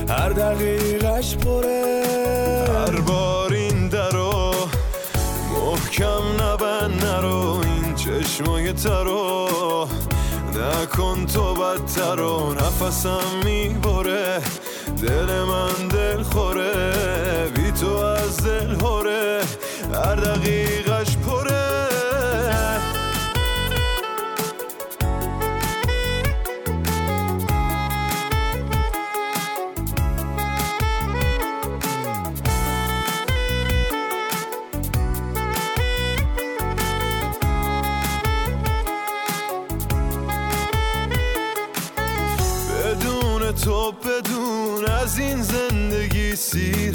هر 0.08 0.28
دقیقش 0.28 1.36
پره. 1.36 2.02
هر 2.68 3.00
بار 3.00 3.35
محکم 5.98 6.42
نبند 6.42 7.04
نرو. 7.04 7.60
این 7.64 7.94
چشمای 7.94 8.72
ترو. 8.72 9.88
نکن 10.54 11.26
تو 11.26 11.54
بدتر 11.54 12.20
و 12.20 12.52
نفسم 12.52 13.20
می‌بره. 13.44 14.40
دل 15.02 15.42
من 15.42 15.88
دل 15.88 16.22
خوره 16.22 16.92
بی 17.56 17.72
تو 17.72 17.96
از 17.96 18.44
دل 18.44 18.74
هوره. 18.74 19.40
هر 19.94 20.14
دقیقش 20.14 20.85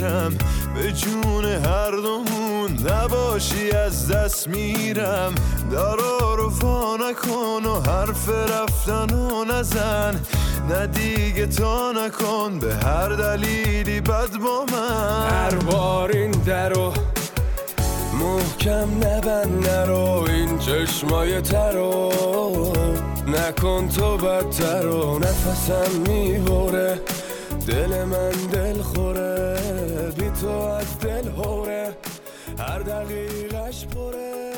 سیرم 0.01 0.37
به 0.75 0.91
جون 0.91 1.45
هر 1.45 1.91
دومون 1.91 2.71
نباشی 2.89 3.71
از 3.71 4.11
دست 4.11 4.47
میرم. 4.47 5.35
دارا 5.71 6.35
رو 6.35 6.49
فا 6.49 6.95
نکن 6.95 7.65
و 7.65 7.81
حرف 7.81 8.29
رفتن 8.29 9.15
و 9.15 9.45
نزن. 9.45 10.19
نه 10.69 10.87
دیگه 10.87 11.47
تا 11.47 11.91
نکن 11.91 12.59
به 12.59 12.75
هر 12.75 13.09
دلیلی 13.09 14.01
بد 14.01 14.37
با 14.37 14.65
من. 14.71 15.29
هر 15.29 15.55
بار 15.55 16.11
این 16.11 16.31
درو 16.31 16.93
محکم 18.19 18.89
نبند 18.97 19.69
نرو 19.69 20.25
این 20.27 20.59
چشمای 20.59 21.41
ترو 21.41 22.13
نکن 23.27 23.87
تو 23.87 24.17
بدتر 24.17 24.87
و 24.87 25.19
نفسم 25.19 26.01
می‌بره. 26.07 26.99
دل 27.71 28.03
من 28.03 28.31
دل 28.31 28.81
خوره 28.81 29.57
بی 30.17 30.29
تو 30.41 30.49
از 30.49 30.99
دل 30.99 31.27
هوره 31.27 31.97
هر 32.59 32.79
دقیقش 32.79 33.85
پره. 33.85 34.53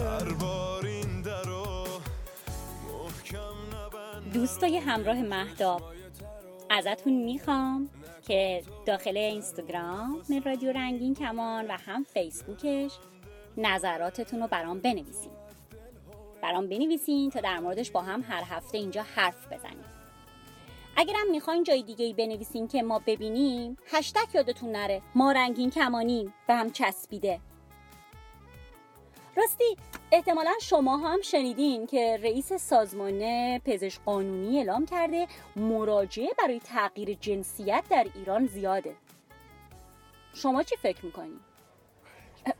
هر 0.00 0.32
بار 0.32 0.86
این 0.86 1.22
درو 1.22 1.86
دوستای 4.34 4.76
همراه 4.76 5.22
مهداب 5.22 5.82
ازتون 6.70 7.12
می‌خوام 7.12 7.88
که 8.26 8.62
داخل 8.86 9.16
اینستاگرام 9.16 10.22
رادیو 10.44 10.72
رنگین 10.72 11.14
کمان 11.14 11.66
و 11.66 11.72
هم 11.86 12.04
فیسبوکش 12.04 12.92
نظراتتون 13.56 14.40
رو 14.40 14.46
برام 14.46 14.78
بنویسین. 14.78 15.32
برام 16.42 16.68
بنویسین 16.68 17.30
تا 17.30 17.40
در 17.40 17.58
موردش 17.58 17.90
با 17.90 18.02
هم 18.02 18.24
هر 18.28 18.42
هفته 18.50 18.78
اینجا 18.78 19.02
حرف 19.14 19.46
بزنیم. 19.52 19.83
اگرم 20.96 21.30
می‌خواین 21.30 21.62
جای 21.62 21.82
دیگه 21.82 22.04
ای 22.04 22.12
بنویسین 22.12 22.68
که 22.68 22.82
ما 22.82 22.98
ببینیم 23.06 23.76
هشتک 23.92 24.34
یادتون 24.34 24.72
نره. 24.72 25.02
ما 25.14 25.32
رنگین 25.32 25.70
کمانیم 25.70 26.34
به 26.46 26.54
هم 26.54 26.70
چسبیده. 26.70 27.40
راستی 29.36 29.76
احتمالا 30.12 30.52
شما 30.60 30.96
هم 30.96 31.20
شنیدین 31.20 31.86
که 31.86 32.20
رئیس 32.22 32.52
سازمان 32.52 33.58
پزشک 33.58 34.00
قانونی 34.04 34.58
اعلام 34.58 34.86
کرده 34.86 35.28
مراجعه 35.56 36.28
برای 36.38 36.60
تغییر 36.60 37.14
جنسیت 37.20 37.84
در 37.90 38.06
ایران 38.14 38.46
زیاده. 38.46 38.96
شما 40.34 40.62
چی 40.62 40.76
فکر 40.76 41.04
می‌کنین؟ 41.04 41.40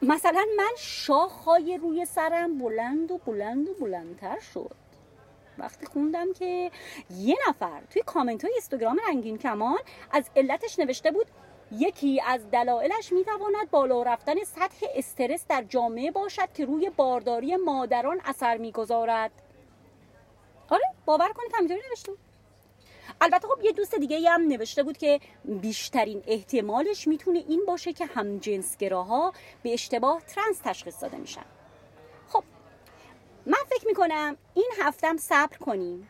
مثلا 0.02 0.44
من 0.56 0.72
شاخهای 0.78 1.78
روی 1.78 2.04
سرم 2.04 2.58
بلند 2.58 3.10
و 3.10 3.18
بلند 3.18 3.68
و 3.68 3.74
بلندتر 3.74 4.40
شد. 4.40 4.83
وقتی 5.58 5.86
خوندم 5.86 6.32
که 6.32 6.70
یه 7.10 7.36
نفر 7.48 7.82
توی 7.90 8.02
کامنت 8.06 8.44
های 8.44 8.52
اینستاگرام 8.52 8.98
رنگین 9.08 9.38
کمان 9.38 9.78
از 10.12 10.30
علتش 10.36 10.78
نوشته 10.78 11.10
بود 11.10 11.26
یکی 11.72 12.22
از 12.26 12.50
دلایلش 12.50 13.12
می‌تواند 13.12 13.70
بالا 13.70 14.02
رفتن 14.02 14.44
سطح 14.44 14.86
استرس 14.94 15.46
در 15.48 15.64
جامعه 15.68 16.10
باشد 16.10 16.52
که 16.52 16.64
روی 16.64 16.90
بارداری 16.96 17.56
مادران 17.56 18.20
اثر 18.24 18.56
می‌گذارد. 18.56 19.30
آره 20.68 20.84
باور 21.04 21.32
کنید 21.32 21.50
همینطوری 21.54 21.80
نوشته 21.90 22.10
بود 22.10 22.20
البته 23.20 23.48
خب 23.48 23.64
یه 23.64 23.72
دوست 23.72 23.94
دیگه 23.94 24.30
هم 24.30 24.48
نوشته 24.48 24.82
بود 24.82 24.98
که 24.98 25.20
بیشترین 25.44 26.22
احتمالش 26.26 27.08
می‌تونه 27.08 27.44
این 27.48 27.64
باشه 27.66 27.92
که 27.92 28.06
هم 28.06 28.38
جنسگراها 28.38 29.32
به 29.62 29.72
اشتباه 29.72 30.22
ترنس 30.22 30.58
تشخیص 30.64 31.02
داده 31.02 31.16
میشن. 31.16 31.44
من 33.46 33.58
فکر 33.70 33.86
می‌کنم 33.86 34.36
این 34.54 34.70
هفتم 34.78 35.16
صبر 35.16 35.56
کنیم 35.56 36.08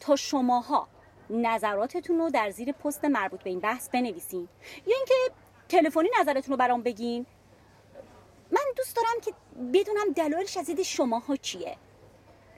تا 0.00 0.16
شماها 0.16 0.88
نظراتتون 1.30 2.18
رو 2.18 2.30
در 2.30 2.50
زیر 2.50 2.72
پست 2.72 3.04
مربوط 3.04 3.42
به 3.42 3.50
این 3.50 3.60
بحث 3.60 3.88
بنویسین. 3.88 4.48
یا 4.86 4.96
اینکه 4.96 5.14
تلفنی 5.68 6.08
نظرتون 6.20 6.52
رو 6.52 6.56
برام 6.56 6.82
بگین. 6.82 7.26
من 8.50 8.60
دوست 8.76 8.96
دارم 8.96 9.20
که 9.22 9.32
بدونم 9.72 10.12
دلایلش 10.12 10.56
از 10.56 10.66
دید 10.66 10.82
شماها 10.82 11.36
چیه. 11.36 11.76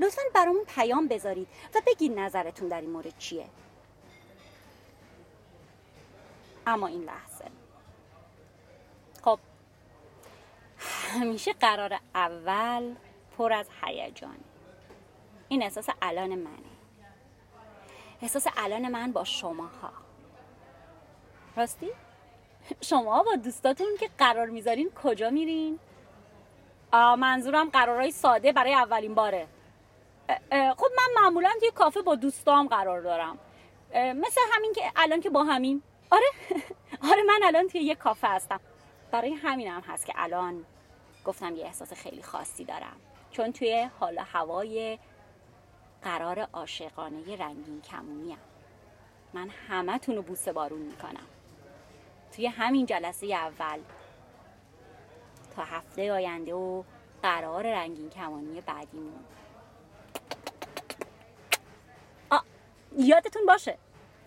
لطفا 0.00 0.22
برامون 0.34 0.64
پیام 0.64 1.08
بذارید 1.08 1.48
و 1.74 1.80
بگین 1.86 2.18
نظرتون 2.18 2.68
در 2.68 2.80
این 2.80 2.90
مورد 2.90 3.18
چیه. 3.18 3.46
اما 6.66 6.86
این 6.86 7.04
لحظه. 7.04 7.44
خب 9.24 9.38
همیشه 10.78 11.52
قرار 11.52 11.98
اول 12.14 12.94
پر 13.38 13.52
از 13.52 13.68
هیجان. 13.82 14.36
این 15.48 15.62
احساس 15.62 15.88
الان 16.02 16.34
منه. 16.34 16.76
احساس 18.22 18.46
الان 18.56 18.88
من 18.88 19.12
با 19.12 19.24
شماها. 19.24 19.92
راستی؟ 21.56 21.90
شما 22.80 23.22
با 23.22 23.36
دوستاتون 23.36 23.86
که 24.00 24.10
قرار 24.18 24.46
می‌ذارین 24.46 24.90
کجا 24.90 25.30
میرین؟ 25.30 25.78
آه 26.92 27.16
منظورم 27.16 27.68
قرارهای 27.70 28.10
ساده 28.10 28.52
برای 28.52 28.74
اولین 28.74 29.14
باره. 29.14 29.48
اه، 30.28 30.38
اه، 30.52 30.74
خب 30.74 30.86
من 30.96 31.22
معمولا 31.22 31.50
توی 31.60 31.70
کافه 31.70 32.02
با 32.02 32.14
دوستام 32.14 32.68
قرار 32.68 33.00
دارم. 33.00 33.38
مثل 33.94 34.40
همین 34.52 34.72
که 34.72 34.82
الان 34.96 35.20
که 35.20 35.30
با 35.30 35.44
همین 35.44 35.82
آره 36.10 36.26
آره 37.12 37.22
من 37.22 37.40
الان 37.44 37.68
توی 37.68 37.80
یه 37.80 37.94
کافه 37.94 38.28
هستم. 38.28 38.60
برای 39.10 39.32
همینم 39.32 39.80
هست 39.80 40.06
که 40.06 40.12
الان 40.16 40.64
گفتم 41.24 41.56
یه 41.56 41.64
احساس 41.64 41.92
خیلی 41.92 42.22
خاصی 42.22 42.64
دارم. 42.64 42.96
چون 43.36 43.52
توی 43.52 43.90
حال 44.00 44.18
هوای 44.18 44.98
قرار 46.02 46.40
عاشقانه 46.40 47.36
رنگین 47.36 47.80
کمونیم 47.80 48.38
من 49.34 49.48
همه 49.68 50.00
رو 50.06 50.22
بوسه 50.22 50.52
بارون 50.52 50.78
می‌کنم. 50.78 51.26
توی 52.36 52.46
همین 52.46 52.86
جلسه 52.86 53.26
اول 53.26 53.78
تا 55.56 55.64
هفته 55.64 56.12
آینده 56.12 56.54
و 56.54 56.82
قرار 57.22 57.66
رنگین 57.74 58.10
کمانی 58.10 58.60
بعدیمون. 58.60 59.24
آ 62.30 62.38
یادتون 62.98 63.46
باشه. 63.46 63.78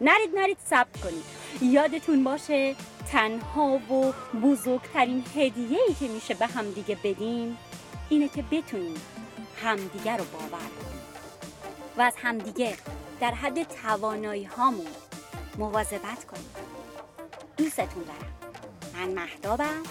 نرید 0.01 0.35
نرید 0.35 0.57
ثبت 0.59 1.01
کنید. 1.01 1.23
یادتون 1.61 2.23
باشه 2.23 2.75
تنها 3.11 3.65
و 3.65 4.13
بزرگترین 4.43 5.25
هدیه 5.35 5.79
ای 5.87 5.93
که 5.93 6.07
میشه 6.07 6.33
به 6.33 6.45
همدیگه 6.45 6.97
بدیم 7.03 7.57
اینه 8.09 8.29
که 8.29 8.41
بتونیم 8.51 9.01
همدیگه 9.63 10.17
رو 10.17 10.23
باور 10.23 10.49
کنیم. 10.49 11.01
و 11.97 12.01
از 12.01 12.13
همدیگه 12.17 12.77
در 13.19 13.31
حد 13.31 13.63
توانایی 13.63 14.43
هامون 14.43 14.87
مواظبت 15.57 16.25
کنیم. 16.31 16.49
دوستتون 17.57 18.03
دارم. 18.03 18.33
من 18.93 19.13
مهدابم 19.13 19.83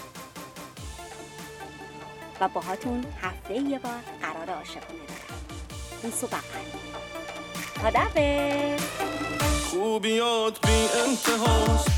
و 2.41 2.47
باهاتون 2.47 3.05
هفته 3.21 3.53
یه 3.53 3.79
بار 3.79 4.03
قرار 4.21 4.57
عاشقونه 4.57 4.99
دارم. 5.07 5.39
بوس 6.01 6.23
و 6.23 6.27
بغل 6.27 6.69
خدافظ. 7.81 8.83
خوبیات 9.69 10.67
بی 10.67 10.87
انتهاست. 11.07 11.89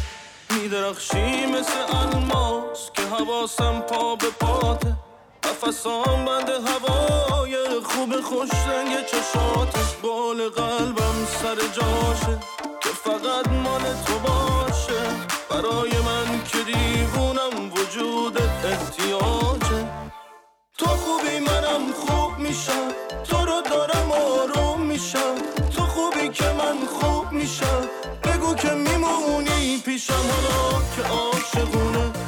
میدرخشی 0.49 1.45
مثل 1.45 1.95
الماس 1.95 2.91
که 2.93 3.01
حواسم 3.01 3.79
پا 3.79 4.15
به 4.15 4.29
پاته. 4.29 5.10
نفسام 5.51 6.25
بند 6.25 6.49
هوای 6.49 7.55
خوب 7.83 8.21
خوش 8.21 8.49
رنگ 8.67 9.05
چشات 9.05 9.95
بال 10.01 10.49
قلبم 10.49 11.25
سر 11.25 11.55
جاشه 11.55 12.39
که 12.81 12.89
فقط 12.89 13.47
مال 13.47 13.81
تو 14.05 14.19
باشه. 14.19 15.01
برای 15.49 15.91
من 15.91 16.43
که 16.43 16.57
دیوونم 16.63 17.71
وجودت 17.73 18.65
احتیاجه. 18.65 19.89
تو 20.77 20.85
خوبی 20.85 21.39
منم 21.39 21.91
خوب 21.93 22.37
میشم 22.37 22.87
تو 23.23 23.37
رو 23.37 23.61
دارم 23.61 24.11
آروم 24.11 24.81
میشم. 24.81 25.35
تو 25.75 25.81
خوبی 25.81 26.29
که 26.29 26.45
من 26.45 26.77
خوب 26.85 27.31
میشم 27.31 27.81
بگو 28.23 28.55
که 28.55 28.69
میمونی 28.69 29.81
پیشم. 29.85 30.13
حالا 30.13 30.81
که 30.95 31.01
عاشقونه 31.13 32.20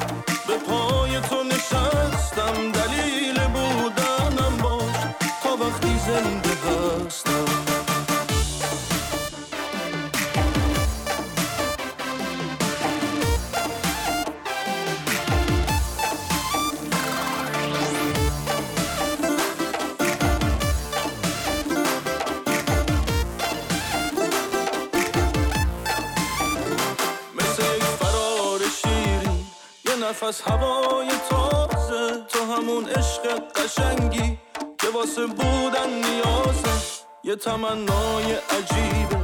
نفس 30.23 30.41
هوای 30.41 31.07
تازه 31.29 32.25
تو 32.29 32.53
همون 32.53 32.85
عشق 32.85 33.39
قشنگی 33.55 34.37
که 34.79 34.87
واسه 34.93 35.25
بودن 35.25 35.89
نیازه. 35.89 36.69
یه 37.23 37.35
تمنای 37.35 38.33
عجیبه 38.33 39.17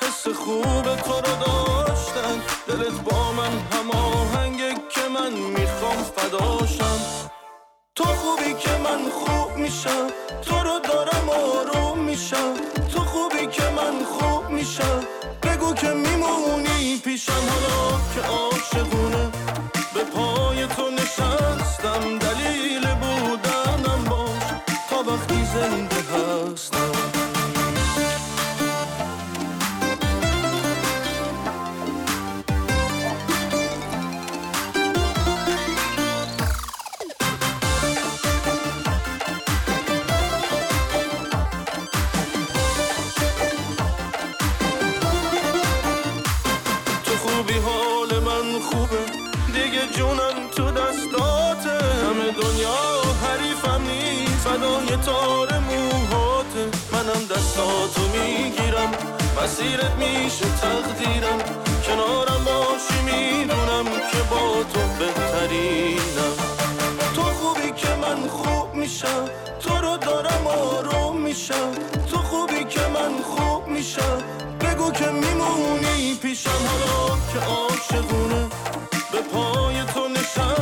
حس 0.00 0.28
خوب 0.28 0.96
تو 0.96 1.12
رو 1.12 1.36
داشتن. 1.46 2.42
دلت 2.68 3.00
با 3.00 3.32
من 3.32 3.58
هماهنگه 3.72 4.74
که 4.74 5.00
من 5.14 5.32
می‌خوام 5.32 5.96
فداشم. 6.16 7.00
تو 7.94 8.04
خوبی 8.04 8.54
که 8.54 8.70
من 8.70 9.10
خوب 9.10 9.56
میشم 9.56 10.06
تو 10.42 10.56
رو 10.56 10.78
دارم 10.78 11.28
آروم 11.28 11.98
میشم. 11.98 12.54
تو 12.94 13.00
خوبی 13.00 13.46
که 13.46 13.64
من 13.76 14.04
خوب 14.04 14.50
میشم 14.50 15.00
بگو 15.42 15.74
که 15.74 15.88
میمونی 15.88 17.00
پیشم. 17.04 17.32
حالا 17.32 18.00
که 18.14 18.20
عاشقونه 18.28 19.32
به 19.94 20.04
پای 20.04 20.66
تو 20.66 20.90
نشستم 20.90 22.18
دلیل 22.18 22.94
بودنم 22.94 24.04
باش. 24.10 24.42
تا 24.90 25.02
وقتی 25.12 25.44
زنده 25.44 25.96
هستم. 25.96 26.91
می‌گیرم 58.86 59.42
مسیرت 59.42 59.92
میشه 59.92 60.44
تقدیرم. 60.60 61.38
کنارم 61.86 62.44
باشی 62.44 63.02
می‌دونم 63.04 63.84
که 63.84 64.18
با 64.30 64.64
تو 64.72 64.80
بهترینم. 64.98 66.34
تو 67.14 67.22
خوبی 67.22 67.72
که 67.76 67.88
من 68.02 68.28
خوب 68.28 68.74
میشم 68.74 69.24
تو 69.60 69.74
رو 69.76 69.96
دارم 69.96 70.46
آروم 70.46 71.20
میشم. 71.20 71.72
تو 72.10 72.16
خوبی 72.16 72.64
که 72.64 72.80
من 72.80 73.22
خوب 73.22 73.68
میشم 73.68 74.22
بگو 74.60 74.92
که 74.92 75.06
میمونی 75.06 76.14
پیشم. 76.22 76.50
حالا 76.50 77.16
که 77.32 77.38
عاشقونه 77.38 78.48
به 79.12 79.20
پای 79.32 79.84
تو 79.94 80.08
نشستم 80.08 80.61